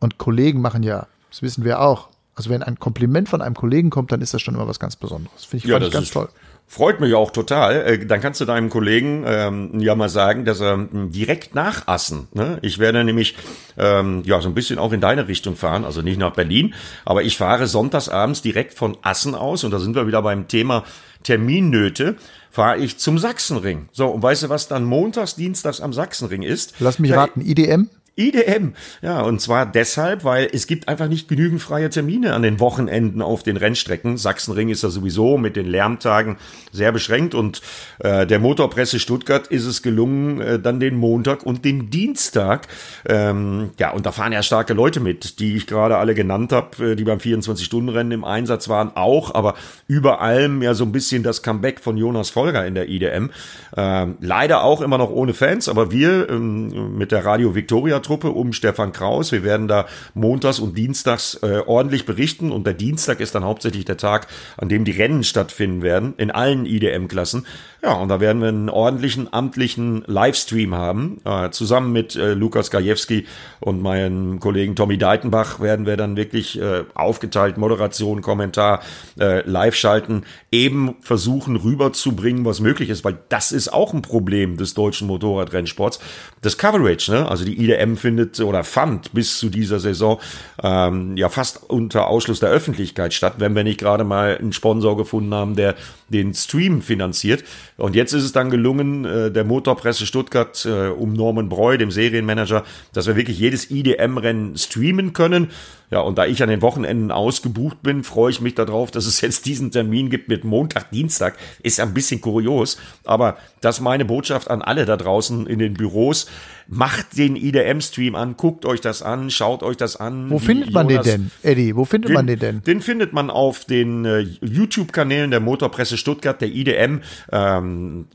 und 0.01 0.19
Kollegen 0.19 0.61
machen 0.61 0.83
ja, 0.83 1.07
das 1.31 1.43
wissen 1.43 1.65
wir 1.65 1.81
auch, 1.81 2.09
also 2.35 2.51
wenn 2.51 2.63
ein 2.63 2.79
Kompliment 2.79 3.29
von 3.29 3.41
einem 3.41 3.55
Kollegen 3.55 3.91
kommt, 3.91 4.13
dann 4.13 4.21
ist 4.21 4.35
das 4.35 4.43
schon 4.43 4.55
immer 4.55 4.69
was 4.69 4.79
ganz 4.79 4.97
Besonderes. 4.97 5.45
Finde 5.45 5.65
ich, 5.65 5.71
ja, 5.71 5.79
ich 5.79 5.93
ganz 5.93 6.11
toll. 6.11 6.29
Freut 6.69 7.01
mich 7.01 7.15
auch 7.15 7.31
total. 7.31 7.87
Äh, 7.87 8.07
dann 8.07 8.21
kannst 8.21 8.41
du 8.41 8.45
deinem 8.45 8.71
Kollegen 8.71 9.25
ähm, 9.27 9.81
ja 9.81 9.95
mal 9.95 10.09
sagen, 10.09 10.45
dass 10.45 10.61
er 10.61 10.75
hm, 10.75 11.13
direkt 11.13 11.55
nachassen. 11.55 12.29
Ne? 12.33 12.59
Ich 12.63 12.79
werde 12.79 13.05
nämlich 13.05 13.37
ähm, 13.79 14.23
ja 14.25 14.41
so 14.41 14.49
ein 14.49 14.55
bisschen 14.55 14.79
auch 14.79 14.93
in 14.93 15.01
deine 15.01 15.29
Richtung 15.29 15.57
fahren, 15.57 15.85
also 15.85 16.03
nicht 16.03 16.19
nach 16.19 16.33
Berlin, 16.33 16.75
aber 17.05 17.23
ich 17.23 17.37
fahre 17.37 17.67
sonntagsabends 17.67 18.43
direkt 18.43 18.75
von 18.75 18.97
Assen 19.03 19.35
aus 19.35 19.65
und 19.65 19.71
da 19.71 19.79
sind 19.79 19.95
wir 19.95 20.07
wieder 20.07 20.23
beim 20.23 20.49
Thema 20.49 20.85
Terminnöte 21.23 22.17
fahre 22.57 22.79
ich 22.79 22.97
zum 22.97 23.19
Sachsenring. 23.19 23.91
So, 23.93 24.09
und 24.09 24.23
weißt 24.23 24.45
du, 24.45 24.49
was 24.49 24.67
dann 24.67 24.85
montags, 24.85 25.37
dienstags 25.37 25.83
am 25.83 25.93
Sachsenring 25.93 26.43
ist? 26.43 26.73
Lass 26.79 26.99
mich 26.99 27.13
raten, 27.13 27.43
IDM? 27.43 27.91
IDM. 28.17 28.73
Ja, 29.03 29.21
und 29.21 29.41
zwar 29.41 29.67
deshalb, 29.67 30.25
weil 30.25 30.49
es 30.51 30.67
gibt 30.67 30.89
einfach 30.89 31.09
nicht 31.09 31.29
genügend 31.29 31.61
freie 31.61 31.91
Termine 31.91 32.33
an 32.33 32.43
den 32.43 32.61
Wochenenden 32.61 33.21
auf 33.21 33.43
den 33.43 33.57
Rennstrecken. 33.57 34.17
Sachsenring 34.17 34.71
ist 34.71 34.83
ja 34.83 34.89
sowieso 34.89 35.37
mit 35.37 35.55
den 35.55 35.67
Lärmtagen 35.67 36.37
sehr 36.73 36.93
beschränkt 36.93 37.35
und 37.35 37.61
äh, 37.99 38.27
der 38.27 38.39
Motorpresse 38.39 38.99
Stuttgart 38.99 39.47
ist 39.49 39.67
es 39.67 39.83
gelungen, 39.83 40.41
äh, 40.41 40.59
dann 40.59 40.81
den 40.81 40.97
Montag 40.97 41.45
und 41.45 41.65
den 41.65 41.91
Dienstag, 41.91 42.69
ähm, 43.07 43.71
ja, 43.79 43.93
und 43.93 44.07
da 44.07 44.13
fahren 44.13 44.33
ja 44.33 44.43
starke 44.43 44.73
Leute 44.73 45.01
mit, 45.01 45.39
die 45.39 45.57
ich 45.57 45.67
gerade 45.67 45.99
alle 45.99 46.15
genannt 46.15 46.53
habe, 46.53 46.93
äh, 46.93 46.97
die 46.97 47.05
beim 47.05 47.19
24-Stunden-Rennen 47.19 48.13
im 48.13 48.25
Einsatz 48.25 48.69
waren, 48.69 48.97
auch, 48.97 49.35
aber 49.35 49.55
über 49.89 50.21
allem 50.21 50.63
ja 50.63 50.75
so 50.75 50.85
ein 50.85 50.93
bisschen 50.93 51.23
das 51.23 51.43
Comeback 51.43 51.81
von 51.81 51.97
Jonas 51.97 52.31
Folger 52.31 52.67
in 52.67 52.75
der 52.75 52.89
IDM. 52.89 53.31
Ähm, 53.77 54.17
leider 54.21 54.65
auch 54.65 54.81
immer 54.81 54.97
noch 54.97 55.11
ohne 55.11 55.35
Fans, 55.35 55.69
aber 55.69 55.91
wir 55.91 56.31
ähm, 56.31 56.97
mit 56.97 57.13
der 57.13 57.25
Radio 57.25 57.55
Victoria 57.55 58.01
Truppe 58.07 58.31
um 58.31 58.53
Stefan 58.53 58.93
Kraus. 58.93 59.33
Wir 59.33 59.43
werden 59.43 59.67
da 59.67 59.87
montags 60.15 60.61
und 60.61 60.79
dienstags 60.79 61.35
äh, 61.43 61.63
ordentlich 61.67 62.07
berichten 62.07 62.53
und 62.53 62.67
der 62.67 62.75
Dienstag 62.75 63.21
ist 63.21 63.35
dann 63.35 63.45
hauptsächlich 63.45 63.85
der 63.85 63.97
Tag, 63.97 64.29
an 64.57 64.69
dem 64.69 64.85
die 64.85 64.93
Rennen 64.93 65.25
stattfinden 65.25 65.83
werden 65.83 66.15
in 66.17 66.31
allen 66.31 66.67
IDM-Klassen. 66.67 67.47
Ja, 67.83 67.93
und 67.93 68.09
da 68.09 68.21
werden 68.21 68.41
wir 68.41 68.49
einen 68.49 68.71
ordentlichen 68.71 69.33
amtlichen 69.33 70.03
Livestream 70.07 70.75
haben. 70.75 71.21
Äh, 71.25 71.51
zusammen 71.51 71.93
mit 71.93 72.17
äh, 72.17 72.33
Lukas 72.35 72.71
Gajewski 72.71 73.27
und 73.61 73.83
meinem 73.83 74.41
Kollegen 74.41 74.75
Tommy 74.75 74.99
Deitenbach 74.99 75.61
werden 75.61 75.87
wir 75.87 75.97
dann 75.97 76.17
wirklich 76.17 76.61
äh, 76.61 76.85
aufgeteilt 76.95 77.59
Moderation, 77.59 78.23
Kommentar 78.23 78.81
äh, 79.21 79.49
live 79.49 79.75
schalten, 79.75 80.25
eben 80.51 80.97
versuchen 81.01 81.57
rüberzubringen, 81.57 82.45
was 82.45 82.61
möglich 82.61 82.89
ist, 82.89 83.05
weil 83.05 83.19
das 83.29 83.53
ist 83.53 83.73
auch 83.73 83.93
ein 83.93 84.03
Problem 84.03 84.57
des 84.57 84.75
deutschen 84.75 85.07
Motorradrennsports. 85.07 86.01
Das 86.41 86.59
Coverage, 86.59 87.13
ne? 87.13 87.29
also 87.29 87.45
die 87.45 87.63
IDM 87.63 87.97
findet 87.97 88.41
oder 88.41 88.65
fand 88.65 89.13
bis 89.13 89.39
zu 89.39 89.51
dieser 89.51 89.81
Saison 89.81 90.19
ähm, 90.63 91.17
ja 91.17 91.29
fast 91.29 91.69
unter 91.69 92.09
Ausschluss 92.09 92.41
der 92.41 92.51
Öffentlichkeit 92.51 93.13
statt, 93.13 93.35
wenn 93.39 93.55
wir 93.55 93.65
nicht 93.65 93.81
gerade 93.81 94.05
mal 94.05 94.39
einen 94.39 94.53
Sponsor 94.53 94.97
gefunden 94.97 95.35
haben, 95.35 95.57
der 95.57 95.75
den 96.09 96.35
Stream 96.35 96.83
finanziert. 96.83 97.45
Und 97.77 97.97
jetzt 97.97 98.13
ist 98.13 98.25
es 98.25 98.33
dann 98.33 98.51
gelungen, 98.51 99.05
äh, 99.05 99.31
der 99.31 99.45
Motorpresse 99.45 100.07
Stuttgart 100.07 100.65
äh, 100.65 100.89
um 100.89 101.13
Norman 101.13 101.49
Breu, 101.49 101.77
dem 101.77 101.91
Serienmanager, 101.91 102.65
dass 102.93 103.07
wir 103.07 103.17
wirklich 103.17 103.39
jedes 103.39 103.71
IDM-Rennen 103.71 104.57
streamen 104.57 105.13
können. 105.13 105.51
Ja, 105.91 106.01
und 106.01 106.19
da 106.19 106.27
ich 106.27 106.43
an 106.43 106.49
den 106.49 106.63
Wochenenden 106.63 107.11
ausgebucht 107.11 107.83
bin, 107.83 108.03
freue 108.03 108.31
ich 108.31 108.41
mich 108.41 108.55
darauf, 108.55 108.91
dass 108.91 109.07
es 109.07 109.21
jetzt 109.21 109.47
diesen 109.47 109.71
Termin 109.71 110.11
gibt 110.11 110.29
mit 110.29 110.45
Montag, 110.45 110.91
Dienstag. 110.91 111.37
Ist 111.63 111.81
ein 111.81 111.95
bisschen 111.95 112.21
kurios, 112.21 112.79
aber 113.05 113.37
das 113.61 113.77
ist 113.77 113.83
meine 113.83 114.05
Botschaft 114.05 114.51
an 114.51 114.63
alle 114.63 114.85
da 114.85 114.97
draußen 114.97 115.47
in 115.47 115.59
den 115.59 115.75
Büros. 115.75 116.27
Macht 116.69 117.17
den 117.17 117.37
IDM-Stream 117.37 118.17
an, 118.17 118.37
guckt 118.37 118.67
euch 118.67 118.81
das 118.81 119.01
an, 119.01 119.31
schaut 119.31 119.63
euch 119.63 119.77
das 119.77 119.95
an. 119.95 120.31
Wo 120.31 120.41
findet 120.41 120.73
man 120.73 120.89
Jonas, 120.89 121.07
den 121.07 121.31
denn, 121.43 121.51
Eddie? 121.53 121.77
Wo 121.77 121.85
findet 121.85 122.09
den, 122.09 122.15
man 122.15 122.27
den 122.27 122.39
denn? 122.41 122.63
Den 122.65 122.81
findet 122.81 123.13
man 123.13 123.31
auf 123.31 123.65
den 123.65 124.05
äh, 124.05 124.27
YouTube-Kanälen 124.41 125.31
der 125.31 125.39
Motorpresse 125.39 125.97
Stuttgart, 125.97 126.41
der 126.41 126.49
IDM. 126.49 127.03
Ähm, 127.31 128.07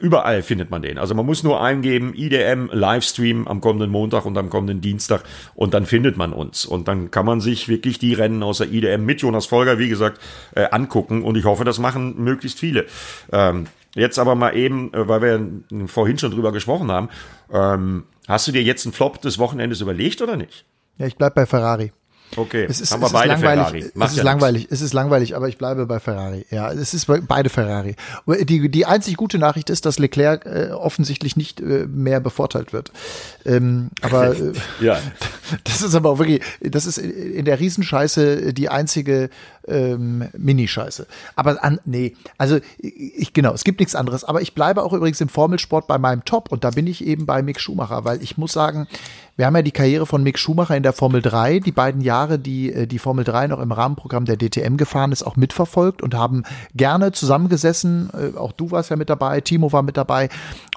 überall 0.00 0.42
findet 0.42 0.70
man 0.70 0.82
den. 0.82 0.98
Also 0.98 1.14
man 1.14 1.24
muss 1.24 1.44
nur 1.44 1.62
eingeben, 1.62 2.12
IDM 2.12 2.68
Livestream 2.72 3.46
am 3.46 3.60
kommenden 3.60 3.90
Montag 3.90 4.26
und 4.26 4.36
am 4.36 4.50
kommenden 4.50 4.80
Dienstag 4.80 5.22
und 5.54 5.72
dann 5.72 5.86
findet 5.86 6.16
man 6.16 6.32
uns. 6.32 6.66
Und 6.66 6.88
dann 6.88 7.12
kann 7.12 7.19
man 7.22 7.40
sich 7.40 7.68
wirklich 7.68 7.98
die 7.98 8.14
Rennen 8.14 8.42
aus 8.42 8.58
der 8.58 8.72
IDM 8.72 9.04
mit 9.04 9.22
Jonas 9.22 9.46
Folger, 9.46 9.78
wie 9.78 9.88
gesagt, 9.88 10.20
äh, 10.54 10.66
angucken. 10.70 11.22
Und 11.22 11.36
ich 11.36 11.44
hoffe, 11.44 11.64
das 11.64 11.78
machen 11.78 12.22
möglichst 12.22 12.58
viele. 12.58 12.86
Ähm, 13.32 13.66
Jetzt 13.94 14.18
aber 14.18 14.34
mal 14.34 14.56
eben, 14.56 14.92
äh, 14.94 15.08
weil 15.08 15.22
wir 15.22 15.88
vorhin 15.88 16.18
schon 16.18 16.30
drüber 16.30 16.52
gesprochen 16.52 16.90
haben, 16.90 17.08
ähm, 17.52 18.04
hast 18.28 18.46
du 18.46 18.52
dir 18.52 18.62
jetzt 18.62 18.86
einen 18.86 18.92
Flop 18.92 19.20
des 19.20 19.38
Wochenendes 19.38 19.80
überlegt 19.80 20.22
oder 20.22 20.36
nicht? 20.36 20.64
Ja, 20.98 21.06
ich 21.06 21.16
bleib 21.16 21.34
bei 21.34 21.46
Ferrari. 21.46 21.92
Okay, 22.36 22.66
es 22.68 22.80
ist, 22.80 22.92
haben 22.92 23.00
wir 23.00 23.06
es 23.06 23.12
ist 23.12 23.18
beide 23.18 23.28
langweilig. 23.32 23.64
Ferrari. 23.64 23.90
Macht 23.94 24.06
Es 24.06 24.12
ist 24.12 24.18
ja 24.18 24.24
langweilig. 24.24 24.66
Es 24.70 24.80
ist 24.80 24.92
langweilig, 24.92 25.36
aber 25.36 25.48
ich 25.48 25.58
bleibe 25.58 25.86
bei 25.86 25.98
Ferrari. 26.00 26.46
Ja, 26.50 26.70
es 26.72 26.94
ist 26.94 27.06
bei- 27.06 27.20
beide 27.20 27.48
Ferrari. 27.50 27.96
Die, 28.26 28.68
die 28.70 28.86
einzig 28.86 29.16
gute 29.16 29.38
Nachricht 29.38 29.68
ist, 29.70 29.84
dass 29.86 29.98
Leclerc 29.98 30.46
äh, 30.46 30.70
offensichtlich 30.70 31.36
nicht 31.36 31.60
äh, 31.60 31.86
mehr 31.88 32.20
bevorteilt 32.20 32.72
wird. 32.72 32.92
Ähm, 33.44 33.90
aber 34.00 34.36
äh, 34.36 34.52
Ja. 34.80 34.98
das 35.64 35.82
ist 35.82 35.94
aber 35.94 36.10
auch 36.10 36.18
wirklich, 36.18 36.40
das 36.60 36.86
ist 36.86 36.98
in 36.98 37.44
der 37.44 37.58
Riesenscheiße 37.58 38.52
die 38.54 38.68
einzige 38.68 39.30
ähm, 39.70 40.24
Minischeiße. 40.36 41.06
Aber 41.36 41.62
an, 41.62 41.80
nee, 41.84 42.14
also 42.38 42.58
ich 42.78 43.32
genau, 43.32 43.52
es 43.52 43.64
gibt 43.64 43.80
nichts 43.80 43.94
anderes. 43.94 44.24
Aber 44.24 44.42
ich 44.42 44.54
bleibe 44.54 44.82
auch 44.82 44.92
übrigens 44.92 45.20
im 45.20 45.28
Formelsport 45.28 45.86
bei 45.86 45.98
meinem 45.98 46.24
Top 46.24 46.50
und 46.50 46.64
da 46.64 46.70
bin 46.70 46.86
ich 46.86 47.04
eben 47.04 47.26
bei 47.26 47.42
Mick 47.42 47.60
Schumacher, 47.60 48.04
weil 48.04 48.22
ich 48.22 48.36
muss 48.36 48.52
sagen, 48.52 48.88
wir 49.36 49.46
haben 49.46 49.56
ja 49.56 49.62
die 49.62 49.70
Karriere 49.70 50.04
von 50.04 50.22
Mick 50.22 50.38
Schumacher 50.38 50.76
in 50.76 50.82
der 50.82 50.92
Formel 50.92 51.22
3, 51.22 51.60
die 51.60 51.72
beiden 51.72 52.02
Jahre, 52.02 52.38
die 52.38 52.72
äh, 52.72 52.86
die 52.86 52.98
Formel 52.98 53.24
3 53.24 53.46
noch 53.46 53.60
im 53.60 53.72
Rahmenprogramm 53.72 54.26
der 54.26 54.36
DTM 54.36 54.76
gefahren 54.76 55.12
ist, 55.12 55.22
auch 55.22 55.36
mitverfolgt 55.36 56.02
und 56.02 56.14
haben 56.14 56.42
gerne 56.74 57.12
zusammengesessen. 57.12 58.10
Äh, 58.12 58.36
auch 58.36 58.52
du 58.52 58.70
warst 58.70 58.90
ja 58.90 58.96
mit 58.96 59.08
dabei, 59.08 59.40
Timo 59.40 59.72
war 59.72 59.82
mit 59.82 59.96
dabei 59.96 60.28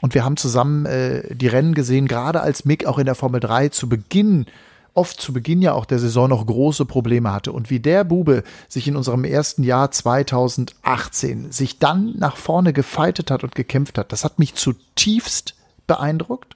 und 0.02 0.14
wir 0.14 0.24
haben 0.24 0.38
zusammen 0.38 0.86
äh, 0.86 1.36
die 1.36 1.48
Rennen 1.48 1.74
gesehen, 1.74 2.08
gerade 2.08 2.42
als 2.42 2.64
Mick 2.66 2.86
auch 2.86 3.00
in 3.00 3.06
der 3.06 3.16
Formel 3.16 3.42
3 3.42 3.70
zu 3.70 3.90
Beginn 3.90 4.46
oft 4.94 5.20
zu 5.20 5.34
Beginn 5.34 5.62
ja 5.62 5.74
auch 5.74 5.86
der 5.86 6.00
Saison 6.00 6.30
noch 6.30 6.46
große 6.46 6.86
Probleme 6.86 7.32
hatte. 7.32 7.52
Und 7.52 7.70
wie 7.70 7.80
der 7.80 8.04
Bube 8.04 8.44
sich 8.68 8.88
in 8.88 8.96
unserem 8.96 9.24
ersten 9.24 9.64
Jahr 9.64 9.92
2018 9.92 11.52
sich 11.52 11.80
dann 11.80 12.14
nach 12.18 12.38
vorne 12.38 12.74
gefeitet 12.74 13.32
hat 13.32 13.44
und 13.44 13.56
gekämpft 13.56 13.98
hat, 13.98 14.12
das 14.12 14.24
hat 14.24 14.40
mich 14.40 14.56
zutiefst 14.56 15.56
beeindruckt. 15.88 16.56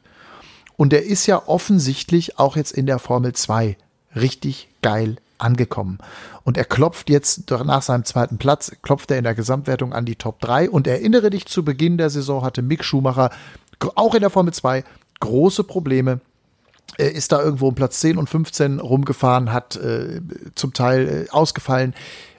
Und 0.75 0.93
er 0.93 1.03
ist 1.03 1.25
ja 1.25 1.41
offensichtlich 1.47 2.37
auch 2.37 2.55
jetzt 2.55 2.71
in 2.71 2.85
der 2.85 2.99
Formel 2.99 3.33
2 3.33 3.77
richtig 4.15 4.69
geil 4.81 5.17
angekommen. 5.39 5.97
Und 6.43 6.57
er 6.57 6.65
klopft 6.65 7.09
jetzt 7.09 7.49
nach 7.49 7.81
seinem 7.81 8.05
zweiten 8.05 8.37
Platz, 8.37 8.71
klopft 8.81 9.11
er 9.11 9.17
in 9.17 9.23
der 9.23 9.35
Gesamtwertung 9.35 9.93
an 9.93 10.05
die 10.05 10.15
Top 10.15 10.39
3. 10.39 10.69
Und 10.69 10.87
erinnere 10.87 11.29
dich, 11.29 11.45
zu 11.47 11.65
Beginn 11.65 11.97
der 11.97 12.09
Saison 12.09 12.43
hatte 12.43 12.61
Mick 12.61 12.83
Schumacher 12.83 13.31
auch 13.95 14.15
in 14.15 14.21
der 14.21 14.29
Formel 14.29 14.53
2 14.53 14.83
große 15.19 15.63
Probleme 15.63 16.19
ist 16.97 17.31
da 17.31 17.41
irgendwo 17.41 17.67
um 17.67 17.75
Platz 17.75 17.99
10 17.99 18.17
und 18.17 18.29
15 18.29 18.79
rumgefahren, 18.79 19.51
hat 19.53 19.75
äh, 19.75 20.21
zum 20.55 20.73
Teil 20.73 21.27
äh, 21.27 21.31
ausgefallen. 21.31 21.93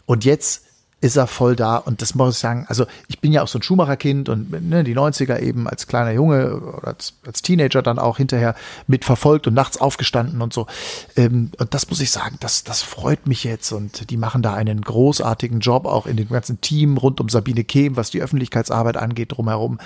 Und 0.07 0.25
jetzt 0.25 0.63
ist 1.01 1.17
er 1.17 1.29
voll 1.29 1.55
da. 1.55 1.77
Und 1.77 2.03
das 2.03 2.15
muss 2.15 2.35
ich 2.35 2.41
sagen, 2.41 2.67
also 2.69 2.87
ich 3.07 3.21
bin 3.21 3.33
ja 3.33 3.43
auch 3.43 3.49
so 3.49 3.59
ein 3.59 3.63
Schumacher-Kind 3.63 4.29
und 4.29 4.69
ne, 4.69 4.83
die 4.83 4.97
90er 4.97 5.39
eben 5.39 5.69
als 5.69 5.87
kleiner 5.87 6.11
Junge 6.11 6.57
oder 6.57 6.89
als, 6.89 7.15
als 7.25 7.43
Teenager 7.43 7.83
dann 7.83 8.01
auch 8.01 8.17
hinterher 8.17 8.57
mitverfolgt 8.89 9.47
und 9.47 9.55
nachts 9.55 9.81
aufgestanden 9.81 10.43
und 10.43 10.53
so. 10.53 10.67
Ähm, 11.15 11.53
und 11.59 11.73
das 11.73 11.89
muss 11.89 12.01
ich 12.01 12.11
sagen, 12.11 12.37
das, 12.41 12.65
das 12.65 12.83
freut 12.83 13.29
mich 13.29 13.45
jetzt. 13.45 13.71
Und 13.71 14.11
die 14.11 14.17
machen 14.17 14.43
da 14.43 14.55
einen 14.55 14.81
großartigen 14.81 15.61
Job 15.61 15.87
auch 15.87 16.07
in 16.07 16.17
dem 16.17 16.31
ganzen 16.31 16.61
Team 16.61 16.97
rund 16.97 17.21
um 17.21 17.29
Sabine 17.29 17.63
Kehm, 17.63 17.97
was 17.97 18.11
die 18.11 18.21
Öffentlichkeitsarbeit 18.21 18.97
angeht 18.97 19.33
drumherum 19.33 19.79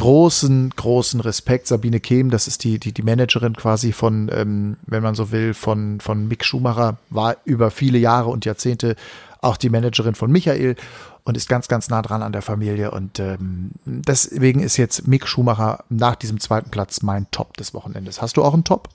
großen, 0.00 0.70
großen 0.70 1.20
Respekt. 1.20 1.66
Sabine 1.66 2.00
Kehm, 2.00 2.30
das 2.30 2.46
ist 2.46 2.64
die, 2.64 2.78
die, 2.78 2.92
die 2.92 3.02
Managerin 3.02 3.54
quasi 3.54 3.92
von, 3.92 4.30
ähm, 4.32 4.78
wenn 4.86 5.02
man 5.02 5.14
so 5.14 5.30
will, 5.30 5.52
von, 5.52 6.00
von 6.00 6.26
Mick 6.26 6.42
Schumacher, 6.42 6.96
war 7.10 7.36
über 7.44 7.70
viele 7.70 7.98
Jahre 7.98 8.30
und 8.30 8.46
Jahrzehnte 8.46 8.96
auch 9.42 9.58
die 9.58 9.68
Managerin 9.68 10.14
von 10.14 10.32
Michael 10.32 10.76
und 11.24 11.36
ist 11.36 11.50
ganz, 11.50 11.68
ganz 11.68 11.90
nah 11.90 12.00
dran 12.00 12.22
an 12.22 12.32
der 12.32 12.40
Familie. 12.40 12.92
Und 12.92 13.20
ähm, 13.20 13.72
deswegen 13.84 14.60
ist 14.60 14.78
jetzt 14.78 15.06
Mick 15.06 15.28
Schumacher 15.28 15.84
nach 15.90 16.14
diesem 16.14 16.40
zweiten 16.40 16.70
Platz 16.70 17.02
mein 17.02 17.30
Top 17.30 17.58
des 17.58 17.74
Wochenendes. 17.74 18.22
Hast 18.22 18.38
du 18.38 18.42
auch 18.42 18.54
einen 18.54 18.64
Top? 18.64 18.88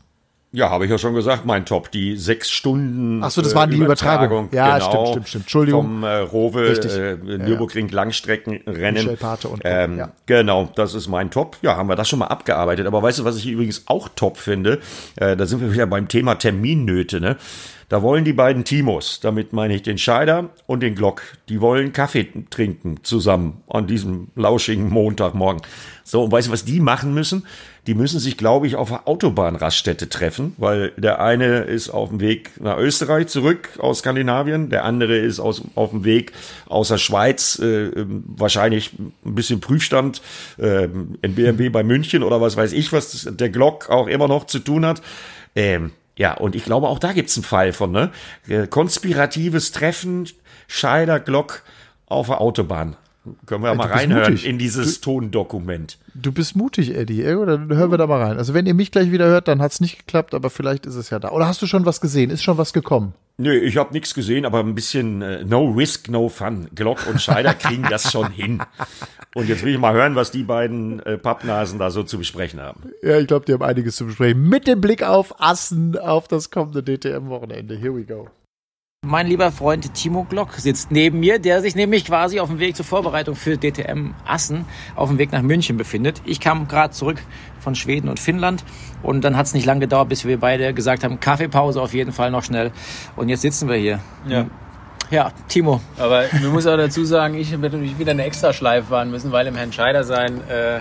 Ja, 0.55 0.69
habe 0.69 0.85
ich 0.85 0.91
ja 0.91 0.97
schon 0.97 1.13
gesagt, 1.13 1.45
mein 1.45 1.65
Top, 1.65 1.91
die 1.91 2.15
sechs 2.15 2.49
Stunden. 2.49 3.21
Ach 3.21 3.29
so, 3.29 3.41
das 3.41 3.53
waren 3.55 3.69
die 3.69 3.77
Übertragung. 3.77 4.47
Ja, 4.53 4.79
stimmt, 4.79 5.09
stimmt, 5.09 5.27
stimmt. 5.27 5.43
Entschuldigung. 5.43 5.81
Vom 5.83 6.03
äh, 6.05 6.15
Rowe, 6.19 6.69
äh, 6.69 7.37
Nürburgring 7.37 7.89
Langstreckenrennen. 7.89 9.03
Michel 9.03 9.17
Pate 9.17 9.49
und 9.49 9.61
ähm, 9.65 9.97
ja. 9.97 10.11
Genau, 10.27 10.69
das 10.73 10.93
ist 10.93 11.09
mein 11.09 11.29
Top. 11.29 11.57
Ja, 11.61 11.75
haben 11.75 11.89
wir 11.89 11.97
das 11.97 12.07
schon 12.07 12.19
mal 12.19 12.27
abgearbeitet. 12.27 12.87
Aber 12.87 13.03
weißt 13.03 13.19
du, 13.19 13.25
was 13.25 13.35
ich 13.35 13.47
übrigens 13.47 13.83
auch 13.87 14.07
top 14.15 14.37
finde? 14.37 14.79
Äh, 15.17 15.35
da 15.35 15.45
sind 15.45 15.59
wir 15.59 15.73
wieder 15.73 15.87
beim 15.87 16.07
Thema 16.07 16.35
Terminnöte, 16.35 17.19
ne? 17.19 17.35
Da 17.87 18.01
wollen 18.01 18.25
die 18.25 18.33
beiden 18.33 18.63
Timos, 18.63 19.19
damit 19.19 19.53
meine 19.53 19.75
ich 19.75 19.83
den 19.83 19.99
Scheider 19.99 20.49
und 20.65 20.81
den 20.81 20.95
Glock, 20.95 21.21
die 21.49 21.61
wollen 21.61 21.93
Kaffee 21.93 22.27
trinken 22.49 23.03
zusammen 23.03 23.61
an 23.67 23.85
diesem 23.85 24.29
lauschigen 24.35 24.89
Montagmorgen. 24.89 25.61
So, 26.07 26.23
und 26.23 26.31
weißt 26.31 26.47
du, 26.47 26.51
was 26.51 26.63
die 26.63 26.79
machen 26.79 27.15
müssen? 27.15 27.47
Die 27.87 27.95
müssen 27.95 28.19
sich, 28.19 28.37
glaube 28.37 28.67
ich, 28.67 28.75
auf 28.75 28.89
der 28.89 29.07
Autobahnraststätte 29.07 30.07
treffen, 30.07 30.53
weil 30.57 30.91
der 30.97 31.19
eine 31.19 31.61
ist 31.61 31.89
auf 31.89 32.09
dem 32.09 32.19
Weg 32.19 32.51
nach 32.61 32.77
Österreich 32.77 33.25
zurück 33.25 33.69
aus 33.79 33.99
Skandinavien, 33.99 34.69
der 34.69 34.85
andere 34.85 35.17
ist 35.17 35.39
aus, 35.39 35.63
auf 35.73 35.89
dem 35.89 36.05
Weg 36.05 36.31
aus 36.67 36.89
der 36.89 36.99
Schweiz, 36.99 37.57
äh, 37.57 37.89
wahrscheinlich 37.95 38.91
ein 38.99 39.33
bisschen 39.33 39.61
Prüfstand 39.61 40.21
äh, 40.59 40.83
in 40.83 41.33
BMW 41.33 41.69
bei 41.69 41.83
München 41.83 42.21
oder 42.21 42.39
was 42.39 42.55
weiß 42.55 42.73
ich, 42.73 42.93
was 42.93 43.27
der 43.27 43.49
Glock 43.49 43.89
auch 43.89 44.05
immer 44.05 44.27
noch 44.27 44.45
zu 44.45 44.59
tun 44.59 44.85
hat. 44.85 45.01
Ähm, 45.55 45.91
ja, 46.19 46.35
und 46.35 46.53
ich 46.53 46.65
glaube, 46.65 46.87
auch 46.87 46.99
da 46.99 47.13
gibt's 47.13 47.35
einen 47.35 47.43
Fall 47.43 47.73
von, 47.73 47.91
ne? 47.91 48.11
Äh, 48.47 48.67
Konspiratives 48.67 49.71
Treffen, 49.71 50.29
Scheider, 50.67 51.19
Glock 51.19 51.63
auf 52.05 52.27
der 52.27 52.41
Autobahn. 52.41 52.95
Können 53.45 53.63
wir 53.63 53.67
ja 53.69 53.73
du 53.73 53.77
mal 53.77 53.87
reinhören 53.87 54.33
mutig. 54.33 54.45
in 54.47 54.57
dieses 54.57 55.01
Tondokument. 55.01 55.97
Du 56.13 56.31
bist 56.31 56.55
mutig, 56.55 56.95
Eddie. 56.95 57.23
Dann 57.23 57.69
hören 57.69 57.91
wir 57.91 57.97
da 57.97 58.07
mal 58.07 58.21
rein. 58.21 58.37
Also 58.37 58.53
wenn 58.53 58.65
ihr 58.65 58.73
mich 58.73 58.91
gleich 58.91 59.11
wieder 59.11 59.25
hört, 59.25 59.47
dann 59.47 59.61
hat's 59.61 59.81
nicht 59.81 59.97
geklappt, 59.99 60.33
aber 60.33 60.49
vielleicht 60.49 60.85
ist 60.85 60.95
es 60.95 61.09
ja 61.09 61.19
da. 61.19 61.29
Oder 61.31 61.47
hast 61.47 61.61
du 61.61 61.67
schon 61.67 61.85
was 61.85 62.01
gesehen? 62.01 62.29
Ist 62.29 62.43
schon 62.43 62.57
was 62.57 62.73
gekommen? 62.73 63.13
Nö, 63.37 63.53
ich 63.53 63.75
habe 63.75 63.91
nichts 63.91 64.13
gesehen, 64.13 64.45
aber 64.45 64.59
ein 64.59 64.75
bisschen 64.75 65.21
äh, 65.21 65.43
No 65.43 65.65
Risk, 65.65 66.07
No 66.09 66.29
Fun. 66.29 66.67
Glock 66.73 67.05
und 67.07 67.21
Scheider 67.21 67.53
kriegen 67.59 67.83
das 67.89 68.11
schon 68.11 68.31
hin. 68.31 68.61
Und 69.33 69.49
jetzt 69.49 69.63
will 69.65 69.73
ich 69.73 69.79
mal 69.79 69.93
hören, 69.93 70.15
was 70.15 70.31
die 70.31 70.43
beiden 70.43 71.01
äh, 71.01 71.17
Pappnasen 71.17 71.77
da 71.77 71.91
so 71.91 72.03
zu 72.03 72.17
besprechen 72.17 72.61
haben. 72.61 72.83
Ja, 73.01 73.19
ich 73.19 73.27
glaube, 73.27 73.45
die 73.45 73.51
haben 73.53 73.63
einiges 73.63 73.97
zu 73.97 74.05
besprechen. 74.05 74.47
Mit 74.47 74.67
dem 74.67 74.79
Blick 74.79 75.03
auf 75.03 75.41
Assen, 75.41 75.97
auf 75.97 76.29
das 76.29 76.49
kommende 76.49 76.81
DTM-Wochenende. 76.81 77.75
Here 77.75 77.93
we 77.93 78.03
go. 78.05 78.29
Mein 79.07 79.27
lieber 79.27 79.51
Freund 79.51 79.93
Timo 79.93 80.23
Glock 80.23 80.53
sitzt 80.53 80.89
neben 80.89 81.19
mir, 81.19 81.37
der 81.37 81.61
sich 81.61 81.75
nämlich 81.75 82.05
quasi 82.05 82.39
auf 82.39 82.49
dem 82.49 82.57
Weg 82.57 82.75
zur 82.75 82.85
Vorbereitung 82.85 83.35
für 83.35 83.55
DTM 83.55 84.15
Assen 84.25 84.65
auf 84.95 85.09
dem 85.09 85.19
Weg 85.19 85.31
nach 85.31 85.43
München 85.43 85.77
befindet. 85.77 86.23
Ich 86.25 86.39
kam 86.39 86.67
gerade 86.67 86.91
zurück 86.91 87.21
von 87.59 87.75
Schweden 87.75 88.09
und 88.09 88.19
Finnland 88.19 88.63
und 89.03 89.23
dann 89.23 89.37
hat 89.37 89.45
es 89.45 89.53
nicht 89.53 89.67
lange 89.67 89.81
gedauert, 89.81 90.09
bis 90.09 90.25
wir 90.25 90.39
beide 90.39 90.73
gesagt 90.73 91.03
haben, 91.03 91.19
Kaffeepause 91.19 91.83
auf 91.83 91.93
jeden 91.93 92.13
Fall 92.13 92.31
noch 92.31 92.43
schnell. 92.43 92.71
Und 93.15 93.29
jetzt 93.29 93.41
sitzen 93.41 93.69
wir 93.69 93.75
hier. 93.75 93.99
Ja. 94.27 94.47
Ja, 95.11 95.31
Timo, 95.49 95.81
Aber 95.99 96.23
man 96.41 96.51
muss 96.51 96.65
auch 96.65 96.77
dazu 96.77 97.05
sagen, 97.05 97.35
ich 97.35 97.51
werde 97.51 97.77
natürlich 97.77 97.99
wieder 97.99 98.09
eine 98.09 98.23
Extraschleife 98.23 98.87
fahren 98.87 99.11
müssen, 99.11 99.31
weil 99.31 99.45
im 99.45 99.55
Herrn 99.55 99.71
Scheider 99.71 100.03
sein 100.03 100.41
äh, 100.49 100.79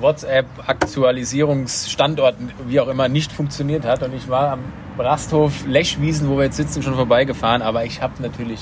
WhatsApp-Aktualisierungsstandort, 0.00 2.36
wie 2.66 2.80
auch 2.80 2.88
immer, 2.88 3.08
nicht 3.08 3.32
funktioniert 3.32 3.84
hat. 3.84 4.02
Und 4.02 4.14
ich 4.14 4.28
war 4.28 4.52
am 4.52 4.60
Rasthof 4.98 5.66
Lechwiesen, 5.66 6.28
wo 6.28 6.36
wir 6.36 6.44
jetzt 6.44 6.56
sitzen, 6.56 6.82
schon 6.82 6.94
vorbeigefahren. 6.94 7.62
Aber 7.62 7.84
ich 7.84 8.02
habe 8.02 8.22
natürlich 8.22 8.60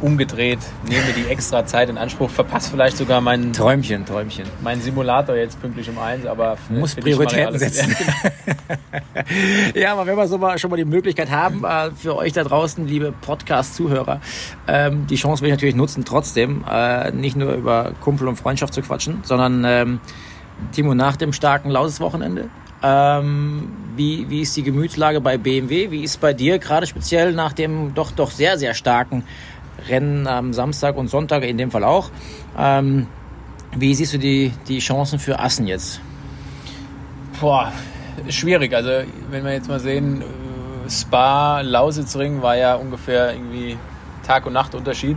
umgedreht, 0.00 0.58
nehme 0.88 1.12
die 1.16 1.30
extra 1.30 1.66
Zeit 1.66 1.88
in 1.88 1.98
Anspruch, 1.98 2.30
verpasse 2.30 2.70
vielleicht 2.70 2.96
sogar 2.96 3.20
meinen, 3.20 3.52
Träumchen, 3.52 4.04
Träumchen. 4.06 4.44
meinen 4.62 4.80
Simulator 4.80 5.36
jetzt 5.36 5.60
pünktlich 5.60 5.88
um 5.88 5.98
eins, 5.98 6.26
aber 6.26 6.56
Muss 6.68 6.94
Prioritäten 6.94 7.58
setzen. 7.58 7.96
Ja, 9.74 9.92
aber 9.92 10.06
wenn 10.06 10.16
wir 10.16 10.26
so 10.26 10.38
mal, 10.38 10.58
schon 10.58 10.70
mal 10.70 10.76
die 10.76 10.84
Möglichkeit 10.84 11.30
haben, 11.30 11.64
äh, 11.64 11.90
für 11.90 12.16
euch 12.16 12.32
da 12.32 12.44
draußen, 12.44 12.86
liebe 12.86 13.12
Podcast-Zuhörer, 13.12 14.20
ähm, 14.66 15.06
die 15.06 15.16
Chance 15.16 15.42
will 15.42 15.48
ich 15.48 15.54
natürlich 15.54 15.74
nutzen, 15.74 16.04
trotzdem 16.04 16.64
äh, 16.70 17.10
nicht 17.10 17.36
nur 17.36 17.52
über 17.52 17.92
Kumpel 18.00 18.28
und 18.28 18.36
Freundschaft 18.36 18.72
zu 18.72 18.80
quatschen, 18.80 19.18
sondern 19.24 19.64
ähm, 19.66 20.00
Timo, 20.72 20.94
nach 20.94 21.16
dem 21.16 21.32
starken 21.32 21.70
Lauses-Wochenende, 21.70 22.48
ähm, 22.82 23.70
wie, 23.96 24.30
wie 24.30 24.42
ist 24.42 24.56
die 24.56 24.62
Gemütslage 24.62 25.20
bei 25.20 25.36
BMW? 25.36 25.90
Wie 25.90 26.04
ist 26.04 26.20
bei 26.20 26.32
dir 26.32 26.58
gerade 26.58 26.86
speziell 26.86 27.32
nach 27.32 27.52
dem 27.52 27.94
doch, 27.94 28.12
doch 28.12 28.30
sehr, 28.30 28.56
sehr 28.56 28.74
starken 28.74 29.24
Rennen 29.88 30.26
am 30.26 30.52
Samstag 30.52 30.96
und 30.96 31.08
Sonntag, 31.08 31.42
in 31.44 31.58
dem 31.58 31.70
Fall 31.70 31.84
auch? 31.84 32.10
Ähm, 32.58 33.06
wie 33.76 33.94
siehst 33.94 34.14
du 34.14 34.18
die, 34.18 34.52
die 34.66 34.78
Chancen 34.78 35.18
für 35.18 35.38
Assen 35.38 35.66
jetzt? 35.66 36.00
Boah, 37.40 37.72
schwierig. 38.28 38.74
Also 38.74 38.90
wenn 39.30 39.44
wir 39.44 39.52
jetzt 39.52 39.68
mal 39.68 39.80
sehen, 39.80 40.22
äh, 40.22 40.90
Spa, 40.90 41.60
Lausitzring 41.60 42.42
war 42.42 42.56
ja 42.56 42.74
ungefähr 42.74 43.32
irgendwie 43.32 43.76
Tag 44.26 44.46
und 44.46 44.52
Nacht 44.52 44.74
Unterschied. 44.74 45.16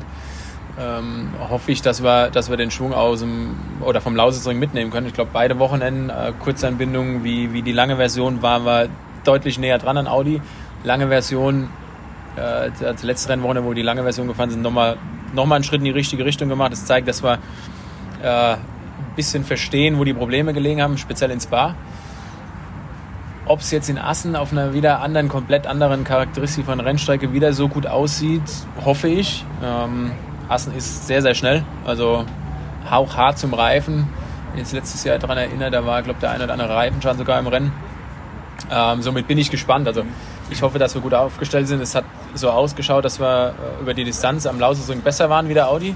Ähm, 0.80 1.30
hoffe 1.50 1.72
ich, 1.72 1.82
dass 1.82 2.02
wir, 2.02 2.30
dass 2.30 2.50
wir 2.50 2.58
den 2.58 2.72
Schwung 2.72 2.94
aus 2.94 3.20
dem 3.20 3.56
oder 3.82 4.00
vom 4.00 4.16
Lausitzring 4.16 4.58
mitnehmen 4.58 4.90
können. 4.92 5.08
Ich 5.08 5.14
glaube, 5.14 5.32
beide 5.34 5.60
Wochenenden 5.60 6.10
äh, 6.10 6.32
Kurzanbindungen 6.40 7.24
wie, 7.24 7.52
wie 7.54 7.62
die 7.62 7.74
lange 7.74 7.98
Version 7.98 8.42
waren 8.42 8.66
wir 8.66 8.90
deutlich 9.24 9.60
näher 9.60 9.80
dran 9.80 9.98
an 9.98 10.08
Audi. 10.08 10.42
Lange 10.84 11.10
Version, 11.10 11.70
äh, 12.36 12.72
das 12.80 13.04
letzte 13.04 13.30
Rennwochenende, 13.30 13.68
wo 13.68 13.74
die 13.74 13.82
lange 13.82 14.04
Version 14.04 14.28
gefahren 14.28 14.50
sind, 14.50 14.62
nochmal 14.62 14.98
noch 15.34 15.46
mal 15.46 15.56
einen 15.56 15.64
Schritt 15.64 15.80
in 15.80 15.86
die 15.86 15.92
richtige 15.92 16.26
Richtung 16.26 16.50
gemacht. 16.50 16.72
Das 16.72 16.86
zeigt, 16.86 17.08
dass 17.08 17.24
wir 17.24 17.40
äh, 18.22 18.54
ein 18.54 18.58
bisschen 19.16 19.44
verstehen, 19.46 19.98
wo 19.98 20.04
die 20.04 20.14
Probleme 20.14 20.54
gelegen 20.54 20.82
haben, 20.82 20.98
speziell 20.98 21.32
in 21.32 21.40
Spa. 21.40 21.76
ob 23.46 23.60
es 23.60 23.72
jetzt 23.72 23.90
in 23.90 23.98
Assen 23.98 24.36
auf 24.36 24.52
einer 24.52 24.74
wieder 24.74 25.00
anderen, 25.02 25.28
komplett 25.28 25.68
anderen 25.68 26.04
Charakteristik 26.04 26.66
von 26.66 26.80
Rennstrecke 26.80 27.34
wieder 27.34 27.54
so 27.54 27.68
gut 27.68 27.88
aussieht, 27.88 28.44
hoffe 28.86 29.08
ich. 29.08 29.46
Ähm, 29.64 30.12
Assen 30.48 30.76
ist 30.76 31.08
sehr, 31.08 31.22
sehr 31.22 31.34
schnell, 31.34 31.64
also 31.86 32.26
hauchhart 32.90 33.38
zum 33.38 33.54
Reifen. 33.54 34.08
Jetzt 34.56 34.74
letztes 34.74 35.04
Jahr 35.04 35.18
daran 35.18 35.38
erinnert, 35.38 35.74
da 35.74 35.86
war, 35.86 36.02
glaube 36.02 36.18
ich, 36.18 36.22
der 36.22 36.32
eine 36.32 36.44
oder 36.44 36.54
andere 36.54 36.76
Reifenschaden 36.76 37.18
sogar 37.18 37.40
im 37.40 37.48
Rennen. 37.48 37.72
Ähm, 38.70 39.02
somit 39.02 39.28
bin 39.28 39.38
ich 39.38 39.50
gespannt. 39.50 39.88
Also 39.88 40.04
ich 40.52 40.62
hoffe, 40.62 40.78
dass 40.78 40.94
wir 40.94 41.02
gut 41.02 41.14
aufgestellt 41.14 41.68
sind. 41.68 41.82
Es 41.82 41.96
hat 41.96 42.06
so 42.36 42.50
ausgeschaut, 42.50 43.06
dass 43.06 43.20
wir 43.20 43.56
äh, 43.80 43.82
über 43.82 43.94
die 43.94 44.04
Distanz 44.04 44.46
am 44.46 44.60
Lausersring 44.60 45.02
besser 45.02 45.30
waren 45.30 45.50
wie 45.50 45.54
der 45.54 45.70
Audi 45.70 45.96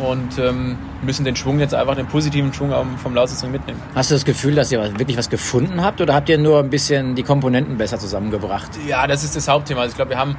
und 0.00 0.38
ähm, 0.38 0.76
müssen 1.02 1.24
den 1.24 1.36
Schwung 1.36 1.60
jetzt 1.60 1.74
einfach 1.74 1.94
den 1.94 2.06
positiven 2.06 2.52
Schwung 2.52 2.72
vom 2.98 3.14
Lausitzring 3.14 3.52
mitnehmen. 3.52 3.80
Hast 3.94 4.10
du 4.10 4.14
das 4.14 4.24
Gefühl, 4.24 4.54
dass 4.54 4.72
ihr 4.72 4.80
wirklich 4.98 5.16
was 5.16 5.30
gefunden 5.30 5.82
habt 5.82 6.00
oder 6.00 6.14
habt 6.14 6.28
ihr 6.28 6.38
nur 6.38 6.58
ein 6.58 6.70
bisschen 6.70 7.14
die 7.14 7.22
Komponenten 7.22 7.76
besser 7.76 7.98
zusammengebracht? 7.98 8.70
Ja, 8.88 9.06
das 9.06 9.22
ist 9.22 9.36
das 9.36 9.48
Hauptthema. 9.48 9.82
Also 9.82 9.92
ich 9.92 9.96
glaube, 9.96 10.10
wir 10.10 10.18
haben 10.18 10.36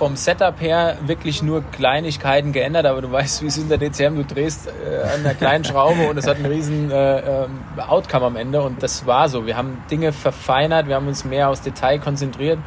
vom 0.00 0.16
Setup 0.16 0.58
her 0.62 0.96
wirklich 1.04 1.42
nur 1.42 1.60
Kleinigkeiten 1.60 2.52
geändert, 2.52 2.86
aber 2.86 3.02
du 3.02 3.12
weißt, 3.12 3.42
wie 3.42 3.48
es 3.48 3.58
in 3.58 3.68
der 3.68 3.76
DCM, 3.76 4.16
du 4.16 4.24
drehst 4.24 4.66
äh, 4.66 4.70
an 5.02 5.20
einer 5.20 5.34
kleinen 5.34 5.62
Schraube 5.62 6.08
und 6.08 6.16
es 6.16 6.26
hat 6.26 6.36
einen 6.36 6.46
riesen 6.46 6.90
äh, 6.90 7.18
äh, 7.18 7.46
Outcome 7.86 8.24
am 8.24 8.36
Ende 8.36 8.62
und 8.62 8.82
das 8.82 9.04
war 9.04 9.28
so. 9.28 9.44
Wir 9.44 9.58
haben 9.58 9.82
Dinge 9.90 10.12
verfeinert, 10.12 10.88
wir 10.88 10.94
haben 10.94 11.06
uns 11.06 11.26
mehr 11.26 11.50
aufs 11.50 11.60
Detail 11.60 11.98
konzentriert, 11.98 12.58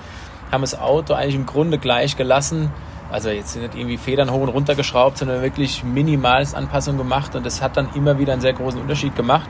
haben 0.52 0.62
das 0.62 0.80
Auto 0.80 1.16
eigentlich 1.16 1.34
im 1.34 1.48
Grunde 1.48 1.80
gleich 1.80 2.16
gelassen 2.18 2.72
also 3.12 3.30
jetzt 3.30 3.54
sind 3.54 3.62
nicht 3.62 3.76
irgendwie 3.76 3.98
Federn 3.98 4.32
hoch 4.32 4.42
und 4.42 4.50
runter 4.50 4.74
geschraubt, 4.74 5.20
sondern 5.20 5.44
wirklich 5.44 5.84
minimales 5.84 6.56
Anpassung 6.56 6.98
gemacht 6.98 7.36
und 7.36 7.46
das 7.46 7.62
hat 7.62 7.78
dann 7.78 7.90
immer 7.94 8.18
wieder 8.18 8.34
einen 8.34 8.42
sehr 8.42 8.54
großen 8.54 8.82
Unterschied 8.82 9.16
gemacht 9.16 9.50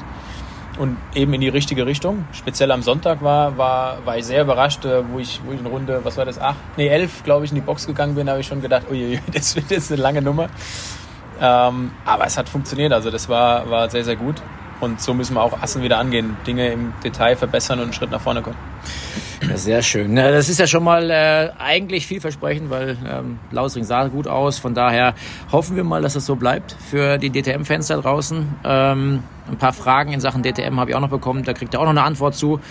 und 0.78 0.98
eben 1.14 1.34
in 1.34 1.42
die 1.42 1.50
richtige 1.50 1.86
Richtung. 1.86 2.26
Speziell 2.32 2.72
am 2.72 2.82
Sonntag 2.82 3.22
war, 3.22 3.58
war, 3.58 4.06
war 4.06 4.18
ich 4.18 4.26
sehr 4.26 4.42
überrascht, 4.42 4.86
äh, 4.86 5.04
wo 5.12 5.20
ich, 5.20 5.42
wo 5.46 5.52
ich 5.52 5.60
in 5.60 5.66
Runde, 5.66 6.02
was 6.04 6.18
war 6.18 6.26
das, 6.26 6.40
acht, 6.40 6.58
nee, 6.78 6.88
elf, 6.88 7.24
glaube 7.24 7.46
ich, 7.46 7.52
in 7.52 7.56
die 7.56 7.62
Box 7.62 7.88
gegangen 7.88 8.16
bin, 8.16 8.30
habe 8.30 8.40
ich 8.40 8.48
schon 8.48 8.62
gedacht, 8.62 8.90
uiuiui, 8.90 9.20
das 9.34 9.56
wird 9.56 9.70
jetzt 9.72 9.92
eine 9.92 10.02
lange 10.02 10.22
Nummer. 10.22 10.50
Ähm, 11.40 11.92
aber 12.06 12.26
es 12.26 12.38
hat 12.38 12.50
funktioniert, 12.50 12.94
also 12.94 13.12
das 13.12 13.28
war, 13.30 13.70
war 13.70 13.90
sehr, 13.90 14.04
sehr 14.04 14.16
gut. 14.16 14.42
Und 14.80 15.02
so 15.02 15.14
müssen 15.14 15.36
wir 15.36 15.42
auch 15.42 15.62
Assen 15.62 15.82
wieder 15.82 15.98
angehen, 15.98 16.36
Dinge 16.46 16.72
im 16.72 16.94
Detail 17.04 17.36
verbessern 17.36 17.80
und 17.80 17.86
einen 17.86 17.94
Schritt 17.94 18.12
nach 18.12 18.22
vorne 18.22 18.42
kommen. 18.42 18.58
Ja, 19.50 19.58
sehr 19.58 19.82
schön. 19.82 20.16
Das 20.16 20.48
ist 20.50 20.60
ja 20.60 20.68
schon 20.68 20.84
mal 20.84 21.10
äh, 21.10 21.50
eigentlich 21.60 22.08
vielversprechend, 22.08 22.70
weil 22.70 22.98
ähm, 23.08 23.40
Lausring 23.52 23.84
sah 23.84 24.08
gut 24.08 24.28
aus. 24.28 24.58
Von 24.58 24.74
daher 24.74 25.16
hoffen 25.52 25.76
wir 25.76 25.84
mal, 25.84 26.02
dass 26.02 26.14
das 26.14 26.26
so 26.26 26.36
bleibt 26.36 26.76
für 26.90 27.18
die 27.18 27.30
DTM-Fans 27.30 27.88
da 27.88 27.98
draußen. 27.98 28.48
Ähm, 28.64 29.24
ein 29.50 29.58
paar 29.58 29.74
Fragen 29.74 30.14
in 30.14 30.22
Sachen 30.22 30.44
DTM 30.44 30.80
habe 30.80 30.92
ich 30.92 30.96
auch 30.96 31.02
noch 31.02 31.10
bekommen. 31.10 31.44
Da 31.44 31.54
kriegt 31.54 31.74
ihr 31.74 31.80
auch 31.80 31.84
noch 31.86 31.92
eine 31.92 32.04
Antwort 32.04 32.36
zu. 32.36 32.62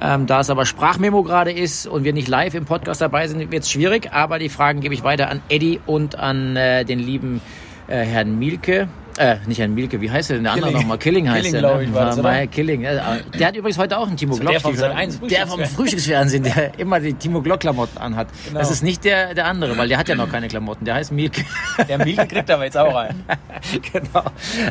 Ähm, 0.00 0.26
da 0.26 0.40
es 0.40 0.48
aber 0.48 0.64
Sprachmemo 0.64 1.22
gerade 1.22 1.52
ist 1.52 1.86
und 1.86 2.04
wir 2.04 2.12
nicht 2.12 2.28
live 2.28 2.54
im 2.54 2.64
Podcast 2.64 3.00
dabei 3.02 3.28
sind, 3.28 3.50
wird 3.50 3.64
es 3.64 3.70
schwierig. 3.70 4.12
Aber 4.12 4.38
die 4.38 4.48
Fragen 4.48 4.80
gebe 4.80 4.94
ich 4.94 5.04
weiter 5.04 5.28
an 5.28 5.42
Eddie 5.48 5.80
und 5.84 6.18
an 6.18 6.56
äh, 6.56 6.84
den 6.84 6.98
lieben 6.98 7.42
äh, 7.88 8.04
Herrn 8.04 8.38
Mielke. 8.38 8.88
Äh, 9.18 9.36
nicht 9.46 9.58
Herrn 9.58 9.74
Mielke, 9.74 10.00
wie 10.00 10.10
heißt 10.10 10.30
der 10.30 10.36
denn 10.36 10.44
der 10.44 10.52
andere 10.54 10.72
nochmal? 10.72 10.98
Killing 10.98 11.28
heißt 11.28 11.46
Killing, 11.46 11.62
der. 11.62 11.76
Ne? 11.76 11.84
Ich, 11.84 11.94
war 11.94 12.18
oder? 12.18 12.46
Killing. 12.46 12.82
Der 12.82 13.46
hat 13.46 13.56
übrigens 13.56 13.78
heute 13.78 13.98
auch 13.98 14.06
einen 14.06 14.16
Timo 14.16 14.36
Glock. 14.36 14.52
Der 14.52 14.60
vom, 14.60 15.28
der 15.28 15.46
vom 15.46 15.64
Frühstücksfernsehen, 15.64 16.44
der 16.44 16.72
immer 16.78 16.98
die 17.00 17.14
Timo 17.14 17.42
Glock 17.42 17.60
Klamotten 17.60 17.98
anhat. 17.98 18.28
Genau. 18.46 18.58
Das 18.58 18.70
ist 18.70 18.82
nicht 18.82 19.04
der, 19.04 19.34
der 19.34 19.46
andere, 19.46 19.76
weil 19.76 19.88
der 19.88 19.98
hat 19.98 20.08
ja 20.08 20.14
noch 20.14 20.30
keine 20.30 20.48
Klamotten. 20.48 20.84
Der 20.84 20.94
heißt 20.94 21.12
Mielke. 21.12 21.44
Der 21.88 21.98
Mielke 21.98 22.26
kriegt 22.26 22.50
aber 22.50 22.64
jetzt 22.64 22.76
auch 22.76 22.94
rein. 22.94 23.24
genau. 23.92 24.24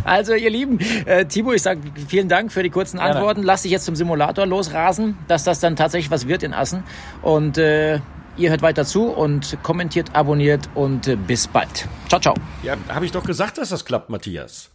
Also 0.03 0.33
ihr 0.33 0.49
Lieben, 0.49 0.79
äh, 1.05 1.25
Timo, 1.25 1.53
ich 1.53 1.61
sage 1.61 1.81
vielen 2.07 2.29
Dank 2.29 2.51
für 2.51 2.63
die 2.63 2.69
kurzen 2.69 2.99
Antworten. 2.99 3.43
Lass 3.43 3.63
dich 3.63 3.71
jetzt 3.71 3.85
zum 3.85 3.95
Simulator 3.95 4.45
losrasen, 4.45 5.17
dass 5.27 5.43
das 5.43 5.59
dann 5.59 5.75
tatsächlich 5.75 6.11
was 6.11 6.27
wird 6.27 6.43
in 6.43 6.53
Assen. 6.53 6.83
Und 7.21 7.57
äh, 7.57 7.99
Ihr 8.37 8.49
hört 8.49 8.61
weiter 8.61 8.85
zu 8.85 9.05
und 9.05 9.57
kommentiert, 9.61 10.15
abonniert 10.15 10.69
und 10.73 11.07
äh, 11.07 11.15
bis 11.15 11.47
bald. 11.47 11.87
Ciao, 12.07 12.21
ciao. 12.21 12.33
Ja, 12.63 12.77
habe 12.87 13.05
ich 13.05 13.11
doch 13.11 13.25
gesagt, 13.25 13.57
dass 13.57 13.69
das 13.69 13.83
klappt, 13.83 14.09
Matthias. 14.09 14.69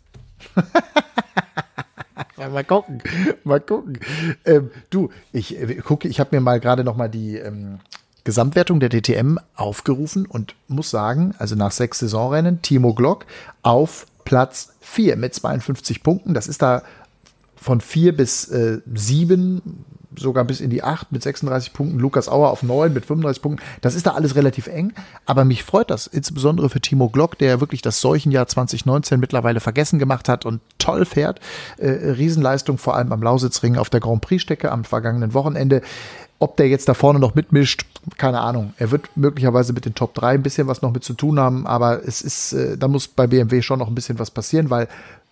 ja, 2.36 2.48
mal 2.50 2.64
gucken, 2.64 3.02
mal 3.44 3.61
gucken. 3.61 3.98
Ähm, 4.44 4.70
du, 4.90 5.11
ich 5.32 5.59
äh, 5.59 5.76
gucke, 5.76 6.07
ich 6.07 6.20
habe 6.20 6.36
mir 6.36 6.40
mal 6.42 6.61
gerade 6.61 6.84
noch 6.84 6.96
mal 6.96 7.09
die 7.09 7.36
ähm, 7.36 7.80
Gesamtwertung 8.24 8.78
der 8.78 8.90
DTM 8.90 9.38
aufgerufen 9.54 10.26
und 10.26 10.54
muss 10.68 10.90
sagen, 10.90 11.34
also 11.38 11.54
nach 11.57 11.72
sechs 11.72 12.00
Saisonrennen, 12.00 12.61
Timo 12.61 12.92
Glock 12.92 13.24
auf 13.62 14.07
Platz 14.24 14.74
4 14.80 15.16
mit 15.16 15.34
52 15.34 16.02
Punkten. 16.02 16.34
Das 16.34 16.46
ist 16.46 16.61
da 16.61 16.82
von 17.57 17.80
4 17.80 18.14
bis 18.14 18.48
äh, 18.48 18.80
7 18.94 19.62
sogar 20.19 20.45
bis 20.45 20.61
in 20.61 20.71
die 20.71 20.83
8 20.83 21.12
mit 21.12 21.23
36 21.23 21.73
Punkten, 21.73 21.99
Lukas 21.99 22.29
Auer 22.29 22.51
auf 22.51 22.62
9 22.62 22.93
mit 22.93 23.07
35 23.07 23.43
Punkten. 23.43 23.64
Das 23.81 23.95
ist 23.95 24.07
da 24.07 24.12
alles 24.12 24.35
relativ 24.35 24.67
eng, 24.67 24.93
aber 25.25 25.45
mich 25.45 25.62
freut 25.62 25.91
das, 25.91 26.07
insbesondere 26.07 26.69
für 26.69 26.81
Timo 26.81 27.09
Glock, 27.09 27.39
der 27.39 27.61
wirklich 27.61 27.83
das 27.83 28.01
Seuchenjahr 28.01 28.47
2019 28.47 29.21
mittlerweile 29.21 29.61
vergessen 29.61 29.99
gemacht 29.99 30.29
hat 30.29 30.45
und 30.45 30.61
toll 30.79 31.05
fährt. 31.05 31.41
Äh, 31.79 31.89
Riesenleistung, 31.89 32.79
vor 32.79 32.97
allem 32.97 33.12
am 33.12 33.23
Lausitzring 33.23 33.77
auf 33.77 33.91
der 33.91 34.01
Grand 34.01 34.21
Prix-Strecke 34.21 34.71
am 34.71 34.85
vergangenen 34.85 35.35
Wochenende. 35.35 35.83
Ob 36.39 36.57
der 36.59 36.69
jetzt 36.69 36.89
da 36.89 36.93
vorne 36.93 37.19
noch 37.19 37.35
mitmischt, 37.35 37.87
keine 38.19 38.41
Ahnung. 38.41 38.75
Er 38.77 38.91
wird 38.91 39.09
möglicherweise 39.17 39.73
mit 39.73 39.87
den 39.87 39.95
Top 39.95 40.14
3 40.14 40.35
ein 40.35 40.43
bisschen 40.43 40.67
was 40.67 40.83
noch 40.83 40.93
mit 40.93 41.03
zu 41.03 41.14
tun 41.14 41.41
haben, 41.41 41.67
aber 41.67 42.07
es 42.07 42.21
ist, 42.21 42.53
äh, 42.53 42.77
da 42.77 42.89
muss 42.89 43.09
bei 43.09 43.27
BMW 43.27 43.62
schon 43.62 43.79
noch 43.79 43.89
ein 43.89 43.95
bisschen 43.95 44.19
was 44.19 44.31
passieren, 44.31 44.69
weil 44.69 44.87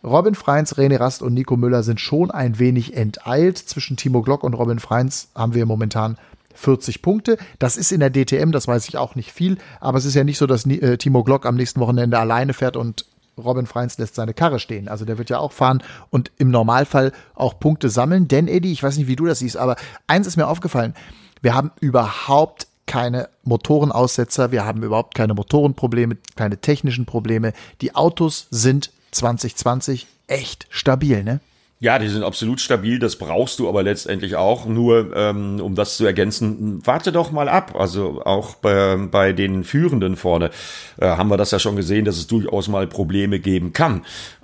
Robin 0.04 0.34
Freins, 0.34 0.76
René 0.76 1.00
Rast 1.00 1.22
und 1.22 1.32
Nico 1.32 1.56
Müller 1.56 1.82
sind 1.82 1.98
schon 1.98 2.30
ein 2.30 2.58
wenig 2.58 2.94
enteilt. 2.94 3.56
Zwischen 3.56 3.96
Timo 3.96 4.20
Glock 4.20 4.44
und 4.44 4.52
Robin 4.52 4.78
Freins 4.78 5.28
haben 5.34 5.54
wir 5.54 5.64
momentan 5.64 6.18
40 6.54 7.00
Punkte. 7.00 7.38
Das 7.58 7.78
ist 7.78 7.90
in 7.90 8.00
der 8.00 8.10
DTM, 8.10 8.52
das 8.52 8.68
weiß 8.68 8.86
ich 8.86 8.98
auch 8.98 9.14
nicht 9.14 9.32
viel, 9.32 9.56
aber 9.80 9.96
es 9.96 10.04
ist 10.04 10.14
ja 10.14 10.22
nicht 10.22 10.36
so, 10.36 10.46
dass 10.46 10.66
äh, 10.66 10.98
Timo 10.98 11.24
Glock 11.24 11.46
am 11.46 11.56
nächsten 11.56 11.80
Wochenende 11.80 12.18
alleine 12.18 12.52
fährt 12.52 12.76
und 12.76 13.06
Robin 13.42 13.66
Freins 13.66 13.96
lässt 13.96 14.14
seine 14.14 14.34
Karre 14.34 14.60
stehen. 14.60 14.88
Also 14.88 15.06
der 15.06 15.16
wird 15.16 15.30
ja 15.30 15.38
auch 15.38 15.52
fahren 15.52 15.82
und 16.10 16.30
im 16.36 16.50
Normalfall 16.50 17.12
auch 17.34 17.58
Punkte 17.58 17.88
sammeln. 17.88 18.28
Denn 18.28 18.46
Eddie, 18.46 18.72
ich 18.72 18.82
weiß 18.82 18.98
nicht, 18.98 19.08
wie 19.08 19.16
du 19.16 19.24
das 19.24 19.38
siehst, 19.38 19.56
aber 19.56 19.76
eins 20.06 20.26
ist 20.26 20.36
mir 20.36 20.46
aufgefallen. 20.46 20.94
Wir 21.40 21.54
haben 21.54 21.72
überhaupt 21.80 22.68
keine 22.86 23.30
Motorenaussetzer, 23.42 24.52
wir 24.52 24.66
haben 24.66 24.82
überhaupt 24.82 25.14
keine 25.14 25.32
Motorenprobleme, 25.32 26.18
keine 26.36 26.58
technischen 26.58 27.06
Probleme. 27.06 27.54
Die 27.80 27.94
Autos 27.94 28.46
sind 28.50 28.90
2020 29.14 30.06
echt 30.26 30.66
stabil, 30.70 31.22
ne? 31.22 31.40
Ja, 31.84 31.98
die 31.98 32.08
sind 32.08 32.22
absolut 32.22 32.62
stabil, 32.62 32.98
das 32.98 33.16
brauchst 33.16 33.58
du 33.58 33.68
aber 33.68 33.82
letztendlich 33.82 34.36
auch. 34.36 34.64
Nur 34.64 35.14
ähm, 35.14 35.60
um 35.60 35.74
das 35.74 35.98
zu 35.98 36.06
ergänzen, 36.06 36.80
warte 36.82 37.12
doch 37.12 37.30
mal 37.30 37.46
ab. 37.46 37.74
Also 37.78 38.22
auch 38.24 38.54
bei, 38.54 38.96
bei 38.96 39.34
den 39.34 39.64
Führenden 39.64 40.16
vorne 40.16 40.48
äh, 40.98 41.04
haben 41.04 41.28
wir 41.28 41.36
das 41.36 41.50
ja 41.50 41.58
schon 41.58 41.76
gesehen, 41.76 42.06
dass 42.06 42.16
es 42.16 42.26
durchaus 42.26 42.68
mal 42.68 42.86
Probleme 42.86 43.38
geben 43.38 43.74
kann. 43.74 43.96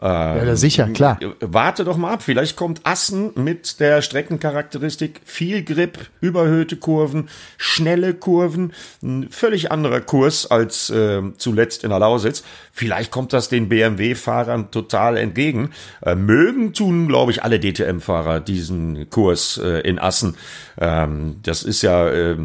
Ähm, 0.03 0.49
ja, 0.49 0.55
sicher, 0.55 0.89
klar. 0.89 1.19
Warte 1.41 1.85
doch 1.85 1.97
mal 1.97 2.13
ab. 2.13 2.23
Vielleicht 2.23 2.57
kommt 2.57 2.83
Assen 2.85 3.31
mit 3.37 3.81
der 3.81 4.03
Streckencharakteristik 4.03 5.23
viel 5.25 5.65
Grip, 5.65 6.11
überhöhte 6.21 6.77
Kurven, 6.77 7.31
schnelle 7.57 8.13
Kurven, 8.13 8.75
ein 9.03 9.29
völlig 9.31 9.73
anderer 9.73 10.03
Kurs 10.03 10.51
als 10.51 10.91
äh, 10.91 11.23
zuletzt 11.39 11.85
in 11.85 11.89
der 11.89 12.01
Lausitz. 12.01 12.45
Vielleicht 12.71 13.11
kommt 13.11 13.33
das 13.33 13.49
den 13.49 13.71
BMW-Fahrern 13.71 14.71
total 14.71 15.17
entgegen. 15.17 15.71
Äh, 16.03 16.15
mögen 16.15 16.75
tun, 16.75 17.09
glaube 17.09 17.30
ich, 17.31 17.43
alle 17.43 17.61
DTM-Fahrer 17.61 18.41
diesen 18.41 19.09
Kurs 19.11 19.59
äh, 19.59 19.81
in 19.81 19.99
Assen. 19.99 20.37
Ähm, 20.79 21.37
das 21.43 21.63
ist 21.63 21.83
ja 21.83 22.09
äh, 22.09 22.37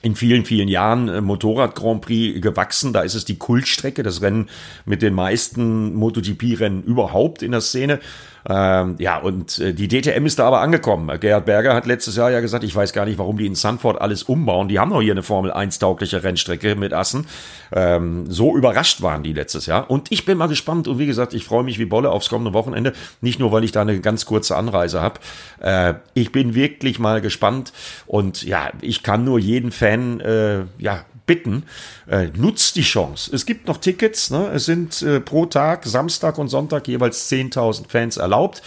in 0.00 0.14
vielen, 0.14 0.44
vielen 0.44 0.68
Jahren 0.68 1.08
äh, 1.08 1.20
Motorrad 1.20 1.74
Grand 1.74 2.02
Prix 2.02 2.40
gewachsen. 2.40 2.92
Da 2.92 3.00
ist 3.00 3.14
es 3.14 3.24
die 3.24 3.36
Kultstrecke, 3.36 4.02
das 4.02 4.22
Rennen 4.22 4.48
mit 4.84 5.02
den 5.02 5.14
meisten 5.14 5.94
MotoGP-Rennen 5.94 6.84
überhaupt 6.84 7.42
in 7.42 7.50
der 7.50 7.60
Szene. 7.60 8.00
Ähm, 8.48 8.96
ja, 8.98 9.18
und 9.18 9.58
äh, 9.58 9.74
die 9.74 9.88
DTM 9.88 10.24
ist 10.24 10.38
da 10.38 10.46
aber 10.46 10.60
angekommen. 10.60 11.20
Gerhard 11.20 11.44
Berger 11.44 11.74
hat 11.74 11.86
letztes 11.86 12.16
Jahr 12.16 12.30
ja 12.30 12.40
gesagt, 12.40 12.64
ich 12.64 12.74
weiß 12.74 12.92
gar 12.92 13.04
nicht, 13.04 13.18
warum 13.18 13.36
die 13.36 13.46
in 13.46 13.54
Sanford 13.54 14.00
alles 14.00 14.22
umbauen. 14.22 14.68
Die 14.68 14.78
haben 14.78 14.90
doch 14.90 15.02
hier 15.02 15.12
eine 15.12 15.22
Formel 15.22 15.52
1 15.52 15.78
taugliche 15.78 16.22
Rennstrecke 16.22 16.74
mit 16.74 16.94
Assen. 16.94 17.26
Ähm, 17.72 18.30
so 18.30 18.56
überrascht 18.56 19.02
waren 19.02 19.22
die 19.22 19.34
letztes 19.34 19.66
Jahr. 19.66 19.90
Und 19.90 20.10
ich 20.10 20.24
bin 20.24 20.38
mal 20.38 20.48
gespannt 20.48 20.88
und 20.88 20.98
wie 20.98 21.06
gesagt, 21.06 21.34
ich 21.34 21.44
freue 21.44 21.62
mich 21.62 21.78
wie 21.78 21.84
Bolle 21.84 22.10
aufs 22.10 22.30
kommende 22.30 22.54
Wochenende. 22.54 22.94
Nicht 23.20 23.38
nur, 23.38 23.52
weil 23.52 23.64
ich 23.64 23.72
da 23.72 23.82
eine 23.82 24.00
ganz 24.00 24.24
kurze 24.24 24.56
Anreise 24.56 25.02
habe. 25.02 25.20
Äh, 25.60 25.94
ich 26.14 26.32
bin 26.32 26.54
wirklich 26.54 26.98
mal 26.98 27.20
gespannt 27.20 27.72
und 28.06 28.42
ja, 28.42 28.70
ich 28.80 29.02
kann 29.02 29.24
nur 29.24 29.38
jeden 29.38 29.72
Fan 29.72 30.20
äh, 30.20 30.60
ja 30.78 31.04
bitten, 31.28 31.62
äh, 32.10 32.26
nutzt 32.36 32.74
die 32.74 32.82
Chance. 32.82 33.30
Es 33.32 33.46
gibt 33.46 33.68
noch 33.68 33.76
Tickets, 33.76 34.30
ne? 34.32 34.50
es 34.52 34.64
sind 34.64 35.00
äh, 35.02 35.20
pro 35.20 35.46
Tag, 35.46 35.84
Samstag 35.84 36.38
und 36.38 36.48
Sonntag 36.48 36.88
jeweils 36.88 37.30
10.000 37.30 37.88
Fans 37.88 38.16
erlaubt. 38.16 38.62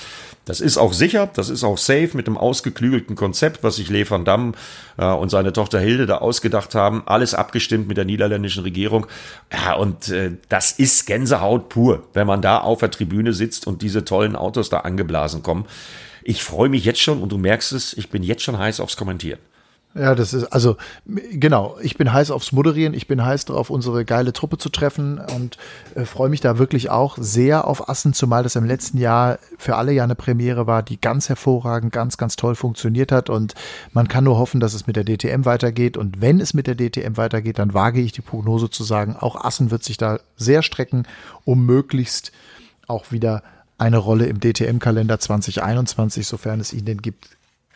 Das 0.45 0.61
ist 0.61 0.77
auch 0.77 0.93
sicher, 0.93 1.29
das 1.33 1.49
ist 1.49 1.63
auch 1.63 1.77
safe 1.77 2.11
mit 2.13 2.27
dem 2.27 2.37
ausgeklügelten 2.37 3.15
Konzept, 3.15 3.63
was 3.63 3.75
sich 3.75 3.89
Le 3.89 4.09
van 4.09 4.25
Damme 4.25 4.53
äh, 4.97 5.05
und 5.05 5.29
seine 5.29 5.53
Tochter 5.53 5.79
Hilde 5.79 6.05
da 6.05 6.19
ausgedacht 6.19 6.73
haben. 6.73 7.03
Alles 7.05 7.33
abgestimmt 7.33 7.87
mit 7.87 7.97
der 7.97 8.05
niederländischen 8.05 8.63
Regierung. 8.63 9.07
Ja, 9.51 9.73
und 9.73 10.09
äh, 10.09 10.31
das 10.49 10.71
ist 10.71 11.05
Gänsehaut 11.05 11.69
pur, 11.69 12.07
wenn 12.13 12.27
man 12.27 12.41
da 12.41 12.59
auf 12.59 12.79
der 12.79 12.91
Tribüne 12.91 13.33
sitzt 13.33 13.67
und 13.67 13.81
diese 13.81 14.05
tollen 14.05 14.35
Autos 14.35 14.69
da 14.69 14.79
angeblasen 14.79 15.43
kommen. 15.43 15.65
ich 16.23 16.43
freue 16.43 16.69
mich 16.69 16.85
jetzt 16.85 17.01
schon 17.01 17.21
und 17.21 17.31
du 17.31 17.37
merkst 17.37 17.73
es, 17.73 17.93
ich 17.97 18.09
bin 18.09 18.21
jetzt 18.23 18.43
schon 18.43 18.57
heiß 18.57 18.79
aufs 18.79 18.97
Kommentieren. 18.97 19.39
Ja, 19.93 20.15
das 20.15 20.33
ist, 20.33 20.45
also, 20.45 20.77
genau, 21.05 21.77
ich 21.81 21.97
bin 21.97 22.13
heiß 22.13 22.31
aufs 22.31 22.53
Moderieren, 22.53 22.93
ich 22.93 23.07
bin 23.07 23.25
heiß 23.25 23.43
darauf, 23.43 23.69
unsere 23.69 24.05
geile 24.05 24.31
Truppe 24.31 24.57
zu 24.57 24.69
treffen 24.69 25.19
und 25.35 25.57
äh, 25.95 26.05
freue 26.05 26.29
mich 26.29 26.39
da 26.39 26.57
wirklich 26.57 26.89
auch 26.89 27.17
sehr 27.19 27.67
auf 27.67 27.89
Assen, 27.89 28.13
zumal 28.13 28.43
das 28.43 28.55
im 28.55 28.63
letzten 28.63 28.97
Jahr 28.97 29.37
für 29.57 29.75
alle 29.75 29.91
ja 29.91 30.05
eine 30.05 30.15
Premiere 30.15 30.65
war, 30.65 30.81
die 30.81 30.99
ganz 31.01 31.27
hervorragend, 31.27 31.91
ganz, 31.91 32.15
ganz 32.15 32.37
toll 32.37 32.55
funktioniert 32.55 33.11
hat 33.11 33.29
und 33.29 33.53
man 33.91 34.07
kann 34.07 34.23
nur 34.23 34.37
hoffen, 34.37 34.61
dass 34.61 34.73
es 34.73 34.87
mit 34.87 34.95
der 34.95 35.03
DTM 35.03 35.43
weitergeht 35.43 35.97
und 35.97 36.21
wenn 36.21 36.39
es 36.39 36.53
mit 36.53 36.67
der 36.67 36.75
DTM 36.75 37.17
weitergeht, 37.17 37.59
dann 37.59 37.73
wage 37.73 37.99
ich 37.99 38.13
die 38.13 38.21
Prognose 38.21 38.69
zu 38.69 38.85
sagen, 38.85 39.17
auch 39.19 39.43
Assen 39.43 39.71
wird 39.71 39.83
sich 39.83 39.97
da 39.97 40.21
sehr 40.37 40.61
strecken, 40.61 41.03
um 41.43 41.65
möglichst 41.65 42.31
auch 42.87 43.11
wieder 43.11 43.43
eine 43.77 43.97
Rolle 43.97 44.27
im 44.27 44.39
DTM-Kalender 44.39 45.19
2021, 45.19 46.25
sofern 46.27 46.61
es 46.61 46.71
ihn 46.71 46.85
denn 46.85 47.01
gibt, 47.01 47.29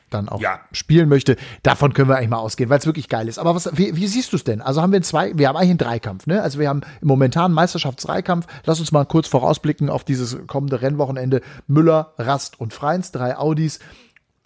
dann 0.09 0.29
auch 0.29 0.41
Ja. 0.41 0.59
spielen 0.71 1.09
möchte. 1.09 1.35
Davon 1.63 1.93
können 1.93 2.09
wir 2.09 2.17
eigentlich 2.17 2.29
mal 2.29 2.37
ausgehen, 2.37 2.69
weil 2.69 2.79
es 2.79 2.85
wirklich 2.85 3.09
geil 3.09 3.27
ist. 3.27 3.39
Aber 3.39 3.55
was, 3.55 3.69
wie, 3.77 3.95
wie 3.95 4.07
siehst 4.07 4.31
du 4.31 4.37
es 4.37 4.43
denn? 4.43 4.61
Also 4.61 4.81
haben 4.81 4.91
wir 4.91 5.01
zwei, 5.01 5.37
wir 5.37 5.47
haben 5.47 5.55
eigentlich 5.57 5.69
einen 5.71 5.77
Dreikampf, 5.79 6.27
ne? 6.27 6.41
Also 6.41 6.59
wir 6.59 6.69
haben 6.69 6.81
im 7.01 7.07
momentanen 7.07 7.53
Meisterschaftsdreikampf. 7.55 8.47
Lass 8.65 8.79
uns 8.79 8.91
mal 8.91 9.05
kurz 9.05 9.27
vorausblicken 9.27 9.89
auf 9.89 10.03
dieses 10.03 10.37
kommende 10.47 10.81
Rennwochenende. 10.81 11.41
Müller, 11.67 12.13
Rast 12.17 12.59
und 12.59 12.73
Freins, 12.73 13.11
drei 13.11 13.37
Audis, 13.37 13.79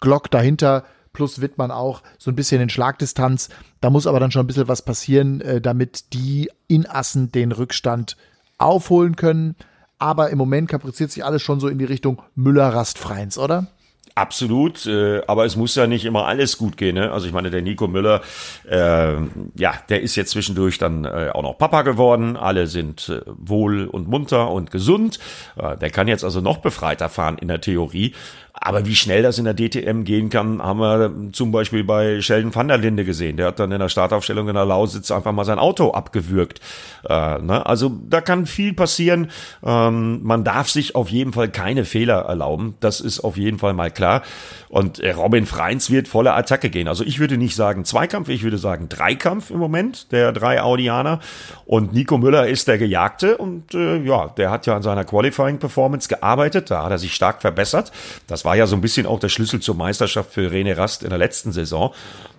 Glock 0.00 0.30
dahinter, 0.30 0.84
plus 1.12 1.40
Wittmann 1.40 1.70
auch 1.70 2.02
so 2.18 2.30
ein 2.30 2.36
bisschen 2.36 2.60
in 2.60 2.70
Schlagdistanz. 2.70 3.48
Da 3.80 3.90
muss 3.90 4.06
aber 4.06 4.20
dann 4.20 4.30
schon 4.30 4.44
ein 4.44 4.46
bisschen 4.46 4.68
was 4.68 4.82
passieren, 4.82 5.40
äh, 5.40 5.60
damit 5.60 6.12
die 6.14 6.50
in 6.68 6.86
Assen 6.86 7.32
den 7.32 7.52
Rückstand 7.52 8.16
aufholen 8.58 9.16
können. 9.16 9.56
Aber 9.98 10.30
im 10.30 10.38
Moment 10.38 10.68
kapriziert 10.68 11.10
sich 11.10 11.24
alles 11.24 11.42
schon 11.42 11.60
so 11.60 11.68
in 11.68 11.78
die 11.78 11.84
Richtung 11.84 12.22
Müller, 12.34 12.68
Rast, 12.72 12.98
Freins, 12.98 13.36
oder? 13.36 13.66
Absolut, 14.14 14.86
äh, 14.86 15.22
aber 15.26 15.44
es 15.44 15.56
muss 15.56 15.74
ja 15.74 15.86
nicht 15.86 16.04
immer 16.04 16.26
alles 16.26 16.58
gut 16.58 16.76
gehen. 16.76 16.96
Ne? 16.96 17.12
Also 17.12 17.26
ich 17.26 17.32
meine, 17.32 17.50
der 17.50 17.62
Nico 17.62 17.86
Müller, 17.86 18.22
äh, 18.68 19.14
ja, 19.54 19.74
der 19.88 20.02
ist 20.02 20.16
jetzt 20.16 20.30
zwischendurch 20.30 20.78
dann 20.78 21.04
äh, 21.04 21.30
auch 21.32 21.42
noch 21.42 21.58
Papa 21.58 21.82
geworden. 21.82 22.36
Alle 22.36 22.66
sind 22.66 23.08
äh, 23.08 23.20
wohl 23.26 23.86
und 23.86 24.08
munter 24.08 24.50
und 24.50 24.70
gesund. 24.70 25.18
Äh, 25.56 25.76
der 25.76 25.90
kann 25.90 26.08
jetzt 26.08 26.24
also 26.24 26.40
noch 26.40 26.58
befreiter 26.58 27.08
fahren 27.08 27.38
in 27.38 27.48
der 27.48 27.60
Theorie. 27.60 28.14
Aber 28.62 28.84
wie 28.84 28.94
schnell 28.94 29.22
das 29.22 29.38
in 29.38 29.46
der 29.46 29.54
DTM 29.54 30.04
gehen 30.04 30.28
kann, 30.28 30.62
haben 30.62 30.80
wir 30.80 31.32
zum 31.32 31.50
Beispiel 31.50 31.82
bei 31.82 32.20
Sheldon 32.20 32.54
van 32.54 32.68
der 32.68 32.76
Linde 32.76 33.06
gesehen. 33.06 33.38
Der 33.38 33.46
hat 33.46 33.58
dann 33.58 33.72
in 33.72 33.78
der 33.78 33.88
Startaufstellung 33.88 34.48
in 34.48 34.54
der 34.54 34.66
Lausitz 34.66 35.10
einfach 35.10 35.32
mal 35.32 35.46
sein 35.46 35.58
Auto 35.58 35.92
abgewürgt. 35.92 36.60
Äh, 37.08 37.38
ne? 37.38 37.64
Also 37.64 37.90
da 38.06 38.20
kann 38.20 38.44
viel 38.44 38.74
passieren. 38.74 39.30
Ähm, 39.64 40.22
man 40.22 40.44
darf 40.44 40.68
sich 40.68 40.94
auf 40.94 41.08
jeden 41.08 41.32
Fall 41.32 41.48
keine 41.48 41.86
Fehler 41.86 42.26
erlauben. 42.26 42.74
Das 42.80 43.00
ist 43.00 43.20
auf 43.20 43.38
jeden 43.38 43.58
Fall 43.58 43.72
mal 43.72 43.90
klar. 43.90 44.22
Und 44.70 45.00
äh, 45.00 45.10
Robin 45.10 45.46
Freins 45.46 45.90
wird 45.90 46.06
volle 46.06 46.32
Attacke 46.32 46.70
gehen. 46.70 46.86
Also 46.86 47.02
ich 47.02 47.18
würde 47.18 47.36
nicht 47.36 47.56
sagen 47.56 47.84
Zweikampf, 47.84 48.28
ich 48.28 48.44
würde 48.44 48.56
sagen 48.56 48.88
Dreikampf 48.88 49.50
im 49.50 49.58
Moment, 49.58 50.12
der 50.12 50.30
drei 50.30 50.62
Audianer. 50.62 51.18
Und 51.66 51.92
Nico 51.92 52.18
Müller 52.18 52.46
ist 52.46 52.68
der 52.68 52.78
Gejagte 52.78 53.36
und 53.36 53.74
äh, 53.74 53.98
ja, 53.98 54.28
der 54.28 54.52
hat 54.52 54.66
ja 54.66 54.76
an 54.76 54.82
seiner 54.82 55.04
Qualifying-Performance 55.04 56.08
gearbeitet. 56.08 56.70
Da 56.70 56.84
hat 56.84 56.92
er 56.92 56.98
sich 56.98 57.14
stark 57.14 57.42
verbessert. 57.42 57.90
Das 58.28 58.44
war 58.44 58.54
ja 58.54 58.68
so 58.68 58.76
ein 58.76 58.80
bisschen 58.80 59.06
auch 59.06 59.18
der 59.18 59.28
Schlüssel 59.28 59.58
zur 59.58 59.74
Meisterschaft 59.74 60.32
für 60.32 60.48
René 60.48 60.76
Rast 60.76 61.02
in 61.02 61.10
der 61.10 61.18
letzten 61.18 61.50
Saison. 61.50 61.92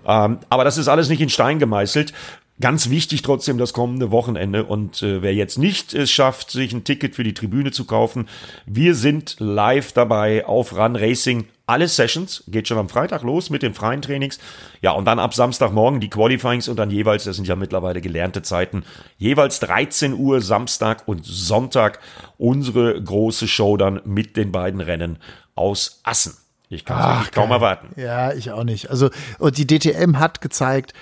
Ähm, 0.07 0.39
aber 0.49 0.63
das 0.63 0.77
ist 0.77 0.87
alles 0.87 1.09
nicht 1.09 1.21
in 1.21 1.29
Stein 1.29 1.59
gemeißelt. 1.59 2.13
Ganz 2.61 2.89
wichtig 2.89 3.23
trotzdem 3.23 3.57
das 3.57 3.73
kommende 3.73 4.11
Wochenende. 4.11 4.63
Und 4.63 5.01
äh, 5.01 5.21
wer 5.21 5.33
jetzt 5.33 5.57
nicht 5.57 5.93
es 5.93 6.11
schafft, 6.11 6.51
sich 6.51 6.71
ein 6.73 6.83
Ticket 6.83 7.15
für 7.15 7.23
die 7.23 7.33
Tribüne 7.33 7.71
zu 7.71 7.85
kaufen, 7.85 8.29
wir 8.65 8.93
sind 8.95 9.35
live 9.39 9.91
dabei 9.93 10.45
auf 10.45 10.73
Run 10.77 10.95
Racing. 10.95 11.47
Alle 11.65 11.87
Sessions 11.87 12.43
geht 12.47 12.67
schon 12.67 12.77
am 12.77 12.87
Freitag 12.87 13.23
los 13.23 13.49
mit 13.49 13.63
den 13.63 13.73
freien 13.73 14.01
Trainings. 14.01 14.39
Ja, 14.81 14.91
und 14.91 15.05
dann 15.05 15.19
ab 15.19 15.33
Samstagmorgen 15.33 15.99
die 15.99 16.09
Qualifyings 16.09 16.67
und 16.67 16.77
dann 16.77 16.91
jeweils, 16.91 17.23
das 17.23 17.35
sind 17.35 17.47
ja 17.47 17.55
mittlerweile 17.55 17.99
gelernte 17.99 18.43
Zeiten, 18.43 18.83
jeweils 19.17 19.59
13 19.61 20.13
Uhr 20.13 20.41
Samstag 20.41 21.07
und 21.07 21.25
Sonntag 21.25 21.99
unsere 22.37 23.01
große 23.01 23.47
Show 23.47 23.75
dann 23.75 24.01
mit 24.05 24.37
den 24.37 24.51
beiden 24.51 24.81
Rennen 24.81 25.17
aus 25.55 26.01
Assen. 26.03 26.37
Ich 26.69 26.85
kann 26.85 27.23
es 27.23 27.31
kaum 27.31 27.51
erwarten. 27.51 27.89
Ja, 27.99 28.33
ich 28.33 28.51
auch 28.51 28.63
nicht. 28.63 28.89
Also, 28.89 29.09
und 29.39 29.57
die 29.57 29.67
DTM 29.67 30.19
hat 30.19 30.41
gezeigt, 30.41 30.93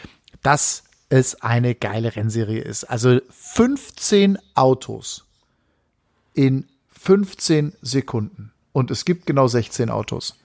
dass 0.41 0.83
es 1.09 1.41
eine 1.41 1.75
geile 1.75 2.15
Rennserie 2.15 2.61
ist. 2.61 2.83
Also 2.83 3.19
15 3.29 4.37
Autos 4.55 5.25
in 6.33 6.65
15 6.91 7.73
Sekunden. 7.81 8.51
Und 8.71 8.91
es 8.91 9.05
gibt 9.05 9.25
genau 9.25 9.47
16 9.47 9.89
Autos. 9.89 10.37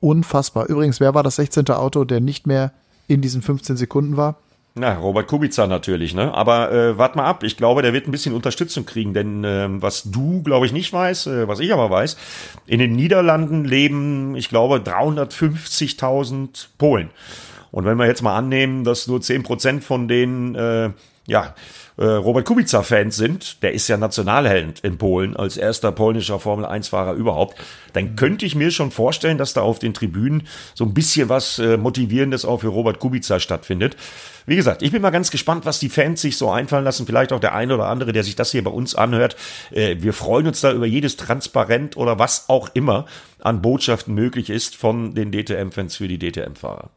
Unfassbar. 0.00 0.66
Übrigens, 0.66 1.00
wer 1.00 1.14
war 1.14 1.22
das 1.22 1.36
16. 1.36 1.68
Auto, 1.70 2.04
der 2.04 2.20
nicht 2.20 2.46
mehr 2.46 2.72
in 3.06 3.20
diesen 3.20 3.42
15 3.42 3.76
Sekunden 3.76 4.16
war? 4.16 4.36
Na, 4.74 4.96
Robert 4.96 5.26
Kubica 5.26 5.66
natürlich, 5.66 6.14
ne? 6.14 6.32
Aber 6.32 6.70
äh, 6.70 6.98
wart 6.98 7.16
mal 7.16 7.24
ab. 7.24 7.42
Ich 7.42 7.56
glaube, 7.56 7.82
der 7.82 7.92
wird 7.92 8.06
ein 8.06 8.12
bisschen 8.12 8.34
Unterstützung 8.34 8.86
kriegen, 8.86 9.12
denn 9.12 9.42
ähm, 9.44 9.82
was 9.82 10.04
du, 10.04 10.42
glaube 10.42 10.66
ich, 10.66 10.72
nicht 10.72 10.92
weißt, 10.92 11.26
äh, 11.26 11.48
was 11.48 11.58
ich 11.58 11.72
aber 11.72 11.90
weiß, 11.90 12.16
in 12.66 12.78
den 12.78 12.92
Niederlanden 12.92 13.64
leben, 13.64 14.36
ich 14.36 14.48
glaube, 14.48 14.76
350.000 14.76 16.68
Polen. 16.78 17.10
Und 17.70 17.84
wenn 17.84 17.98
wir 17.98 18.06
jetzt 18.06 18.22
mal 18.22 18.36
annehmen, 18.36 18.84
dass 18.84 19.06
nur 19.06 19.20
10% 19.20 19.80
von 19.80 20.08
denen, 20.08 20.54
äh, 20.54 20.90
ja, 21.26 21.54
äh, 21.98 22.04
Robert 22.04 22.46
Kubica-Fans 22.46 23.16
sind, 23.16 23.62
der 23.62 23.72
ist 23.72 23.88
ja 23.88 23.96
Nationalheld 23.96 24.80
in 24.80 24.98
Polen 24.98 25.36
als 25.36 25.56
erster 25.56 25.90
polnischer 25.90 26.38
Formel-1-Fahrer 26.38 27.14
überhaupt, 27.14 27.58
dann 27.92 28.14
könnte 28.14 28.46
ich 28.46 28.54
mir 28.54 28.70
schon 28.70 28.92
vorstellen, 28.92 29.36
dass 29.36 29.52
da 29.52 29.62
auf 29.62 29.80
den 29.80 29.94
Tribünen 29.94 30.46
so 30.74 30.84
ein 30.84 30.94
bisschen 30.94 31.28
was 31.28 31.58
äh, 31.58 31.76
Motivierendes 31.76 32.44
auch 32.44 32.58
für 32.60 32.68
Robert 32.68 33.00
Kubica 33.00 33.40
stattfindet. 33.40 33.96
Wie 34.46 34.56
gesagt, 34.56 34.82
ich 34.82 34.92
bin 34.92 35.02
mal 35.02 35.10
ganz 35.10 35.30
gespannt, 35.30 35.66
was 35.66 35.80
die 35.80 35.90
Fans 35.90 36.22
sich 36.22 36.38
so 36.38 36.50
einfallen 36.50 36.84
lassen. 36.84 37.04
Vielleicht 37.04 37.32
auch 37.32 37.40
der 37.40 37.54
eine 37.54 37.74
oder 37.74 37.88
andere, 37.88 38.12
der 38.12 38.24
sich 38.24 38.36
das 38.36 38.52
hier 38.52 38.64
bei 38.64 38.70
uns 38.70 38.94
anhört. 38.94 39.36
Äh, 39.72 39.96
wir 39.98 40.12
freuen 40.12 40.46
uns 40.46 40.60
da 40.60 40.72
über 40.72 40.86
jedes 40.86 41.16
Transparent 41.16 41.96
oder 41.96 42.18
was 42.18 42.48
auch 42.48 42.70
immer 42.74 43.06
an 43.40 43.60
Botschaften 43.60 44.14
möglich 44.14 44.50
ist 44.50 44.76
von 44.76 45.14
den 45.14 45.32
DTM-Fans 45.32 45.96
für 45.96 46.08
die 46.08 46.18
DTM-Fahrer. 46.18 46.90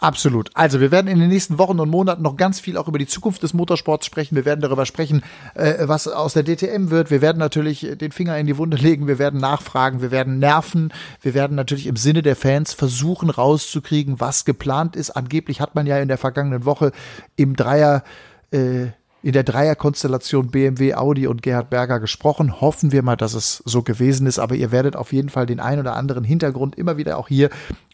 Absolut. 0.00 0.50
Also 0.54 0.78
wir 0.78 0.92
werden 0.92 1.08
in 1.08 1.18
den 1.18 1.28
nächsten 1.28 1.58
Wochen 1.58 1.80
und 1.80 1.90
Monaten 1.90 2.22
noch 2.22 2.36
ganz 2.36 2.60
viel 2.60 2.76
auch 2.76 2.86
über 2.86 2.98
die 2.98 3.08
Zukunft 3.08 3.42
des 3.42 3.52
Motorsports 3.52 4.06
sprechen. 4.06 4.36
Wir 4.36 4.44
werden 4.44 4.60
darüber 4.60 4.86
sprechen, 4.86 5.24
äh, 5.54 5.88
was 5.88 6.06
aus 6.06 6.34
der 6.34 6.44
DTM 6.44 6.90
wird. 6.90 7.10
Wir 7.10 7.20
werden 7.20 7.38
natürlich 7.38 7.80
den 8.00 8.12
Finger 8.12 8.38
in 8.38 8.46
die 8.46 8.56
Wunde 8.58 8.76
legen. 8.80 9.08
Wir 9.08 9.18
werden 9.18 9.40
nachfragen. 9.40 10.00
Wir 10.00 10.12
werden 10.12 10.38
nerven. 10.38 10.92
Wir 11.20 11.34
werden 11.34 11.56
natürlich 11.56 11.88
im 11.88 11.96
Sinne 11.96 12.22
der 12.22 12.36
Fans 12.36 12.74
versuchen 12.74 13.28
rauszukriegen, 13.28 14.20
was 14.20 14.44
geplant 14.44 14.94
ist. 14.94 15.10
Angeblich 15.10 15.60
hat 15.60 15.74
man 15.74 15.84
ja 15.88 15.98
in 15.98 16.06
der 16.06 16.18
vergangenen 16.18 16.64
Woche 16.64 16.92
im 17.34 17.56
Dreier 17.56 18.04
äh, 18.52 18.86
in 19.22 19.32
der 19.32 19.42
Dreierkonstellation 19.42 20.50
BMW, 20.50 20.94
Audi 20.94 21.26
und 21.26 21.42
Gerhard 21.42 21.70
Berger 21.70 22.00
gesprochen. 22.00 22.60
Hoffen 22.60 22.92
wir 22.92 23.02
mal, 23.02 23.16
dass 23.16 23.34
es 23.34 23.62
so 23.64 23.82
gewesen 23.82 24.26
ist. 24.26 24.38
Aber 24.38 24.54
ihr 24.54 24.70
werdet 24.70 24.96
auf 24.96 25.12
jeden 25.12 25.28
Fall 25.28 25.46
den 25.46 25.60
ein 25.60 25.80
oder 25.80 25.96
anderen 25.96 26.24
Hintergrund 26.24 26.76
immer 26.76 26.96
wieder 26.96 27.18
auch 27.18 27.28
hier 27.28 27.50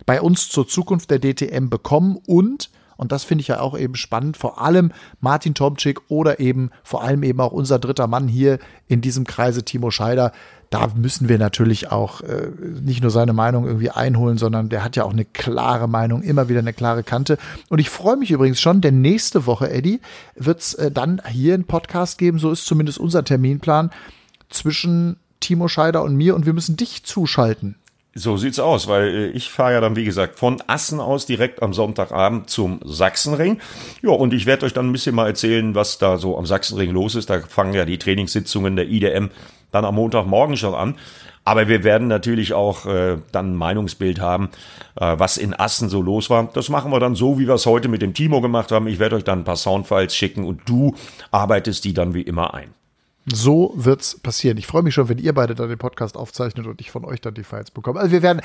bei 0.07 0.21
uns 0.21 0.49
zur 0.49 0.69
Zukunft 0.69 1.11
der 1.11 1.21
DTM 1.21 1.69
bekommen 1.69 2.19
und 2.27 2.71
und 2.97 3.13
das 3.13 3.25
finde 3.25 3.43
ich 3.43 3.49
ja 3.49 3.61
auch 3.61 3.77
eben 3.79 3.95
spannend, 3.95 4.37
vor 4.37 4.61
allem 4.61 4.93
Martin 5.21 5.55
Tomczyk 5.55 6.01
oder 6.09 6.41
eben 6.41 6.71
vor 6.83 7.03
allem 7.03 7.23
eben 7.23 7.41
auch 7.41 7.53
unser 7.53 7.79
dritter 7.79 8.07
Mann 8.07 8.29
hier 8.29 8.59
in 8.89 9.01
diesem 9.01 9.27
Kreise, 9.27 9.65
Timo 9.65 9.91
Scheider. 9.91 10.33
Da 10.71 10.89
müssen 10.95 11.29
wir 11.29 11.39
natürlich 11.39 11.93
auch 11.93 12.21
äh, 12.23 12.49
nicht 12.83 13.01
nur 13.01 13.11
seine 13.11 13.33
Meinung 13.33 13.67
irgendwie 13.67 13.91
einholen, 13.91 14.39
sondern 14.39 14.69
der 14.69 14.83
hat 14.83 14.97
ja 14.97 15.05
auch 15.05 15.13
eine 15.13 15.25
klare 15.25 15.89
Meinung, 15.89 16.23
immer 16.23 16.49
wieder 16.49 16.59
eine 16.59 16.73
klare 16.73 17.05
Kante. 17.05 17.39
Und 17.69 17.79
ich 17.79 17.91
freue 17.91 18.17
mich 18.17 18.31
übrigens 18.31 18.61
schon, 18.61 18.81
denn 18.81 19.01
nächste 19.01 19.47
Woche, 19.47 19.71
Eddie, 19.71 20.01
wird 20.35 20.61
es 20.61 20.75
äh, 20.75 20.91
dann 20.91 21.23
hier 21.29 21.55
einen 21.55 21.65
Podcast 21.65 22.19
geben, 22.19 22.39
so 22.39 22.51
ist 22.51 22.67
zumindest 22.67 22.99
unser 22.99 23.25
Terminplan, 23.25 23.91
zwischen 24.49 25.17
Timo 25.41 25.69
Scheider 25.69 26.03
und 26.03 26.17
mir 26.17 26.35
und 26.35 26.47
wir 26.47 26.55
müssen 26.55 26.77
dich 26.77 27.05
zuschalten. 27.05 27.77
So 28.17 28.37
sieht's 28.37 28.61
aus, 28.61 28.87
weil 28.87 29.09
äh, 29.09 29.27
ich 29.31 29.51
fahre 29.51 29.73
ja 29.73 29.81
dann, 29.81 29.97
wie 29.97 30.05
gesagt, 30.05 30.39
von 30.39 30.63
Assen 30.69 31.01
aus 31.01 31.27
direkt 31.27 31.63
am 31.63 31.75
Sonntagabend 31.75 32.49
zum 32.49 32.81
Sachsenring. 32.85 33.61
Ja, 34.03 34.11
und 34.11 34.33
ich 34.33 34.47
werde 34.47 34.67
euch 34.67 34.73
dann 34.73 34.89
ein 34.89 34.93
bisschen 34.93 35.17
mal 35.17 35.27
erzählen, 35.27 35.75
was 35.75 35.99
da 35.99 36.17
so 36.17 36.39
am 36.39 36.47
Sachsenring 36.47 36.93
los 36.93 37.17
ist. 37.17 37.29
Da 37.29 37.41
fangen 37.41 37.75
ja 37.75 37.85
die 37.85 37.99
Trainingssitzungen 37.99 38.77
der 38.77 38.89
IDM 38.89 39.31
dann 39.73 39.85
am 39.85 39.97
Montagmorgen 39.97 40.57
schon 40.57 40.75
an. 40.75 40.95
Aber 41.45 41.69
wir 41.69 41.83
werden 41.83 42.07
natürlich 42.07 42.55
auch 42.55 42.87
äh, 42.87 43.19
dann 43.33 43.53
ein 43.53 43.57
Meinungsbild 43.57 44.21
haben, 44.21 44.49
äh, 44.95 45.15
was 45.19 45.37
in 45.37 45.53
Assen 45.53 45.89
so 45.89 46.01
los 46.01 46.31
war. 46.31 46.49
Das 46.55 46.69
machen 46.69 46.93
wir 46.93 47.01
dann 47.01 47.17
so, 47.17 47.39
wie 47.39 47.49
wir 47.49 47.55
es 47.55 47.67
heute 47.67 47.89
mit 47.89 48.01
dem 48.01 48.15
Timo 48.15 48.41
gemacht 48.41 48.71
haben. 48.71 48.87
Ich 48.87 49.01
werde 49.01 49.17
euch 49.17 49.25
dann 49.25 49.41
ein 49.41 49.45
paar 49.45 49.57
Soundfiles 49.57 50.15
schicken 50.15 50.45
und 50.45 50.63
du 50.67 50.95
arbeitest 51.33 51.85
die 51.85 51.93
dann 51.93 52.15
wie 52.15 52.23
immer 52.23 52.55
ein. 52.55 52.73
So 53.27 53.73
wird's 53.75 54.19
passieren. 54.19 54.59
Ich 54.59 54.67
freue 54.67 54.83
mich 54.83 54.93
schon, 54.95 55.09
wenn 55.09 55.17
ihr 55.19 55.33
beide 55.33 55.55
dann 55.55 55.69
den 55.69 55.79
Podcast 55.79 56.17
aufzeichnet 56.17 56.67
und 56.67 56.81
ich 56.81 56.91
von 56.91 57.05
euch 57.07 57.23
dann 57.23 57.33
die 57.33 57.43
Files 57.43 57.71
bekomme. 57.71 57.99
Also 57.99 58.13
wir 58.13 58.23
werden, 58.23 58.43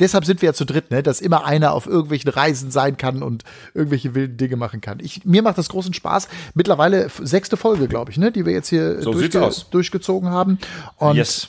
deshalb 0.00 0.26
sind 0.26 0.42
wir 0.42 0.50
ja 0.50 0.52
zu 0.52 0.66
dritt, 0.66 0.90
ne, 0.90 1.02
dass 1.02 1.20
immer 1.20 1.46
einer 1.46 1.72
auf 1.72 1.86
irgendwelchen 1.86 2.30
Reisen 2.30 2.70
sein 2.70 2.98
kann 2.98 3.22
und 3.22 3.44
irgendwelche 3.72 4.14
wilden 4.14 4.36
Dinge 4.36 4.56
machen 4.56 4.82
kann. 4.82 4.98
Ich, 5.00 5.24
mir 5.24 5.42
macht 5.42 5.56
das 5.56 5.70
großen 5.70 5.94
Spaß. 5.94 6.28
Mittlerweile 6.54 7.08
sechste 7.22 7.56
Folge, 7.56 7.88
glaube 7.88 8.10
ich, 8.10 8.18
ne, 8.18 8.30
die 8.30 8.44
wir 8.44 8.52
jetzt 8.52 8.68
hier 8.68 9.00
So 9.00 9.12
durchge 9.12 9.50
durchgezogen 9.70 10.28
haben. 10.28 10.58
Und 10.96 11.16
Yes. 11.16 11.48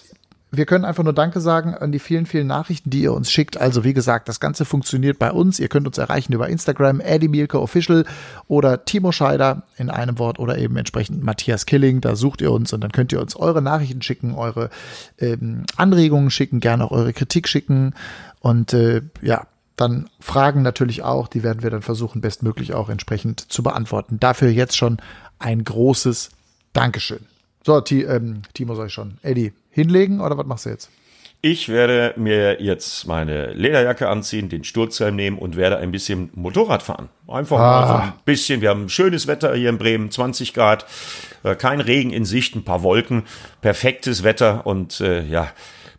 Wir 0.52 0.66
können 0.66 0.84
einfach 0.84 1.04
nur 1.04 1.14
Danke 1.14 1.42
sagen 1.42 1.76
an 1.76 1.92
die 1.92 2.00
vielen, 2.00 2.26
vielen 2.26 2.48
Nachrichten, 2.48 2.90
die 2.90 3.02
ihr 3.02 3.14
uns 3.14 3.32
schickt. 3.32 3.58
Also 3.58 3.84
wie 3.84 3.94
gesagt, 3.94 4.28
das 4.28 4.40
Ganze 4.40 4.66
funktioniert 4.66 5.20
bei 5.20 5.32
uns. 5.32 5.60
Ihr 5.60 5.68
könnt 5.68 5.86
uns 5.86 6.00
erreichen 6.00 6.34
über 6.34 6.50
Instagram, 6.50 7.02
Eddie 7.02 7.28
Mielke 7.28 7.62
Official 7.62 8.06
oder 8.48 8.84
Timo 8.84 9.12
Scheider 9.12 9.64
in 9.78 9.92
einem 9.92 10.18
Wort 10.18 10.40
oder 10.40 10.58
eben 10.58 10.76
entsprechend 10.76 11.24
Matthias 11.24 11.68
Killing. 11.68 12.02
Da 12.02 12.16
sucht 12.16 12.42
ihr 12.42 12.52
uns 12.52 12.74
und 12.74 12.82
dann 12.82 12.92
könnt 12.92 13.12
ihr 13.12 13.22
uns 13.22 13.36
eure 13.36 13.62
Nachrichten 13.62 14.02
schicken, 14.02 14.34
eure 14.34 14.72
ähm, 15.20 15.66
Anregungen 15.78 16.32
schicken, 16.32 16.60
gerne 16.62 16.86
auch 16.86 16.92
eure 16.92 17.14
Kritik 17.14 17.48
schicken. 17.48 17.94
Und 18.40 18.74
äh, 18.74 19.04
ja, 19.22 19.46
dann 19.76 20.10
Fragen 20.20 20.64
natürlich 20.64 21.04
auch, 21.04 21.28
die 21.28 21.44
werden 21.44 21.62
wir 21.62 21.70
dann 21.70 21.84
versuchen, 21.84 22.22
bestmöglich 22.22 22.74
auch 22.74 22.90
entsprechend 22.90 23.40
zu 23.52 23.62
beantworten. 23.62 24.20
Dafür 24.20 24.50
jetzt 24.50 24.76
schon 24.76 24.98
ein 25.38 25.64
großes 25.64 26.32
Dankeschön. 26.74 27.22
So, 27.66 27.80
T 27.82 28.02
ähm, 28.04 28.42
Timo 28.54 28.76
sag 28.76 28.88
ich 28.88 28.94
schon. 28.94 29.20
Eddie, 29.22 29.54
hinlegen 29.70 30.22
oder 30.22 30.38
was 30.38 30.46
machst 30.46 30.66
du 30.66 30.70
jetzt? 30.70 30.90
Ich 31.42 31.70
werde 31.70 32.20
mir 32.20 32.62
jetzt 32.62 33.08
meine 33.08 33.54
Lederjacke 33.54 34.10
anziehen, 34.10 34.50
den 34.50 34.66
Sturzhelm 34.66 35.16
nehmen 35.16 35.38
und 35.38 35.56
werde 35.56 35.78
ein 35.78 35.90
bisschen 35.90 36.30
Motorrad 36.34 36.84
fahren. 36.84 37.08
Einfach 37.30 37.60
ah. 37.60 37.62
mal 37.62 37.88
so 37.88 37.94
ein 37.94 38.14
bisschen. 38.26 38.60
Wir 38.60 38.70
haben 38.70 38.90
schönes 38.90 39.26
Wetter 39.26 39.56
hier 39.56 39.70
in 39.70 39.78
Bremen, 39.78 40.12
20 40.12 40.54
Grad, 40.54 40.86
äh, 41.44 41.56
kein 41.56 41.80
Regen 41.80 42.12
in 42.12 42.26
Sicht, 42.26 42.56
ein 42.56 42.66
paar 42.66 42.84
Wolken, 42.84 43.24
perfektes 43.62 44.24
Wetter 44.24 44.68
und 44.68 45.00
äh, 45.00 45.24
ja, 45.24 45.50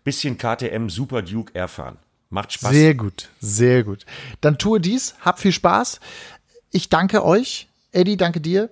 bisschen 0.04 0.36
KTM 0.36 0.90
Super 0.90 1.22
Duke 1.22 1.52
Air 1.54 1.68
fahren. 1.68 1.96
Macht 2.28 2.52
Spaß. 2.52 2.72
Sehr 2.72 2.94
gut, 2.94 3.30
sehr 3.40 3.82
gut. 3.82 4.04
Dann 4.42 4.58
tue 4.58 4.78
dies, 4.78 5.14
hab 5.22 5.40
viel 5.40 5.52
Spaß. 5.52 6.00
Ich 6.70 6.90
danke 6.90 7.24
euch. 7.24 7.66
Eddie, 7.92 8.18
danke 8.18 8.40
dir 8.42 8.68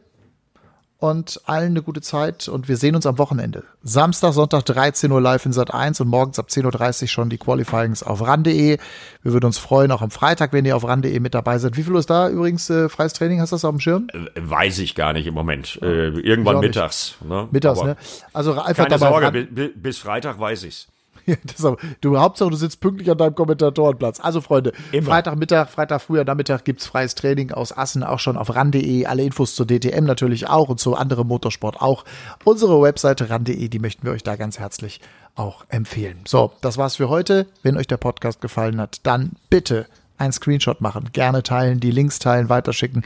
und 0.99 1.40
allen 1.46 1.70
eine 1.70 1.82
gute 1.82 2.01
Zeit 2.01 2.49
und 2.49 2.68
wir 2.68 2.76
sehen 2.76 2.96
uns 2.96 3.07
am 3.07 3.18
Wochenende. 3.18 3.62
Samstag, 3.82 4.32
Sonntag 4.32 4.64
13 4.64 5.11
Uhr 5.12 5.20
live 5.20 5.46
in 5.46 5.53
Sat 5.53 5.72
1 5.72 6.01
und 6.01 6.09
morgens 6.09 6.40
ab 6.40 6.49
10.30 6.51 7.03
Uhr 7.03 7.09
schon 7.09 7.30
die 7.30 7.38
Qualifyings 7.38 8.03
auf 8.03 8.26
ran.de. 8.26 8.78
Wir 9.22 9.32
würden 9.32 9.46
uns 9.46 9.59
freuen, 9.59 9.92
auch 9.92 10.03
am 10.03 10.11
Freitag, 10.11 10.53
wenn 10.53 10.64
ihr 10.64 10.76
auf 10.76 10.84
ran.de 10.84 11.20
mit 11.20 11.34
dabei 11.34 11.59
seid. 11.59 11.76
Wie 11.76 11.84
viel 11.84 11.94
ist 11.94 12.11
da 12.11 12.28
übrigens 12.28 12.68
äh, 12.68 12.88
freies 12.88 13.12
Training? 13.12 13.40
Hast 13.40 13.53
du 13.53 13.55
das 13.55 13.64
auf 13.64 13.70
dem 13.70 13.80
Schirm? 13.80 14.09
Äh, 14.12 14.18
weiß 14.34 14.80
ich 14.80 14.96
gar 14.96 15.12
nicht 15.12 15.28
im 15.28 15.34
Moment. 15.34 15.78
Äh, 15.82 16.09
irgendwann 16.09 16.59
mittags. 16.59 17.14
Ne? 17.24 17.46
Mittags, 17.53 17.78
Aber 17.78 17.88
ne? 17.90 17.96
Also 18.32 18.61
einfach 18.61 18.88
keine 18.88 18.99
dabei. 18.99 19.20
Sorge, 19.20 19.70
bis 19.76 19.99
Freitag 19.99 20.40
weiß 20.40 20.64
ich's. 20.64 20.88
du, 22.01 22.18
Hauptsache, 22.18 22.51
du 22.51 22.57
sitzt 22.57 22.81
pünktlich 22.81 23.11
an 23.11 23.18
deinem 23.18 23.35
Kommentatorenplatz. 23.35 24.20
Also, 24.20 24.41
Freunde, 24.41 24.72
Immer. 24.93 25.07
Freitagmittag, 25.07 25.68
Freitag 25.68 26.03
früher 26.03 26.24
Nachmittag 26.24 26.64
gibt's 26.64 26.87
freies 26.87 27.14
Training 27.14 27.53
aus 27.53 27.76
Assen, 27.76 28.03
auch 28.03 28.18
schon 28.18 28.37
auf 28.37 28.55
ran.de. 28.55 29.07
Alle 29.07 29.22
Infos 29.22 29.55
zur 29.55 29.66
DTM 29.66 30.05
natürlich 30.05 30.49
auch 30.49 30.68
und 30.68 30.81
zu 30.81 30.95
anderem 30.95 31.29
Motorsport 31.29 31.81
auch. 31.81 32.05
Unsere 32.45 32.81
Webseite 32.81 33.31
ran.de, 33.31 33.68
die 33.68 33.79
möchten 33.79 34.05
wir 34.05 34.12
euch 34.12 34.22
da 34.22 34.37
ganz 34.37 34.59
herzlich 34.59 35.01
auch 35.35 35.64
empfehlen. 35.68 36.20
So, 36.26 36.53
das 36.61 36.79
war's 36.79 36.97
für 36.97 37.09
heute. 37.09 37.47
Wenn 37.62 37.76
euch 37.76 37.87
der 37.87 37.97
Podcast 37.97 38.41
gefallen 38.41 38.81
hat, 38.81 39.01
dann 39.05 39.33
bitte 39.51 39.87
einen 40.18 40.33
Screenshot 40.33 40.81
machen, 40.81 41.11
gerne 41.12 41.43
teilen, 41.43 41.81
die 41.81 41.93
Links 41.93 42.18
teilen, 42.18 42.49
weiterschicken. 42.49 43.05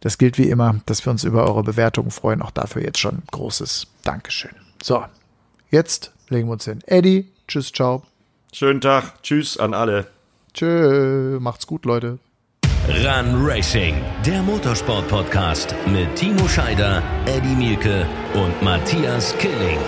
Das 0.00 0.18
gilt 0.18 0.38
wie 0.38 0.48
immer, 0.48 0.80
dass 0.86 1.04
wir 1.06 1.10
uns 1.10 1.24
über 1.24 1.44
eure 1.44 1.62
Bewertungen 1.62 2.10
freuen. 2.10 2.42
Auch 2.42 2.50
dafür 2.50 2.82
jetzt 2.82 2.98
schon 2.98 3.22
großes 3.30 3.86
Dankeschön. 4.02 4.54
So, 4.82 5.04
jetzt 5.70 6.12
legen 6.28 6.48
wir 6.48 6.52
uns 6.52 6.64
hin. 6.64 6.80
Eddie, 6.86 7.26
tschüss, 7.48 7.72
ciao. 7.72 8.02
Schönen 8.52 8.80
Tag, 8.80 9.22
tschüss 9.22 9.58
an 9.58 9.74
alle. 9.74 10.06
Tschö, 10.52 11.38
macht's 11.40 11.66
gut, 11.66 11.84
Leute. 11.84 12.18
Run 12.86 13.46
Racing, 13.46 13.96
der 14.26 14.42
Motorsport-Podcast 14.42 15.74
mit 15.86 16.14
Timo 16.16 16.46
Scheider, 16.46 17.02
Eddie 17.24 17.56
Mielke 17.56 18.06
und 18.34 18.62
Matthias 18.62 19.34
Killing. 19.38 19.78